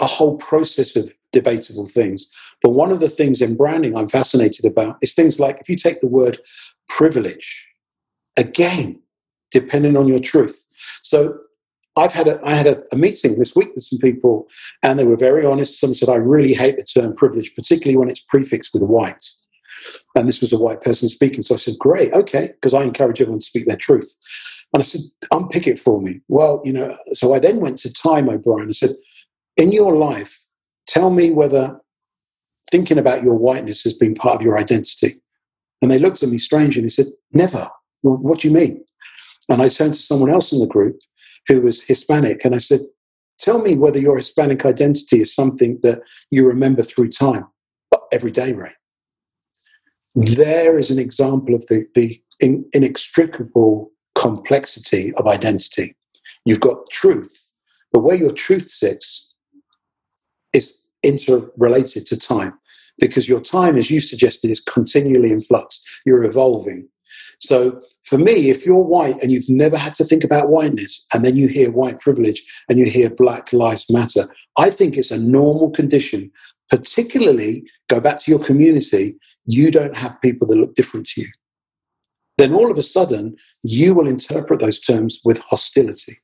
a 0.00 0.06
whole 0.06 0.36
process 0.36 0.96
of 0.96 1.12
debatable 1.32 1.86
things. 1.86 2.28
But 2.62 2.70
one 2.70 2.90
of 2.90 3.00
the 3.00 3.08
things 3.08 3.42
in 3.42 3.56
branding 3.56 3.96
I'm 3.96 4.08
fascinated 4.08 4.64
about 4.64 4.96
is 5.02 5.14
things 5.14 5.38
like 5.38 5.60
if 5.60 5.68
you 5.68 5.76
take 5.76 6.00
the 6.00 6.08
word 6.08 6.38
privilege, 6.88 7.68
again, 8.36 9.00
depending 9.50 9.96
on 9.96 10.08
your 10.08 10.18
truth. 10.18 10.66
So 11.02 11.38
I've 11.96 12.12
had 12.12 12.28
a 12.28 12.40
I 12.44 12.54
had 12.54 12.66
a, 12.66 12.82
a, 12.92 12.96
meeting 12.96 13.38
this 13.38 13.56
week 13.56 13.70
with 13.74 13.84
some 13.84 13.98
people, 13.98 14.46
and 14.82 14.98
they 14.98 15.04
were 15.04 15.16
very 15.16 15.44
honest. 15.44 15.80
Some 15.80 15.94
said 15.94 16.08
I 16.08 16.14
really 16.14 16.54
hate 16.54 16.76
the 16.76 16.84
term 16.84 17.14
privilege, 17.14 17.54
particularly 17.54 17.96
when 17.96 18.08
it's 18.08 18.20
prefixed 18.20 18.72
with 18.72 18.82
white. 18.84 19.26
And 20.14 20.28
this 20.28 20.40
was 20.40 20.52
a 20.52 20.58
white 20.58 20.82
person 20.82 21.08
speaking. 21.08 21.42
So 21.42 21.54
I 21.54 21.58
said, 21.58 21.78
Great, 21.78 22.12
okay, 22.12 22.52
because 22.54 22.74
I 22.74 22.82
encourage 22.82 23.20
everyone 23.20 23.40
to 23.40 23.46
speak 23.46 23.66
their 23.66 23.76
truth. 23.76 24.14
And 24.72 24.82
I 24.82 24.84
said, 24.84 25.00
unpick 25.32 25.66
it 25.66 25.78
for 25.78 26.00
me. 26.00 26.20
Well, 26.28 26.60
you 26.64 26.72
know, 26.72 26.96
so 27.12 27.32
I 27.34 27.38
then 27.38 27.60
went 27.60 27.78
to 27.80 27.92
Time 27.92 28.28
O'Brien 28.28 28.64
and 28.64 28.76
said, 28.76 28.90
in 29.56 29.72
your 29.72 29.96
life, 29.96 30.44
tell 30.86 31.10
me 31.10 31.30
whether 31.30 31.80
thinking 32.70 32.98
about 32.98 33.22
your 33.22 33.34
whiteness 33.34 33.82
has 33.84 33.94
been 33.94 34.14
part 34.14 34.36
of 34.36 34.42
your 34.42 34.58
identity. 34.58 35.20
And 35.80 35.90
they 35.90 35.98
looked 35.98 36.22
at 36.22 36.28
me 36.28 36.38
strangely 36.38 36.80
and 36.80 36.86
they 36.86 36.94
said, 36.94 37.06
never. 37.32 37.68
What 38.02 38.40
do 38.40 38.48
you 38.48 38.54
mean? 38.54 38.84
And 39.48 39.62
I 39.62 39.68
turned 39.68 39.94
to 39.94 40.00
someone 40.00 40.30
else 40.30 40.52
in 40.52 40.60
the 40.60 40.66
group 40.66 40.98
who 41.46 41.62
was 41.62 41.82
Hispanic 41.82 42.44
and 42.44 42.54
I 42.54 42.58
said, 42.58 42.80
tell 43.40 43.60
me 43.62 43.74
whether 43.74 43.98
your 43.98 44.18
Hispanic 44.18 44.66
identity 44.66 45.20
is 45.20 45.34
something 45.34 45.78
that 45.82 46.02
you 46.30 46.46
remember 46.46 46.82
through 46.82 47.10
time. 47.10 47.46
Every 48.12 48.30
day, 48.30 48.52
Ray. 48.52 48.72
There 50.14 50.78
is 50.78 50.90
an 50.90 50.98
example 50.98 51.54
of 51.54 51.66
the, 51.66 51.86
the 51.94 52.20
inextricable 52.40 53.90
complexity 54.18 55.14
of 55.14 55.28
identity. 55.28 55.94
You've 56.44 56.60
got 56.60 56.90
truth, 56.90 57.52
but 57.92 58.00
where 58.00 58.16
your 58.16 58.32
truth 58.32 58.70
sits 58.70 59.32
is 60.52 60.76
interrelated 61.04 62.06
to 62.08 62.18
time 62.18 62.54
because 62.98 63.28
your 63.28 63.40
time, 63.40 63.76
as 63.76 63.90
you 63.90 64.00
suggested, 64.00 64.50
is 64.50 64.60
continually 64.60 65.30
in 65.30 65.40
flux. 65.40 65.80
You're 66.04 66.24
evolving. 66.24 66.88
So 67.38 67.80
for 68.02 68.18
me, 68.18 68.50
if 68.50 68.66
you're 68.66 68.82
white 68.82 69.14
and 69.22 69.30
you've 69.30 69.48
never 69.48 69.78
had 69.78 69.94
to 69.96 70.04
think 70.04 70.24
about 70.24 70.50
whiteness, 70.50 71.06
and 71.14 71.24
then 71.24 71.36
you 71.36 71.46
hear 71.46 71.70
white 71.70 72.00
privilege 72.00 72.42
and 72.68 72.76
you 72.76 72.86
hear 72.86 73.10
Black 73.10 73.52
Lives 73.52 73.86
Matter, 73.88 74.28
I 74.56 74.70
think 74.70 74.96
it's 74.96 75.12
a 75.12 75.20
normal 75.20 75.70
condition. 75.70 76.32
Particularly, 76.70 77.62
go 77.88 78.00
back 78.00 78.18
to 78.20 78.30
your 78.32 78.40
community, 78.40 79.16
you 79.46 79.70
don't 79.70 79.96
have 79.96 80.20
people 80.20 80.48
that 80.48 80.56
look 80.56 80.74
different 80.74 81.06
to 81.10 81.20
you 81.20 81.28
then 82.38 82.54
all 82.54 82.70
of 82.70 82.78
a 82.78 82.82
sudden 82.82 83.36
you 83.62 83.92
will 83.92 84.08
interpret 84.08 84.60
those 84.60 84.80
terms 84.80 85.20
with 85.24 85.40
hostility. 85.40 86.20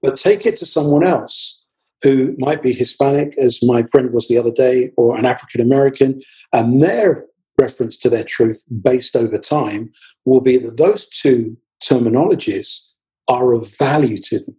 But 0.00 0.16
take 0.16 0.46
it 0.46 0.56
to 0.58 0.66
someone 0.66 1.04
else 1.04 1.62
who 2.02 2.34
might 2.38 2.62
be 2.62 2.72
Hispanic, 2.72 3.36
as 3.38 3.60
my 3.62 3.82
friend 3.82 4.12
was 4.12 4.28
the 4.28 4.38
other 4.38 4.52
day, 4.52 4.92
or 4.96 5.16
an 5.16 5.24
African 5.24 5.60
American, 5.60 6.22
and 6.52 6.82
their 6.82 7.26
reference 7.58 7.96
to 7.98 8.10
their 8.10 8.24
truth 8.24 8.62
based 8.82 9.16
over 9.16 9.38
time 9.38 9.90
will 10.24 10.42
be 10.42 10.58
that 10.58 10.76
those 10.76 11.08
two 11.08 11.56
terminologies 11.82 12.86
are 13.28 13.52
of 13.52 13.76
value 13.78 14.20
to 14.20 14.38
them. 14.38 14.56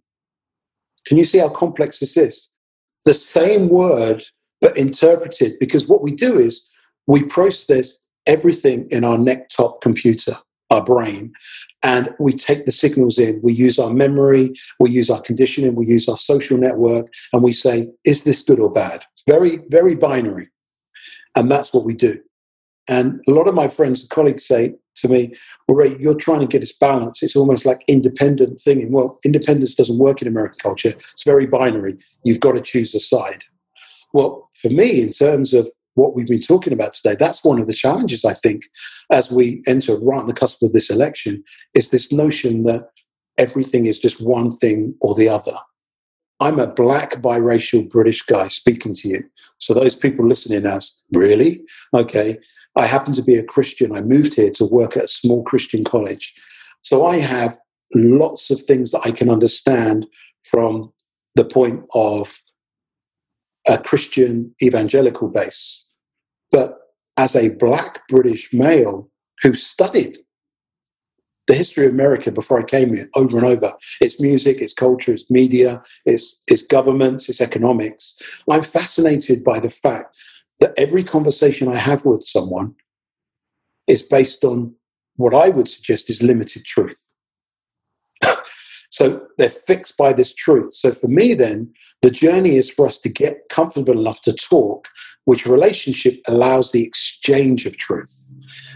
Can 1.06 1.16
you 1.16 1.24
see 1.24 1.38
how 1.38 1.48
complex 1.48 2.00
this 2.00 2.16
is? 2.16 2.50
The 3.04 3.14
same 3.14 3.68
word, 3.68 4.24
but 4.60 4.76
interpreted, 4.76 5.58
because 5.60 5.88
what 5.88 6.02
we 6.02 6.12
do 6.12 6.38
is 6.38 6.68
we 7.06 7.22
process 7.24 7.96
everything 8.26 8.86
in 8.90 9.04
our 9.04 9.16
neck 9.16 9.48
top 9.48 9.80
computer 9.80 10.36
our 10.70 10.84
brain 10.84 11.32
and 11.82 12.14
we 12.18 12.32
take 12.32 12.66
the 12.66 12.72
signals 12.72 13.18
in. 13.18 13.40
We 13.42 13.52
use 13.52 13.78
our 13.78 13.90
memory 13.90 14.54
we 14.80 14.90
use 14.90 15.10
our 15.10 15.20
conditioning 15.20 15.74
we 15.74 15.86
use 15.86 16.08
our 16.08 16.18
social 16.18 16.58
network 16.58 17.06
and 17.32 17.42
we 17.42 17.52
say 17.52 17.88
is 18.04 18.24
this 18.24 18.42
good 18.42 18.60
or 18.60 18.70
bad? 18.70 19.04
Very 19.26 19.58
very 19.68 19.94
binary. 19.94 20.48
And 21.36 21.50
that's 21.50 21.72
what 21.72 21.84
we 21.84 21.94
do. 21.94 22.20
And 22.88 23.20
a 23.28 23.32
lot 23.32 23.48
of 23.48 23.54
my 23.54 23.68
friends 23.68 24.00
and 24.00 24.10
colleagues 24.10 24.46
say 24.46 24.74
to 24.96 25.08
me 25.08 25.34
well 25.66 25.76
ray 25.76 25.96
you're 25.98 26.14
trying 26.14 26.40
to 26.40 26.46
get 26.46 26.60
this 26.60 26.76
balance. 26.76 27.22
It's 27.22 27.36
almost 27.36 27.64
like 27.64 27.82
independent 27.88 28.60
thinking. 28.60 28.92
Well 28.92 29.18
independence 29.24 29.74
doesn't 29.74 29.98
work 29.98 30.20
in 30.20 30.28
american 30.28 30.58
culture. 30.60 30.90
It's 30.90 31.24
very 31.24 31.46
binary. 31.46 31.96
You've 32.24 32.40
got 32.40 32.52
to 32.52 32.60
choose 32.60 32.94
a 32.94 33.00
side. 33.00 33.44
Well 34.12 34.48
for 34.60 34.70
me 34.70 35.02
in 35.02 35.12
terms 35.12 35.54
of 35.54 35.68
what 35.98 36.14
we've 36.14 36.26
been 36.26 36.40
talking 36.40 36.72
about 36.72 36.94
today. 36.94 37.16
That's 37.18 37.44
one 37.44 37.60
of 37.60 37.66
the 37.66 37.74
challenges, 37.74 38.24
I 38.24 38.32
think, 38.32 38.62
as 39.12 39.30
we 39.30 39.62
enter 39.66 39.96
right 39.96 40.20
on 40.20 40.26
the 40.26 40.32
cusp 40.32 40.62
of 40.62 40.72
this 40.72 40.90
election, 40.90 41.44
is 41.74 41.90
this 41.90 42.12
notion 42.12 42.62
that 42.62 42.88
everything 43.36 43.86
is 43.86 43.98
just 43.98 44.24
one 44.24 44.50
thing 44.50 44.94
or 45.00 45.14
the 45.14 45.28
other. 45.28 45.56
I'm 46.40 46.58
a 46.58 46.72
black 46.72 47.14
biracial 47.16 47.88
British 47.88 48.22
guy 48.22 48.48
speaking 48.48 48.94
to 48.94 49.08
you. 49.08 49.24
So 49.58 49.74
those 49.74 49.96
people 49.96 50.26
listening 50.26 50.62
now, 50.62 50.80
really? 51.12 51.62
Okay. 51.92 52.38
I 52.76 52.86
happen 52.86 53.12
to 53.14 53.22
be 53.22 53.34
a 53.34 53.44
Christian. 53.44 53.96
I 53.96 54.02
moved 54.02 54.34
here 54.34 54.50
to 54.52 54.64
work 54.64 54.96
at 54.96 55.04
a 55.04 55.08
small 55.08 55.42
Christian 55.42 55.82
college. 55.82 56.32
So 56.82 57.04
I 57.04 57.16
have 57.16 57.58
lots 57.94 58.50
of 58.50 58.62
things 58.62 58.92
that 58.92 59.00
I 59.04 59.10
can 59.10 59.28
understand 59.28 60.06
from 60.44 60.92
the 61.34 61.44
point 61.44 61.84
of 61.94 62.40
a 63.66 63.78
Christian 63.78 64.54
evangelical 64.62 65.28
base. 65.28 65.84
But 66.50 66.78
as 67.16 67.34
a 67.34 67.50
black 67.56 68.06
British 68.08 68.52
male 68.52 69.10
who 69.42 69.54
studied 69.54 70.18
the 71.48 71.54
history 71.54 71.86
of 71.86 71.92
America 71.92 72.30
before 72.30 72.60
I 72.60 72.64
came 72.64 72.94
here 72.94 73.08
over 73.16 73.38
and 73.38 73.46
over. 73.46 73.72
It's 74.00 74.20
music, 74.20 74.58
it's 74.60 74.74
culture, 74.74 75.12
it's 75.14 75.30
media, 75.30 75.82
it's, 76.04 76.40
it's 76.46 76.62
governments, 76.62 77.28
it's 77.28 77.40
economics. 77.40 78.20
I'm 78.50 78.62
fascinated 78.62 79.42
by 79.42 79.58
the 79.58 79.70
fact 79.70 80.16
that 80.60 80.74
every 80.76 81.02
conversation 81.02 81.68
I 81.68 81.76
have 81.76 82.04
with 82.04 82.22
someone 82.22 82.74
is 83.86 84.02
based 84.02 84.44
on 84.44 84.74
what 85.16 85.34
I 85.34 85.48
would 85.48 85.68
suggest 85.68 86.10
is 86.10 86.22
limited 86.22 86.64
truth. 86.66 87.00
So 88.90 89.26
they're 89.36 89.50
fixed 89.50 89.96
by 89.96 90.12
this 90.12 90.34
truth. 90.34 90.74
So 90.74 90.92
for 90.92 91.08
me, 91.08 91.34
then, 91.34 91.72
the 92.02 92.10
journey 92.10 92.56
is 92.56 92.70
for 92.70 92.86
us 92.86 92.98
to 92.98 93.08
get 93.08 93.42
comfortable 93.50 93.98
enough 93.98 94.22
to 94.22 94.32
talk, 94.32 94.88
which 95.24 95.46
relationship 95.46 96.20
allows 96.26 96.72
the 96.72 96.84
exchange 96.84 97.66
of 97.66 97.76
truth. 97.76 98.14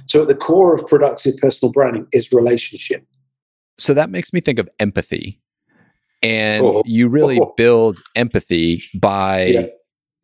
So 0.07 0.23
at 0.23 0.29
the 0.29 0.35
core 0.35 0.75
of 0.75 0.87
productive 0.87 1.37
personal 1.39 1.73
branding 1.73 2.07
is 2.13 2.33
relationship. 2.33 3.07
So 3.79 3.95
that 3.95 4.11
makes 4.11 4.33
me 4.33 4.41
think 4.41 4.59
of 4.59 4.69
empathy. 4.79 5.41
And 6.23 6.65
oh. 6.65 6.83
you 6.85 7.09
really 7.09 7.39
oh. 7.41 7.55
build 7.57 7.99
empathy 8.15 8.83
by 8.95 9.47
yeah. 9.47 9.67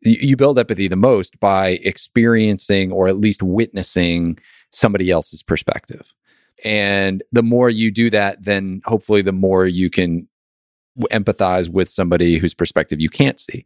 you 0.01 0.37
build 0.37 0.59
empathy 0.59 0.87
the 0.87 0.95
most 0.95 1.39
by 1.39 1.79
experiencing 1.83 2.91
or 2.91 3.07
at 3.07 3.17
least 3.17 3.41
witnessing 3.43 4.37
somebody 4.71 5.09
else's 5.09 5.41
perspective. 5.41 6.13
And 6.63 7.23
the 7.31 7.43
more 7.43 7.69
you 7.69 7.91
do 7.91 8.09
that, 8.09 8.43
then 8.43 8.81
hopefully 8.85 9.21
the 9.21 9.31
more 9.31 9.65
you 9.65 9.89
can 9.89 10.27
empathize 11.11 11.69
with 11.69 11.89
somebody 11.89 12.37
whose 12.37 12.53
perspective 12.53 12.99
you 12.99 13.09
can't 13.09 13.39
see. 13.39 13.65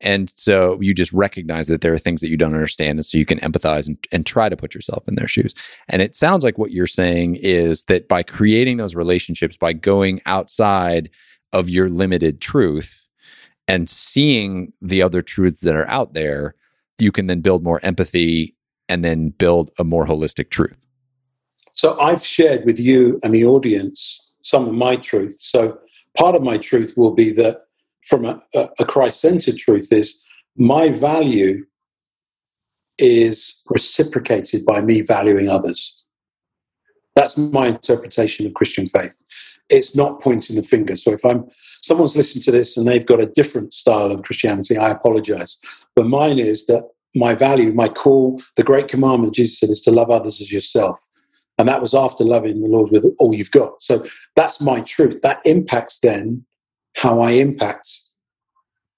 And 0.00 0.30
so 0.30 0.80
you 0.80 0.94
just 0.94 1.12
recognize 1.12 1.68
that 1.68 1.80
there 1.80 1.94
are 1.94 1.98
things 1.98 2.20
that 2.20 2.28
you 2.28 2.36
don't 2.36 2.54
understand. 2.54 2.98
And 2.98 3.06
so 3.06 3.18
you 3.18 3.26
can 3.26 3.38
empathize 3.38 3.86
and, 3.86 3.96
and 4.10 4.26
try 4.26 4.48
to 4.48 4.56
put 4.56 4.74
yourself 4.74 5.06
in 5.06 5.14
their 5.14 5.28
shoes. 5.28 5.54
And 5.88 6.02
it 6.02 6.16
sounds 6.16 6.42
like 6.42 6.58
what 6.58 6.72
you're 6.72 6.88
saying 6.88 7.36
is 7.36 7.84
that 7.84 8.08
by 8.08 8.24
creating 8.24 8.78
those 8.78 8.96
relationships, 8.96 9.56
by 9.56 9.72
going 9.72 10.20
outside 10.26 11.08
of 11.52 11.68
your 11.68 11.88
limited 11.88 12.40
truth 12.40 13.06
and 13.68 13.88
seeing 13.88 14.72
the 14.80 15.02
other 15.02 15.22
truths 15.22 15.60
that 15.60 15.76
are 15.76 15.88
out 15.88 16.14
there, 16.14 16.56
you 16.98 17.12
can 17.12 17.26
then 17.26 17.40
build 17.40 17.62
more 17.62 17.80
empathy 17.84 18.56
and 18.88 19.04
then 19.04 19.30
build 19.30 19.70
a 19.78 19.84
more 19.84 20.06
holistic 20.06 20.50
truth. 20.50 20.76
So 21.72 21.98
I've 22.00 22.24
shared 22.24 22.64
with 22.64 22.78
you 22.78 23.18
and 23.22 23.34
the 23.34 23.44
audience 23.44 24.32
some 24.42 24.68
of 24.68 24.74
my 24.74 24.96
truth. 24.96 25.36
So 25.40 25.78
part 26.16 26.34
of 26.34 26.42
my 26.42 26.58
truth 26.58 26.94
will 26.96 27.14
be 27.14 27.30
that 27.32 27.62
from 28.06 28.24
a, 28.24 28.42
a 28.54 28.84
Christ 28.84 29.20
centered 29.20 29.58
truth 29.58 29.92
is 29.92 30.20
my 30.56 30.90
value 30.90 31.64
is 32.98 33.62
reciprocated 33.70 34.64
by 34.66 34.82
me 34.82 35.00
valuing 35.00 35.48
others. 35.48 36.02
That's 37.14 37.36
my 37.36 37.68
interpretation 37.68 38.46
of 38.46 38.54
Christian 38.54 38.86
faith. 38.86 39.12
It's 39.68 39.96
not 39.96 40.20
pointing 40.20 40.56
the 40.56 40.62
finger. 40.62 40.96
So 40.96 41.12
if 41.12 41.24
I'm 41.24 41.48
someone's 41.82 42.16
listening 42.16 42.42
to 42.44 42.50
this 42.50 42.76
and 42.76 42.86
they've 42.86 43.06
got 43.06 43.22
a 43.22 43.26
different 43.26 43.74
style 43.74 44.10
of 44.10 44.22
Christianity, 44.22 44.76
I 44.76 44.90
apologize. 44.90 45.58
But 45.96 46.06
mine 46.06 46.38
is 46.38 46.66
that 46.66 46.88
my 47.14 47.34
value, 47.34 47.72
my 47.72 47.88
call, 47.88 48.40
the 48.56 48.62
great 48.62 48.88
commandment 48.88 49.34
Jesus 49.34 49.58
said 49.58 49.70
is 49.70 49.80
to 49.82 49.90
love 49.90 50.10
others 50.10 50.40
as 50.40 50.52
yourself. 50.52 51.00
And 51.58 51.68
that 51.68 51.82
was 51.82 51.94
after 51.94 52.24
loving 52.24 52.60
the 52.60 52.68
Lord 52.68 52.90
with 52.90 53.06
all 53.18 53.34
you've 53.34 53.50
got. 53.50 53.82
So 53.82 54.06
that's 54.36 54.60
my 54.60 54.80
truth. 54.80 55.20
That 55.22 55.40
impacts 55.44 55.98
then 56.00 56.44
how 56.96 57.20
I 57.20 57.32
impact 57.32 57.88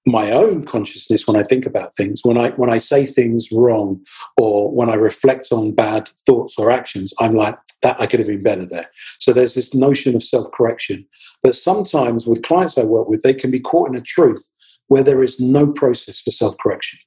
my 0.07 0.31
own 0.31 0.65
consciousness 0.65 1.27
when 1.27 1.37
I 1.37 1.43
think 1.43 1.65
about 1.65 1.97
things. 1.97 2.21
When 2.25 2.37
I 2.37 2.51
when 2.51 2.71
I 2.71 2.79
say 2.79 3.07
things 3.07 3.49
wrong 3.51 4.05
or 4.37 4.71
when 4.71 4.91
I 4.91 4.95
reflect 4.95 5.49
on 5.51 5.73
bad 5.73 6.11
thoughts 6.27 6.59
or 6.59 6.71
actions, 6.71 7.15
I'm 7.19 7.35
like, 7.35 7.57
that 7.83 8.01
I 8.01 8.07
could 8.07 8.21
have 8.21 8.29
been 8.29 8.43
better 8.43 8.67
there. 8.67 8.87
So 9.19 9.33
there's 9.33 9.55
this 9.55 9.75
notion 9.75 10.15
of 10.15 10.23
self-correction. 10.23 11.07
But 11.43 11.55
sometimes 11.55 12.27
with 12.27 12.43
clients 12.43 12.77
I 12.79 12.85
work 12.85 13.09
with, 13.09 13.23
they 13.23 13.35
can 13.35 13.51
be 13.51 13.61
caught 13.61 13.89
in 13.89 13.97
a 13.97 14.01
truth 14.01 14.51
where 14.89 15.03
there 15.03 15.23
is 15.23 15.41
no 15.41 15.67
process 15.67 16.21
for 16.21 16.31
self-correction. 16.31 16.99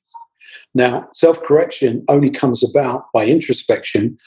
Now, 0.74 1.08
self-correction 1.14 2.04
only 2.10 2.30
comes 2.30 2.68
about 2.68 3.06
by 3.14 3.26
introspection 3.26 4.18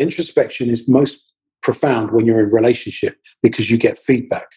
introspection 0.00 0.70
is 0.70 0.88
most 0.88 1.24
profound 1.62 2.10
when 2.12 2.26
you're 2.26 2.40
in 2.40 2.50
relationship 2.50 3.18
because 3.42 3.70
you 3.70 3.76
get 3.76 3.98
feedback. 3.98 4.48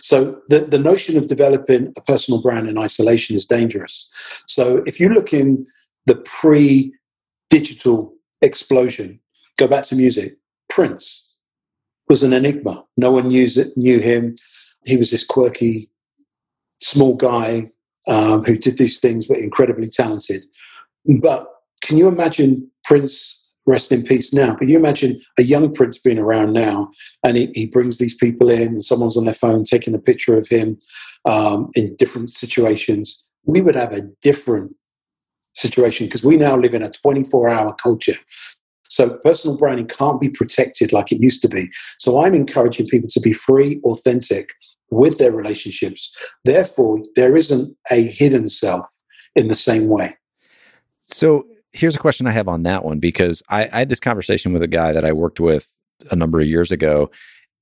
So 0.00 0.40
the, 0.48 0.60
the 0.60 0.78
notion 0.78 1.16
of 1.16 1.28
developing 1.28 1.92
a 1.96 2.00
personal 2.02 2.42
brand 2.42 2.68
in 2.68 2.78
isolation 2.78 3.36
is 3.36 3.46
dangerous. 3.46 4.10
So 4.46 4.82
if 4.86 4.98
you 4.98 5.08
look 5.08 5.32
in 5.32 5.66
the 6.06 6.16
pre-digital 6.16 8.14
explosion, 8.42 9.20
go 9.56 9.68
back 9.68 9.84
to 9.86 9.94
music, 9.96 10.36
Prince 10.68 11.28
was 12.08 12.22
an 12.22 12.32
enigma. 12.32 12.84
No 12.96 13.12
one 13.12 13.28
knew, 13.28 13.48
knew 13.76 14.00
him. 14.00 14.36
He 14.84 14.96
was 14.96 15.10
this 15.10 15.24
quirky, 15.24 15.90
small 16.80 17.14
guy 17.14 17.70
um, 18.08 18.44
who 18.44 18.56
did 18.56 18.78
these 18.78 18.98
things, 18.98 19.26
but 19.26 19.38
incredibly 19.38 19.88
talented. 19.88 20.44
But 21.20 21.46
can 21.82 21.96
you 21.96 22.08
imagine 22.08 22.70
Prince 22.84 23.47
rest 23.68 23.92
in 23.92 24.02
peace 24.02 24.32
now. 24.32 24.56
But 24.58 24.68
you 24.68 24.78
imagine 24.78 25.20
a 25.38 25.42
young 25.42 25.72
prince 25.72 25.98
being 25.98 26.18
around 26.18 26.52
now, 26.52 26.90
and 27.24 27.36
he, 27.36 27.50
he 27.54 27.66
brings 27.66 27.98
these 27.98 28.14
people 28.14 28.50
in, 28.50 28.68
and 28.68 28.84
someone's 28.84 29.16
on 29.16 29.26
their 29.26 29.34
phone 29.34 29.64
taking 29.64 29.94
a 29.94 29.98
picture 29.98 30.36
of 30.38 30.48
him 30.48 30.78
um, 31.28 31.70
in 31.74 31.94
different 31.96 32.30
situations. 32.30 33.24
We 33.44 33.60
would 33.60 33.76
have 33.76 33.92
a 33.92 34.02
different 34.22 34.74
situation 35.54 36.06
because 36.06 36.24
we 36.24 36.36
now 36.36 36.56
live 36.56 36.74
in 36.74 36.82
a 36.82 36.90
24 36.90 37.48
hour 37.48 37.74
culture. 37.74 38.16
So 38.88 39.18
personal 39.18 39.56
branding 39.56 39.86
can't 39.86 40.20
be 40.20 40.30
protected 40.30 40.92
like 40.92 41.12
it 41.12 41.20
used 41.20 41.42
to 41.42 41.48
be. 41.48 41.68
So 41.98 42.20
I'm 42.24 42.34
encouraging 42.34 42.86
people 42.86 43.10
to 43.12 43.20
be 43.20 43.34
free, 43.34 43.80
authentic 43.84 44.50
with 44.90 45.18
their 45.18 45.32
relationships. 45.32 46.14
Therefore, 46.44 47.00
there 47.14 47.36
isn't 47.36 47.76
a 47.90 48.02
hidden 48.02 48.48
self 48.48 48.86
in 49.36 49.48
the 49.48 49.56
same 49.56 49.88
way. 49.88 50.16
So 51.02 51.44
here's 51.78 51.96
a 51.96 52.00
question 52.00 52.26
I 52.26 52.32
have 52.32 52.48
on 52.48 52.64
that 52.64 52.84
one 52.84 52.98
because 52.98 53.42
I, 53.48 53.68
I 53.72 53.78
had 53.78 53.88
this 53.88 54.00
conversation 54.00 54.52
with 54.52 54.62
a 54.62 54.68
guy 54.68 54.92
that 54.92 55.04
I 55.04 55.12
worked 55.12 55.38
with 55.38 55.72
a 56.10 56.16
number 56.16 56.40
of 56.40 56.46
years 56.48 56.72
ago, 56.72 57.10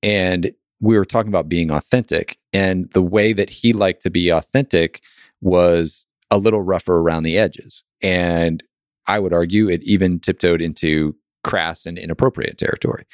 and 0.01 0.51
we 0.79 0.97
were 0.97 1.05
talking 1.05 1.29
about 1.29 1.49
being 1.49 1.71
authentic. 1.71 2.37
And 2.51 2.91
the 2.93 3.01
way 3.01 3.33
that 3.33 3.49
he 3.49 3.73
liked 3.73 4.03
to 4.03 4.09
be 4.09 4.29
authentic 4.29 5.01
was 5.41 6.05
a 6.31 6.37
little 6.37 6.61
rougher 6.61 6.97
around 6.97 7.23
the 7.23 7.37
edges. 7.37 7.83
And 8.01 8.63
I 9.05 9.19
would 9.19 9.33
argue 9.33 9.69
it 9.69 9.83
even 9.83 10.19
tiptoed 10.19 10.61
into 10.61 11.15
crass 11.43 11.85
and 11.85 11.97
inappropriate 11.97 12.57
territory. 12.57 13.05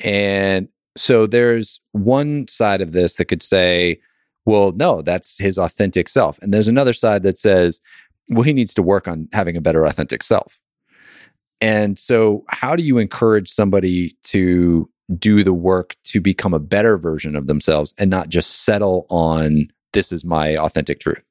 And 0.00 0.68
so 0.96 1.26
there's 1.26 1.80
one 1.92 2.46
side 2.48 2.80
of 2.80 2.92
this 2.92 3.14
that 3.16 3.26
could 3.26 3.42
say, 3.42 4.00
well, 4.44 4.72
no, 4.72 5.00
that's 5.00 5.38
his 5.38 5.58
authentic 5.58 6.08
self. 6.08 6.38
And 6.40 6.52
there's 6.52 6.68
another 6.68 6.92
side 6.92 7.22
that 7.22 7.38
says, 7.38 7.80
well, 8.30 8.42
he 8.42 8.52
needs 8.52 8.74
to 8.74 8.82
work 8.82 9.08
on 9.08 9.28
having 9.32 9.56
a 9.56 9.60
better 9.60 9.84
authentic 9.84 10.22
self. 10.22 10.58
And 11.60 11.98
so, 11.98 12.44
how 12.48 12.76
do 12.76 12.82
you 12.82 12.98
encourage 12.98 13.50
somebody 13.50 14.16
to 14.24 14.88
do 15.18 15.44
the 15.44 15.52
work 15.52 15.96
to 16.04 16.20
become 16.20 16.54
a 16.54 16.58
better 16.58 16.96
version 16.96 17.36
of 17.36 17.46
themselves 17.46 17.94
and 17.98 18.10
not 18.10 18.28
just 18.28 18.64
settle 18.64 19.06
on 19.08 19.68
this 19.92 20.12
is 20.12 20.24
my 20.24 20.56
authentic 20.56 21.00
truth? 21.00 21.22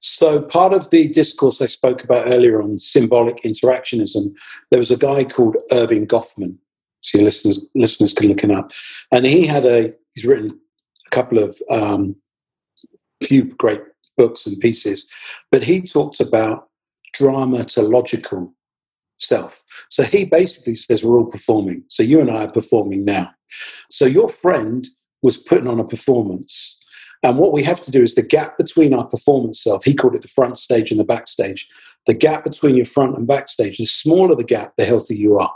So, 0.00 0.42
part 0.42 0.72
of 0.72 0.90
the 0.90 1.08
discourse 1.08 1.60
I 1.60 1.66
spoke 1.66 2.04
about 2.04 2.28
earlier 2.28 2.62
on 2.62 2.78
symbolic 2.78 3.42
interactionism, 3.42 4.32
there 4.70 4.78
was 4.78 4.90
a 4.90 4.96
guy 4.96 5.24
called 5.24 5.56
Erving 5.72 6.06
Goffman. 6.06 6.56
So, 7.00 7.18
your 7.18 7.24
listeners, 7.24 7.66
listeners 7.74 8.12
can 8.12 8.28
look 8.28 8.42
him 8.42 8.52
up. 8.52 8.70
And 9.10 9.26
he 9.26 9.46
had 9.46 9.64
a, 9.64 9.94
he's 10.14 10.24
written 10.24 10.58
a 11.06 11.10
couple 11.10 11.38
of 11.38 11.58
um, 11.70 12.14
few 13.22 13.44
great 13.56 13.82
books 14.18 14.46
and 14.46 14.60
pieces, 14.60 15.08
but 15.50 15.62
he 15.62 15.80
talked 15.80 16.20
about 16.20 16.68
dramatological 17.16 18.52
self. 19.18 19.64
So 19.88 20.02
he 20.02 20.24
basically 20.24 20.74
says 20.74 21.02
we're 21.02 21.18
all 21.18 21.26
performing. 21.26 21.84
So 21.88 22.02
you 22.02 22.20
and 22.20 22.30
I 22.30 22.44
are 22.44 22.52
performing 22.52 23.04
now. 23.04 23.30
So 23.90 24.04
your 24.04 24.28
friend 24.28 24.86
was 25.22 25.36
putting 25.36 25.66
on 25.66 25.80
a 25.80 25.86
performance. 25.86 26.76
And 27.22 27.38
what 27.38 27.52
we 27.52 27.64
have 27.64 27.82
to 27.84 27.90
do 27.90 28.02
is 28.02 28.14
the 28.14 28.22
gap 28.22 28.56
between 28.58 28.94
our 28.94 29.06
performance 29.06 29.62
self, 29.62 29.84
he 29.84 29.94
called 29.94 30.14
it 30.14 30.22
the 30.22 30.28
front 30.28 30.58
stage 30.58 30.90
and 30.90 31.00
the 31.00 31.04
backstage. 31.04 31.66
The 32.06 32.14
gap 32.14 32.44
between 32.44 32.76
your 32.76 32.86
front 32.86 33.16
and 33.16 33.26
backstage, 33.26 33.78
the 33.78 33.86
smaller 33.86 34.36
the 34.36 34.44
gap, 34.44 34.74
the 34.76 34.84
healthier 34.84 35.16
you 35.16 35.38
are. 35.38 35.52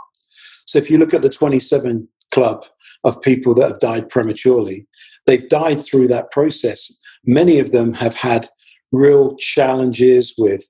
So 0.65 0.77
if 0.77 0.89
you 0.89 0.97
look 0.97 1.13
at 1.13 1.21
the 1.21 1.29
27 1.29 2.07
club 2.31 2.65
of 3.03 3.21
people 3.21 3.53
that 3.55 3.67
have 3.69 3.79
died 3.79 4.09
prematurely, 4.09 4.87
they've 5.25 5.47
died 5.47 5.83
through 5.83 6.07
that 6.09 6.31
process 6.31 6.91
many 7.25 7.59
of 7.59 7.71
them 7.71 7.93
have 7.93 8.15
had 8.15 8.49
real 8.91 9.35
challenges 9.37 10.33
with 10.37 10.69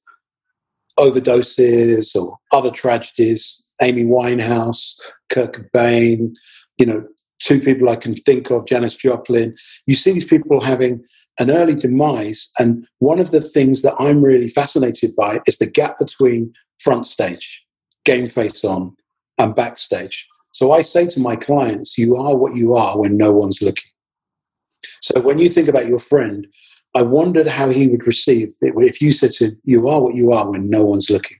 overdoses 0.99 2.16
or 2.16 2.38
other 2.51 2.72
tragedies. 2.72 3.62
Amy 3.82 4.06
Winehouse, 4.06 4.95
Kurt 5.30 5.54
Cobain, 5.54 6.34
you 6.78 6.86
know, 6.86 7.06
two 7.39 7.60
people 7.60 7.89
I 7.89 7.95
can 7.95 8.16
think 8.16 8.49
of, 8.49 8.68
Janis 8.68 8.95
Joplin. 8.95 9.56
You 9.88 9.95
see 9.95 10.14
these 10.14 10.26
people 10.26 10.62
having 10.62 11.04
an 11.39 11.49
early 11.49 11.76
demise. 11.76 12.49
And 12.60 12.86
one 12.99 13.20
of 13.20 13.32
the 13.32 13.41
things 13.41 13.82
that 13.82 13.95
I'm 13.99 14.24
really 14.24 14.47
fascinated 14.47 15.16
by 15.16 15.39
is 15.47 15.58
the 15.58 15.70
gap 15.70 15.97
between 15.99 16.54
front 16.80 17.08
stage, 17.08 17.64
game 18.06 18.30
face 18.30 18.64
on, 18.64 18.95
and 19.38 19.56
backstage. 19.56 20.28
So 20.51 20.72
I 20.72 20.84
say 20.84 21.08
to 21.08 21.20
my 21.20 21.36
clients, 21.36 21.97
you 21.97 22.16
are 22.16 22.36
what 22.36 22.56
you 22.56 22.76
are 22.76 22.99
when 22.99 23.18
no 23.18 23.32
one's 23.32 23.62
looking. 23.62 23.89
So 25.01 25.19
when 25.21 25.39
you 25.39 25.49
think 25.49 25.67
about 25.67 25.88
your 25.88 25.99
friend, 25.99 26.47
I 26.95 27.01
wondered 27.01 27.47
how 27.47 27.69
he 27.69 27.88
would 27.88 28.05
receive 28.05 28.53
it 28.61 28.73
if 28.77 29.01
you 29.01 29.11
said 29.11 29.31
to 29.34 29.45
him, 29.45 29.61
You 29.63 29.88
are 29.89 30.01
what 30.01 30.15
you 30.15 30.31
are 30.31 30.49
when 30.49 30.69
no 30.69 30.86
one's 30.86 31.09
looking. 31.09 31.38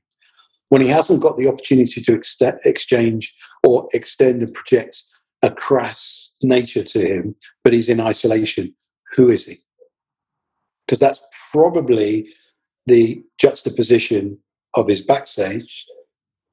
When 0.70 0.82
he 0.82 0.88
hasn't 0.88 1.22
got 1.22 1.38
the 1.38 1.48
opportunity 1.48 2.02
to 2.02 2.14
ex- 2.16 2.38
exchange 2.66 3.36
or 3.64 3.88
extend 3.94 4.42
and 4.42 4.54
project 4.54 5.04
a 5.44 5.52
crass 5.52 6.34
nature 6.42 6.84
to 6.84 7.06
him, 7.06 7.36
but 7.64 7.74
he's 7.74 7.90
in 7.90 8.00
isolation, 8.00 8.74
who 9.16 9.30
is 9.30 9.46
he? 9.46 9.58
Because 10.88 11.00
that's 11.00 11.22
probably 11.52 12.28
the 12.88 13.24
juxtaposition 13.40 14.40
of 14.74 14.88
his 14.88 15.02
backstage 15.02 15.86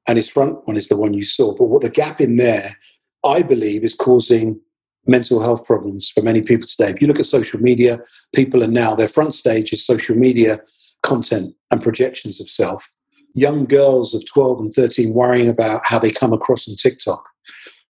and 0.07 0.17
his 0.17 0.29
front 0.29 0.67
one 0.67 0.77
is 0.77 0.87
the 0.87 0.97
one 0.97 1.13
you 1.13 1.23
saw. 1.23 1.53
But 1.55 1.65
what 1.65 1.81
the 1.81 1.89
gap 1.89 2.21
in 2.21 2.37
there, 2.37 2.77
I 3.23 3.41
believe, 3.41 3.83
is 3.83 3.95
causing 3.95 4.59
mental 5.07 5.41
health 5.41 5.65
problems 5.65 6.09
for 6.09 6.21
many 6.21 6.41
people 6.41 6.67
today. 6.67 6.89
If 6.89 7.01
you 7.01 7.07
look 7.07 7.19
at 7.19 7.25
social 7.25 7.59
media, 7.59 7.99
people 8.35 8.63
are 8.63 8.67
now, 8.67 8.95
their 8.95 9.07
front 9.07 9.33
stage 9.33 9.73
is 9.73 9.85
social 9.85 10.15
media 10.15 10.61
content 11.03 11.55
and 11.71 11.81
projections 11.81 12.39
of 12.39 12.49
self. 12.49 12.93
Young 13.33 13.65
girls 13.65 14.13
of 14.13 14.25
12 14.27 14.59
and 14.59 14.73
13 14.73 15.13
worrying 15.13 15.47
about 15.49 15.81
how 15.85 15.97
they 15.97 16.11
come 16.11 16.33
across 16.33 16.67
on 16.69 16.75
TikTok. 16.75 17.23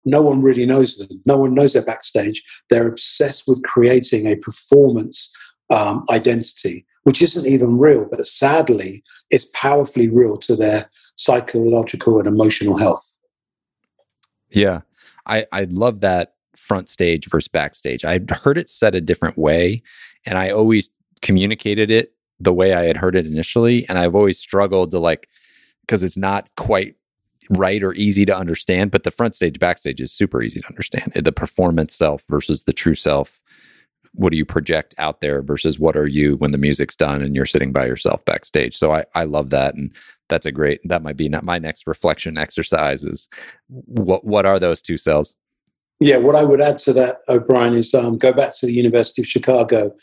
No 0.05 0.21
one 0.21 0.41
really 0.41 0.65
knows 0.65 0.97
them. 0.97 1.21
No 1.25 1.37
one 1.37 1.53
knows 1.53 1.73
their 1.73 1.85
backstage. 1.85 2.43
They're 2.69 2.87
obsessed 2.87 3.43
with 3.47 3.61
creating 3.63 4.27
a 4.27 4.35
performance 4.37 5.31
um, 5.69 6.05
identity, 6.11 6.85
which 7.03 7.21
isn't 7.21 7.47
even 7.47 7.77
real, 7.77 8.05
but 8.09 8.25
sadly, 8.25 9.03
it's 9.29 9.45
powerfully 9.53 10.09
real 10.09 10.37
to 10.37 10.55
their 10.55 10.89
psychological 11.15 12.19
and 12.19 12.27
emotional 12.27 12.77
health. 12.77 13.07
Yeah. 14.49 14.81
I, 15.25 15.45
I 15.51 15.65
love 15.65 16.01
that 16.01 16.33
front 16.61 16.89
stage 16.89 17.27
versus 17.29 17.47
backstage. 17.47 18.05
I'd 18.05 18.29
heard 18.29 18.57
it 18.57 18.69
said 18.69 18.95
a 18.95 19.01
different 19.01 19.37
way, 19.37 19.83
and 20.25 20.37
I 20.37 20.51
always 20.51 20.89
communicated 21.21 21.91
it 21.91 22.13
the 22.39 22.53
way 22.53 22.73
I 22.73 22.83
had 22.83 22.97
heard 22.97 23.15
it 23.15 23.25
initially. 23.25 23.87
And 23.87 23.97
I've 23.97 24.15
always 24.15 24.39
struggled 24.39 24.91
to 24.91 24.99
like, 24.99 25.29
because 25.81 26.03
it's 26.03 26.17
not 26.17 26.49
quite 26.55 26.95
right 27.49 27.83
or 27.83 27.93
easy 27.93 28.25
to 28.25 28.37
understand, 28.37 28.91
but 28.91 29.03
the 29.03 29.11
front 29.11 29.35
stage, 29.35 29.59
backstage 29.59 30.01
is 30.01 30.11
super 30.11 30.41
easy 30.41 30.61
to 30.61 30.67
understand. 30.67 31.11
The 31.15 31.31
performance 31.31 31.95
self 31.95 32.23
versus 32.29 32.63
the 32.63 32.73
true 32.73 32.95
self. 32.95 33.39
What 34.13 34.31
do 34.31 34.37
you 34.37 34.45
project 34.45 34.93
out 34.97 35.21
there 35.21 35.41
versus 35.41 35.79
what 35.79 35.95
are 35.95 36.07
you 36.07 36.35
when 36.37 36.51
the 36.51 36.57
music's 36.57 36.97
done 36.97 37.21
and 37.21 37.33
you're 37.35 37.45
sitting 37.45 37.71
by 37.71 37.85
yourself 37.85 38.25
backstage? 38.25 38.75
So 38.75 38.93
I, 38.93 39.05
I 39.15 39.23
love 39.23 39.51
that. 39.51 39.75
And 39.75 39.93
that's 40.27 40.45
a 40.45 40.51
great, 40.51 40.81
that 40.85 41.03
might 41.03 41.15
be 41.15 41.29
not 41.29 41.45
my 41.45 41.59
next 41.59 41.87
reflection 41.87 42.37
exercise 42.37 43.03
is 43.03 43.29
what, 43.67 44.25
what 44.25 44.45
are 44.45 44.59
those 44.59 44.81
two 44.81 44.97
selves? 44.97 45.35
Yeah, 46.01 46.17
what 46.17 46.35
I 46.35 46.43
would 46.43 46.61
add 46.61 46.79
to 46.79 46.93
that, 46.93 47.19
O'Brien, 47.29 47.75
is 47.75 47.93
um, 47.93 48.17
go 48.17 48.33
back 48.33 48.57
to 48.57 48.65
the 48.65 48.73
University 48.73 49.21
of 49.21 49.27
Chicago 49.27 49.95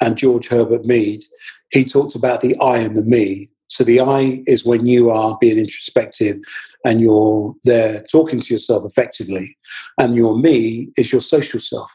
and 0.00 0.16
George 0.16 0.48
Herbert 0.48 0.86
Mead. 0.86 1.24
He 1.70 1.84
talked 1.84 2.14
about 2.14 2.40
the 2.40 2.56
I 2.58 2.78
and 2.78 2.96
the 2.96 3.04
me. 3.04 3.50
So 3.68 3.84
the 3.84 4.00
I 4.00 4.42
is 4.46 4.64
when 4.64 4.86
you 4.86 5.10
are 5.10 5.36
being 5.42 5.58
introspective 5.58 6.38
and 6.86 7.02
you're 7.02 7.54
there 7.64 8.02
talking 8.10 8.40
to 8.40 8.54
yourself 8.54 8.84
effectively. 8.86 9.54
And 9.98 10.14
your 10.14 10.38
me 10.38 10.88
is 10.96 11.12
your 11.12 11.20
social 11.20 11.60
self. 11.60 11.90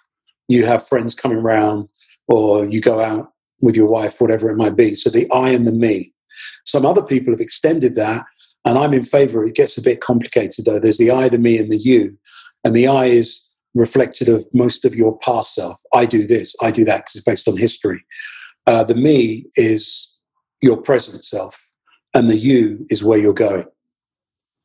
You 0.48 0.68
have 0.68 0.88
friends 0.88 1.16
coming 1.16 1.40
around 1.40 1.90
or 2.28 2.68
you 2.68 2.80
go 2.80 3.00
out 3.00 3.34
with 3.64 3.76
your 3.76 3.88
wife, 3.88 4.22
whatever 4.22 4.52
it 4.52 4.56
might 4.56 4.76
be. 4.76 4.94
So 4.94 5.10
the 5.10 5.28
I 5.32 5.50
and 5.50 5.66
the 5.66 5.72
me. 5.72 6.14
Some 6.66 6.86
other 6.86 7.02
people 7.02 7.34
have 7.34 7.42
extended 7.42 7.96
that, 7.96 8.24
and 8.66 8.78
I'm 8.78 8.94
in 8.94 9.04
favor. 9.04 9.48
It 9.48 9.56
gets 9.56 9.80
a 9.80 9.82
bit 9.82 10.00
complicated 10.00 10.66
though. 10.66 10.80
There's 10.80 11.00
the 11.00 11.10
I, 11.10 11.28
the 11.28 11.40
me, 11.40 11.58
and 11.58 11.72
the 11.72 11.78
you. 11.78 12.20
And 12.64 12.76
the 12.76 12.88
I 12.88 13.06
is 13.06 13.47
reflected 13.78 14.30
of 14.30 14.46
most 14.54 14.86
of 14.86 14.96
your 14.96 15.18
past 15.20 15.56
self. 15.56 15.82
I 15.94 16.06
do 16.06 16.26
this, 16.26 16.56
I 16.62 16.72
do 16.72 16.86
that 16.86 16.98
because 16.98 17.16
it's 17.16 17.24
based 17.24 17.48
on 17.48 17.58
history. 17.58 18.04
Uh, 18.66 18.84
the 18.84 18.96
me 18.96 19.46
is 19.56 20.16
your 20.62 20.78
present 20.78 21.24
self, 21.24 21.72
and 22.14 22.30
the 22.30 22.38
you 22.38 22.86
is 22.90 23.04
where 23.04 23.18
you're 23.18 23.34
going. 23.34 23.66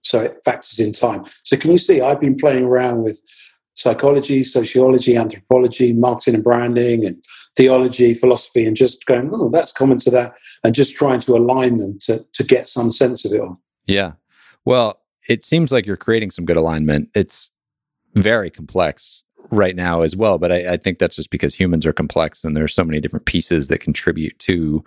So 0.01 0.21
it 0.21 0.39
factors 0.45 0.79
in 0.79 0.93
time. 0.93 1.25
So 1.45 1.57
can 1.57 1.71
you 1.71 1.79
see? 1.79 2.01
I've 2.01 2.21
been 2.21 2.37
playing 2.37 2.65
around 2.65 3.03
with 3.03 3.21
psychology, 3.75 4.43
sociology, 4.43 5.17
anthropology, 5.17 5.93
marketing 5.93 6.35
and 6.35 6.45
branding, 6.45 7.07
and 7.07 7.23
theology, 7.57 8.13
philosophy, 8.15 8.67
and 8.67 8.77
just 8.77 9.07
going, 9.07 9.31
oh, 9.33 9.49
that's 9.51 9.73
common 9.73 9.99
to 10.01 10.11
that, 10.11 10.35
and 10.65 10.75
just 10.75 10.97
trying 10.97 11.21
to 11.21 11.37
align 11.37 11.79
them 11.79 11.99
to 12.03 12.25
to 12.33 12.43
get 12.43 12.69
some 12.69 12.91
sense 12.91 13.25
of 13.25 13.33
it 13.33 13.41
all. 13.41 13.61
Yeah. 13.87 14.13
Well, 14.65 15.01
it 15.29 15.45
seems 15.45 15.71
like 15.71 15.87
you're 15.87 15.97
creating 15.97 16.33
some 16.33 16.45
good 16.45 16.57
alignment. 16.57 17.11
It's 17.15 17.52
very 18.15 18.51
complex 18.51 19.25
right 19.51 19.77
now 19.77 20.03
as 20.03 20.15
well. 20.17 20.39
But 20.39 20.53
I, 20.53 20.75
I, 20.75 20.77
think 20.77 20.99
that's 20.99 21.17
just 21.17 21.31
because 21.31 21.55
humans 21.55 21.85
are 21.87 21.93
complex 21.93 22.45
and 22.45 22.57
there's 22.57 22.75
so 22.75 22.85
many 22.85 23.01
different 23.01 23.27
pieces 23.27 23.69
that 23.69 23.79
contribute 23.79 24.39
to 24.41 24.85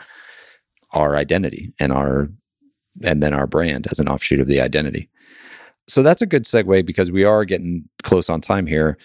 our 0.91 1.15
identity 1.15 1.73
and 1.79 1.91
our 1.91 2.29
and 3.03 3.21
then 3.21 3.33
our 3.33 3.47
brand 3.47 3.87
as 3.91 3.99
an 3.99 4.07
offshoot 4.07 4.39
of 4.39 4.47
the 4.47 4.61
identity. 4.61 5.09
So 5.87 6.01
that's 6.01 6.21
a 6.21 6.27
good 6.27 6.45
segue 6.45 6.85
because 6.85 7.11
we 7.11 7.23
are 7.23 7.45
getting 7.45 7.87
close 8.03 8.29
on 8.29 8.41
time 8.41 8.65
here. 8.65 8.97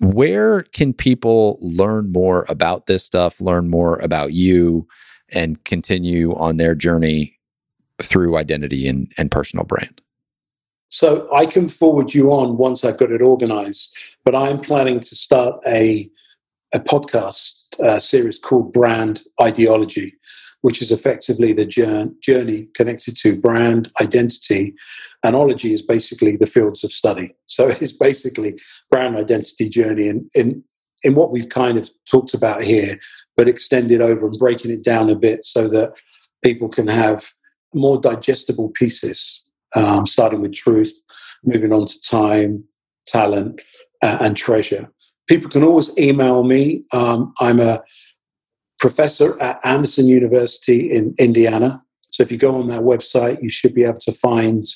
Where 0.00 0.62
can 0.62 0.92
people 0.92 1.58
learn 1.60 2.12
more 2.12 2.46
about 2.48 2.86
this 2.86 3.04
stuff, 3.04 3.40
learn 3.40 3.68
more 3.68 3.98
about 3.98 4.32
you, 4.32 4.86
and 5.32 5.62
continue 5.64 6.34
on 6.36 6.56
their 6.56 6.74
journey 6.74 7.38
through 8.02 8.36
identity 8.36 8.88
and, 8.88 9.12
and 9.18 9.30
personal 9.30 9.64
brand? 9.64 10.00
So 10.94 11.28
I 11.34 11.44
can 11.46 11.66
forward 11.66 12.14
you 12.14 12.30
on 12.30 12.56
once 12.56 12.84
I've 12.84 12.98
got 12.98 13.10
it 13.10 13.20
organized. 13.20 13.96
But 14.24 14.36
I'm 14.36 14.60
planning 14.60 15.00
to 15.00 15.16
start 15.16 15.60
a, 15.66 16.08
a 16.72 16.78
podcast 16.78 17.50
uh, 17.82 17.98
series 17.98 18.38
called 18.38 18.72
Brand 18.72 19.24
Identology, 19.40 20.12
which 20.60 20.80
is 20.80 20.92
effectively 20.92 21.52
the 21.52 21.66
journey 21.66 22.68
connected 22.74 23.16
to 23.16 23.40
brand 23.40 23.90
identity. 24.00 24.72
And 25.24 25.34
ology 25.34 25.72
is 25.72 25.82
basically 25.82 26.36
the 26.36 26.46
fields 26.46 26.84
of 26.84 26.92
study. 26.92 27.34
So 27.46 27.66
it's 27.80 27.90
basically 27.90 28.60
brand 28.88 29.16
identity 29.16 29.68
journey 29.68 30.06
in, 30.06 30.28
in, 30.36 30.62
in 31.02 31.16
what 31.16 31.32
we've 31.32 31.48
kind 31.48 31.76
of 31.76 31.90
talked 32.08 32.34
about 32.34 32.62
here, 32.62 33.00
but 33.36 33.48
extended 33.48 34.00
over 34.00 34.28
and 34.28 34.38
breaking 34.38 34.70
it 34.70 34.84
down 34.84 35.10
a 35.10 35.16
bit 35.16 35.44
so 35.44 35.66
that 35.66 35.94
people 36.44 36.68
can 36.68 36.86
have 36.86 37.32
more 37.74 38.00
digestible 38.00 38.68
pieces 38.68 39.44
um, 39.74 40.06
starting 40.06 40.40
with 40.40 40.54
truth, 40.54 40.92
moving 41.44 41.72
on 41.72 41.86
to 41.86 42.02
time, 42.02 42.64
talent, 43.06 43.60
uh, 44.02 44.18
and 44.20 44.36
treasure. 44.36 44.88
People 45.28 45.50
can 45.50 45.62
always 45.62 45.96
email 45.98 46.44
me. 46.44 46.84
Um, 46.92 47.32
I'm 47.40 47.60
a 47.60 47.82
professor 48.78 49.40
at 49.40 49.60
Anderson 49.64 50.06
University 50.06 50.90
in 50.90 51.14
Indiana. 51.18 51.82
So 52.10 52.22
if 52.22 52.30
you 52.30 52.38
go 52.38 52.54
on 52.54 52.66
their 52.66 52.82
website, 52.82 53.42
you 53.42 53.50
should 53.50 53.74
be 53.74 53.84
able 53.84 54.00
to 54.00 54.12
find 54.12 54.66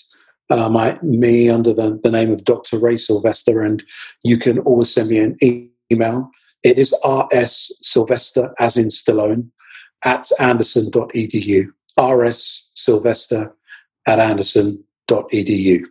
uh, 0.51 0.69
my, 0.69 0.99
me 1.03 1.51
under 1.51 1.75
the, 1.75 2.01
the 2.03 2.11
name 2.11 2.31
of 2.31 2.45
Dr. 2.45 2.79
Ray 2.79 2.97
Sylvester, 2.97 3.61
and 3.61 3.83
you 4.25 4.39
can 4.39 4.59
always 4.61 4.93
send 4.93 5.11
me 5.11 5.19
an 5.19 5.37
email. 5.93 6.31
It 6.63 6.79
is 6.79 6.95
rs 7.05 7.77
Sylvester, 7.83 8.53
as 8.59 8.77
in 8.77 8.87
Stallone, 8.87 9.51
at 10.05 10.31
anderson.edu. 10.41 11.67
rs 12.01 12.71
Sylvester 12.75 13.55
at 14.07 14.19
anderson 14.19 14.83
edu. 15.09 15.83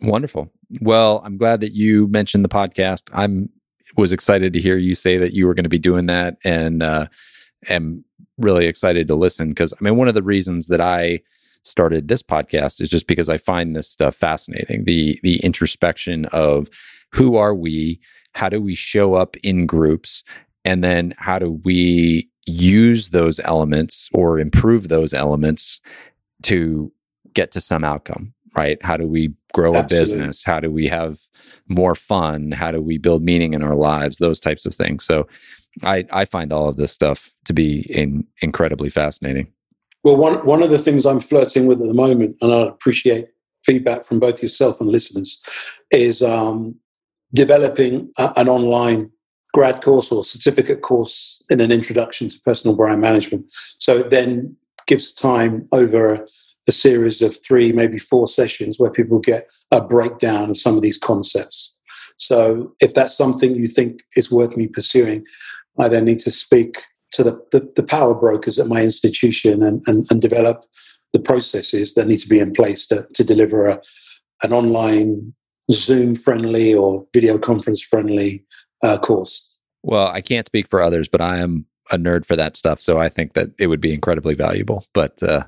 Wonderful. 0.00 0.52
Well, 0.80 1.22
I'm 1.24 1.36
glad 1.36 1.60
that 1.60 1.72
you 1.72 2.06
mentioned 2.08 2.44
the 2.44 2.48
podcast. 2.48 3.10
I'm 3.12 3.48
was 3.96 4.12
excited 4.12 4.52
to 4.52 4.60
hear 4.60 4.76
you 4.76 4.94
say 4.94 5.16
that 5.18 5.32
you 5.32 5.46
were 5.46 5.54
going 5.54 5.64
to 5.64 5.70
be 5.70 5.78
doing 5.78 6.06
that, 6.06 6.36
and 6.44 6.82
uh, 6.82 7.06
am 7.68 8.04
really 8.36 8.66
excited 8.66 9.08
to 9.08 9.14
listen 9.14 9.48
because 9.48 9.72
I 9.72 9.82
mean, 9.82 9.96
one 9.96 10.08
of 10.08 10.14
the 10.14 10.22
reasons 10.22 10.68
that 10.68 10.80
I 10.80 11.20
started 11.64 12.08
this 12.08 12.22
podcast 12.22 12.80
is 12.80 12.88
just 12.88 13.06
because 13.06 13.28
I 13.28 13.36
find 13.38 13.74
this 13.74 13.90
stuff 13.90 14.14
fascinating. 14.14 14.84
The 14.84 15.18
the 15.22 15.38
introspection 15.38 16.26
of 16.26 16.68
who 17.12 17.36
are 17.36 17.54
we, 17.54 18.00
how 18.34 18.48
do 18.48 18.60
we 18.60 18.74
show 18.74 19.14
up 19.14 19.36
in 19.38 19.66
groups, 19.66 20.22
and 20.64 20.84
then 20.84 21.14
how 21.18 21.38
do 21.38 21.60
we 21.64 22.28
use 22.46 23.10
those 23.10 23.40
elements 23.40 24.08
or 24.12 24.38
improve 24.38 24.88
those 24.88 25.12
elements 25.12 25.80
to 26.42 26.92
get 27.34 27.52
to 27.52 27.60
some 27.60 27.84
outcome, 27.84 28.34
right? 28.56 28.82
How 28.82 28.96
do 28.96 29.06
we 29.06 29.34
grow 29.52 29.74
Absolutely. 29.74 29.96
a 29.96 30.00
business? 30.00 30.44
How 30.44 30.60
do 30.60 30.70
we 30.70 30.86
have 30.88 31.18
more 31.68 31.94
fun? 31.94 32.52
How 32.52 32.72
do 32.72 32.80
we 32.80 32.98
build 32.98 33.22
meaning 33.22 33.54
in 33.54 33.62
our 33.62 33.74
lives? 33.74 34.18
Those 34.18 34.40
types 34.40 34.66
of 34.66 34.74
things. 34.74 35.04
So 35.04 35.26
I, 35.82 36.06
I 36.12 36.24
find 36.24 36.52
all 36.52 36.68
of 36.68 36.76
this 36.76 36.92
stuff 36.92 37.34
to 37.44 37.52
be 37.52 37.80
in, 37.92 38.26
incredibly 38.42 38.90
fascinating. 38.90 39.52
Well, 40.04 40.16
one, 40.16 40.46
one 40.46 40.62
of 40.62 40.70
the 40.70 40.78
things 40.78 41.06
I'm 41.06 41.20
flirting 41.20 41.66
with 41.66 41.80
at 41.80 41.88
the 41.88 41.94
moment, 41.94 42.36
and 42.40 42.52
I 42.52 42.62
appreciate 42.62 43.28
feedback 43.64 44.04
from 44.04 44.20
both 44.20 44.42
yourself 44.42 44.80
and 44.80 44.88
listeners, 44.90 45.42
is 45.90 46.22
um, 46.22 46.76
developing 47.34 48.10
a, 48.18 48.32
an 48.36 48.48
online 48.48 49.10
grad 49.54 49.82
course 49.82 50.12
or 50.12 50.24
certificate 50.24 50.82
course 50.82 51.42
in 51.50 51.60
an 51.60 51.72
introduction 51.72 52.28
to 52.28 52.38
personal 52.40 52.76
brand 52.76 53.00
management. 53.00 53.50
So 53.78 53.96
it 53.98 54.10
then 54.10 54.56
gives 54.86 55.12
time 55.12 55.66
over 55.72 56.26
a 56.68 56.72
series 56.72 57.22
of 57.22 57.36
three, 57.44 57.72
maybe 57.72 57.98
four 57.98 58.28
sessions 58.28 58.78
where 58.78 58.90
people 58.90 59.18
get 59.18 59.48
a 59.70 59.84
breakdown 59.84 60.50
of 60.50 60.58
some 60.58 60.76
of 60.76 60.82
these 60.82 60.98
concepts. 60.98 61.74
So 62.16 62.74
if 62.80 62.94
that's 62.94 63.16
something 63.16 63.56
you 63.56 63.68
think 63.68 64.02
is 64.16 64.30
worth 64.30 64.56
me 64.56 64.66
pursuing, 64.66 65.24
I 65.78 65.88
then 65.88 66.04
need 66.04 66.20
to 66.20 66.30
speak 66.30 66.78
to 67.12 67.22
the, 67.22 67.42
the, 67.52 67.72
the 67.76 67.82
power 67.82 68.14
brokers 68.14 68.58
at 68.58 68.66
my 68.66 68.82
institution 68.82 69.62
and, 69.62 69.82
and, 69.86 70.06
and, 70.10 70.20
develop 70.20 70.64
the 71.12 71.20
processes 71.20 71.94
that 71.94 72.06
need 72.06 72.18
to 72.18 72.28
be 72.28 72.38
in 72.38 72.52
place 72.52 72.86
to, 72.88 73.06
to 73.14 73.24
deliver 73.24 73.68
a, 73.68 73.80
an 74.42 74.52
online 74.52 75.32
Zoom 75.70 76.14
friendly 76.14 76.74
or 76.74 77.04
video 77.14 77.38
conference 77.38 77.82
friendly 77.82 78.44
uh, 78.82 78.98
course. 78.98 79.50
Well, 79.82 80.08
I 80.08 80.20
can't 80.20 80.44
speak 80.44 80.68
for 80.68 80.82
others, 80.82 81.08
but 81.08 81.20
I 81.20 81.38
am 81.38 81.66
a 81.90 81.96
nerd 81.96 82.26
for 82.26 82.36
that 82.36 82.56
stuff, 82.56 82.80
so 82.80 82.98
I 82.98 83.08
think 83.08 83.32
that 83.34 83.50
it 83.58 83.68
would 83.68 83.80
be 83.80 83.94
incredibly 83.94 84.34
valuable. 84.34 84.84
But 84.92 85.22
uh, 85.22 85.44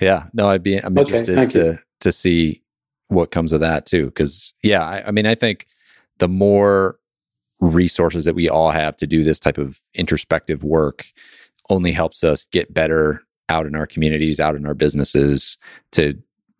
yeah, 0.00 0.26
no, 0.32 0.48
I'd 0.48 0.62
be 0.62 0.78
I'm 0.78 0.96
interested 0.96 1.38
okay, 1.38 1.46
to 1.52 1.64
you. 1.64 1.78
to 2.00 2.12
see 2.12 2.62
what 3.08 3.30
comes 3.30 3.52
of 3.52 3.60
that 3.60 3.86
too. 3.86 4.06
Because 4.06 4.54
yeah, 4.62 4.84
I, 4.84 5.08
I 5.08 5.10
mean, 5.10 5.26
I 5.26 5.34
think 5.34 5.66
the 6.18 6.28
more 6.28 6.98
resources 7.60 8.24
that 8.24 8.34
we 8.34 8.48
all 8.48 8.70
have 8.70 8.96
to 8.96 9.06
do 9.06 9.22
this 9.22 9.38
type 9.38 9.58
of 9.58 9.80
introspective 9.94 10.64
work 10.64 11.06
only 11.68 11.92
helps 11.92 12.24
us 12.24 12.46
get 12.46 12.72
better 12.72 13.22
out 13.48 13.66
in 13.66 13.74
our 13.74 13.86
communities, 13.86 14.40
out 14.40 14.54
in 14.54 14.66
our 14.66 14.74
businesses 14.74 15.58
to 15.92 16.14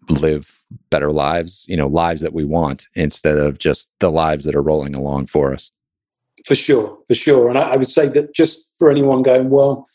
live 0.08 0.64
better 0.90 1.12
lives, 1.12 1.64
you 1.68 1.76
know, 1.76 1.86
lives 1.86 2.20
that 2.20 2.32
we 2.32 2.44
want 2.44 2.88
instead 2.94 3.38
of 3.38 3.58
just 3.58 3.90
the 4.00 4.10
lives 4.10 4.44
that 4.44 4.54
are 4.54 4.62
rolling 4.62 4.94
along 4.94 5.26
for 5.26 5.52
us. 5.52 5.70
For 6.44 6.54
sure, 6.54 6.98
for 7.06 7.14
sure. 7.14 7.48
And 7.48 7.58
I, 7.58 7.72
I 7.72 7.76
would 7.76 7.88
say 7.88 8.08
that 8.08 8.34
just 8.34 8.66
for 8.78 8.90
anyone 8.90 9.22
going, 9.22 9.50
well, 9.50 9.86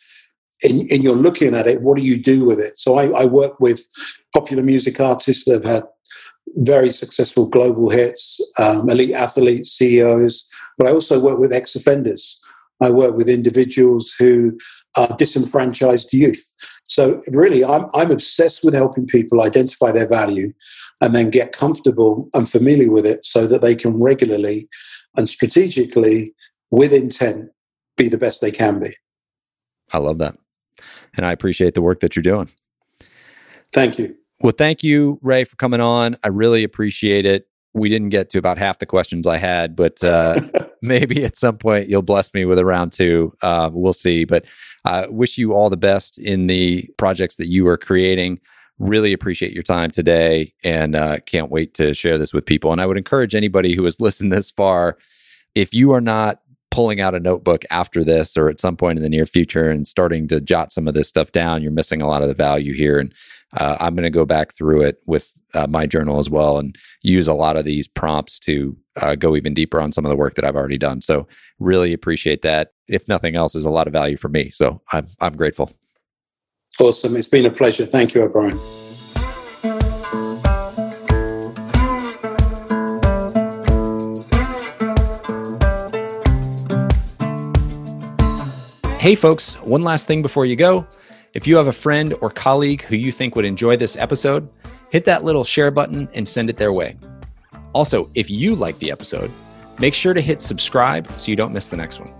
and, 0.63 0.81
and, 0.89 1.03
you're 1.03 1.15
looking 1.15 1.53
at 1.53 1.67
it, 1.67 1.81
what 1.81 1.97
do 1.97 2.03
you 2.03 2.21
do 2.21 2.45
with 2.45 2.59
it? 2.59 2.79
So 2.79 2.97
I, 2.97 3.07
I 3.21 3.25
work 3.25 3.59
with 3.59 3.87
popular 4.33 4.63
music 4.63 4.99
artists 4.99 5.45
that 5.45 5.65
have 5.65 5.75
had 5.75 5.83
very 6.57 6.91
successful 6.91 7.47
global 7.47 7.89
hits, 7.89 8.39
um, 8.57 8.89
elite 8.89 9.13
athletes, 9.13 9.71
CEOs, 9.71 10.47
but 10.77 10.87
I 10.87 10.91
also 10.91 11.19
work 11.19 11.39
with 11.39 11.53
ex 11.53 11.75
offenders. 11.75 12.39
I 12.81 12.89
work 12.89 13.15
with 13.15 13.29
individuals 13.29 14.13
who 14.17 14.57
are 14.97 15.07
disenfranchised 15.17 16.13
youth. 16.13 16.53
So, 16.83 17.21
really, 17.27 17.63
I'm, 17.63 17.85
I'm 17.93 18.11
obsessed 18.11 18.63
with 18.63 18.73
helping 18.73 19.07
people 19.07 19.41
identify 19.41 19.91
their 19.91 20.07
value 20.07 20.53
and 21.01 21.15
then 21.15 21.29
get 21.29 21.51
comfortable 21.51 22.29
and 22.33 22.49
familiar 22.49 22.91
with 22.91 23.05
it 23.05 23.25
so 23.25 23.47
that 23.47 23.61
they 23.61 23.75
can 23.75 24.01
regularly 24.01 24.69
and 25.17 25.29
strategically, 25.29 26.33
with 26.71 26.93
intent, 26.93 27.49
be 27.97 28.09
the 28.09 28.17
best 28.17 28.41
they 28.41 28.51
can 28.51 28.79
be. 28.79 28.95
I 29.93 29.99
love 29.99 30.17
that. 30.17 30.37
And 31.17 31.25
I 31.25 31.31
appreciate 31.31 31.73
the 31.73 31.81
work 31.81 31.99
that 32.01 32.15
you're 32.15 32.23
doing. 32.23 32.49
Thank 33.73 33.99
you. 33.99 34.15
Well, 34.41 34.53
thank 34.57 34.83
you, 34.83 35.19
Ray, 35.21 35.43
for 35.43 35.55
coming 35.55 35.81
on. 35.81 36.17
I 36.23 36.27
really 36.27 36.63
appreciate 36.63 37.25
it. 37.25 37.47
We 37.73 37.89
didn't 37.89 38.09
get 38.09 38.29
to 38.31 38.37
about 38.37 38.57
half 38.57 38.79
the 38.79 38.85
questions 38.85 39.27
I 39.27 39.37
had, 39.37 39.75
but 39.75 40.01
uh, 40.03 40.39
maybe 40.81 41.23
at 41.25 41.35
some 41.35 41.57
point 41.57 41.89
you'll 41.89 42.01
bless 42.01 42.33
me 42.33 42.45
with 42.45 42.59
a 42.59 42.65
round 42.65 42.91
two. 42.91 43.35
Uh, 43.41 43.69
we'll 43.73 43.93
see. 43.93 44.23
But 44.23 44.45
I 44.85 45.03
uh, 45.03 45.07
wish 45.09 45.37
you 45.37 45.53
all 45.53 45.69
the 45.69 45.77
best 45.77 46.17
in 46.17 46.47
the 46.47 46.89
projects 46.97 47.37
that 47.37 47.47
you 47.47 47.67
are 47.67 47.77
creating. 47.77 48.39
Really 48.77 49.13
appreciate 49.13 49.53
your 49.53 49.63
time 49.63 49.91
today 49.91 50.53
and 50.63 50.95
uh, 50.95 51.19
can't 51.25 51.49
wait 51.49 51.73
to 51.75 51.93
share 51.93 52.17
this 52.17 52.33
with 52.33 52.45
people. 52.45 52.71
And 52.71 52.81
I 52.81 52.85
would 52.85 52.97
encourage 52.97 53.35
anybody 53.35 53.73
who 53.73 53.83
has 53.85 53.99
listened 53.99 54.31
this 54.31 54.51
far 54.51 54.97
if 55.55 55.73
you 55.73 55.91
are 55.93 56.01
not 56.01 56.41
pulling 56.75 56.99
out 56.99 57.15
a 57.15 57.19
notebook 57.21 57.63
after 57.71 58.03
this 58.03 58.35
or 58.35 58.49
at 58.49 58.59
some 58.59 58.75
point 58.75 58.99
in 58.99 59.03
the 59.03 59.07
near 59.09 59.25
future 59.25 59.69
and 59.69 59.87
starting 59.87 60.27
to 60.27 60.41
jot 60.41 60.73
some 60.73 60.89
of 60.89 60.93
this 60.93 61.07
stuff 61.07 61.31
down, 61.31 61.63
you're 61.63 61.71
missing 61.71 62.01
a 62.01 62.07
lot 62.07 62.21
of 62.21 62.27
the 62.27 62.33
value 62.33 62.73
here. 62.73 62.99
And 62.99 63.13
uh, 63.55 63.77
I'm 63.79 63.95
going 63.95 64.03
to 64.03 64.09
go 64.09 64.25
back 64.25 64.53
through 64.53 64.81
it 64.81 65.01
with 65.05 65.31
uh, 65.53 65.67
my 65.67 65.85
journal 65.85 66.17
as 66.17 66.29
well 66.29 66.57
and 66.59 66.77
use 67.01 67.29
a 67.29 67.33
lot 67.33 67.55
of 67.55 67.63
these 67.63 67.87
prompts 67.87 68.39
to 68.39 68.75
uh, 69.01 69.15
go 69.15 69.37
even 69.37 69.53
deeper 69.53 69.79
on 69.79 69.93
some 69.93 70.03
of 70.03 70.09
the 70.09 70.17
work 70.17 70.33
that 70.33 70.43
I've 70.43 70.57
already 70.57 70.77
done. 70.77 71.01
So 71.01 71.29
really 71.59 71.93
appreciate 71.93 72.41
that. 72.41 72.73
If 72.89 73.07
nothing 73.07 73.37
else, 73.37 73.53
there's 73.53 73.65
a 73.65 73.69
lot 73.69 73.87
of 73.87 73.93
value 73.93 74.17
for 74.17 74.27
me. 74.27 74.49
So 74.49 74.81
I'm 74.91 75.07
I'm 75.21 75.37
grateful. 75.37 75.71
Awesome. 76.77 77.15
It's 77.15 77.29
been 77.29 77.45
a 77.45 77.51
pleasure. 77.51 77.85
Thank 77.85 78.13
you, 78.13 78.23
O'Brien. 78.23 78.59
Hey, 89.05 89.13
folks, 89.13 89.53
one 89.57 89.83
last 89.83 90.07
thing 90.07 90.23
before 90.23 90.47
you 90.47 90.55
go. 90.55 90.87
If 91.35 91.45
you 91.45 91.57
have 91.57 91.67
a 91.67 91.71
friend 91.71 92.15
or 92.21 92.31
colleague 92.31 92.81
who 92.81 92.95
you 92.95 93.11
think 93.11 93.35
would 93.35 93.45
enjoy 93.45 93.77
this 93.77 93.95
episode, 93.97 94.49
hit 94.89 95.05
that 95.05 95.23
little 95.23 95.43
share 95.43 95.69
button 95.69 96.09
and 96.15 96.27
send 96.27 96.49
it 96.49 96.57
their 96.57 96.73
way. 96.73 96.97
Also, 97.71 98.09
if 98.15 98.31
you 98.31 98.55
like 98.55 98.79
the 98.79 98.89
episode, 98.89 99.29
make 99.77 99.93
sure 99.93 100.15
to 100.15 100.21
hit 100.21 100.41
subscribe 100.41 101.07
so 101.19 101.29
you 101.29 101.35
don't 101.35 101.53
miss 101.53 101.67
the 101.67 101.77
next 101.77 101.99
one. 101.99 102.11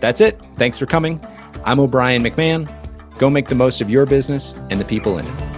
That's 0.00 0.20
it. 0.20 0.38
Thanks 0.58 0.78
for 0.78 0.84
coming. 0.84 1.18
I'm 1.64 1.80
O'Brien 1.80 2.22
McMahon. 2.22 2.68
Go 3.16 3.30
make 3.30 3.48
the 3.48 3.54
most 3.54 3.80
of 3.80 3.88
your 3.88 4.04
business 4.04 4.54
and 4.68 4.78
the 4.78 4.84
people 4.84 5.16
in 5.16 5.26
it. 5.26 5.57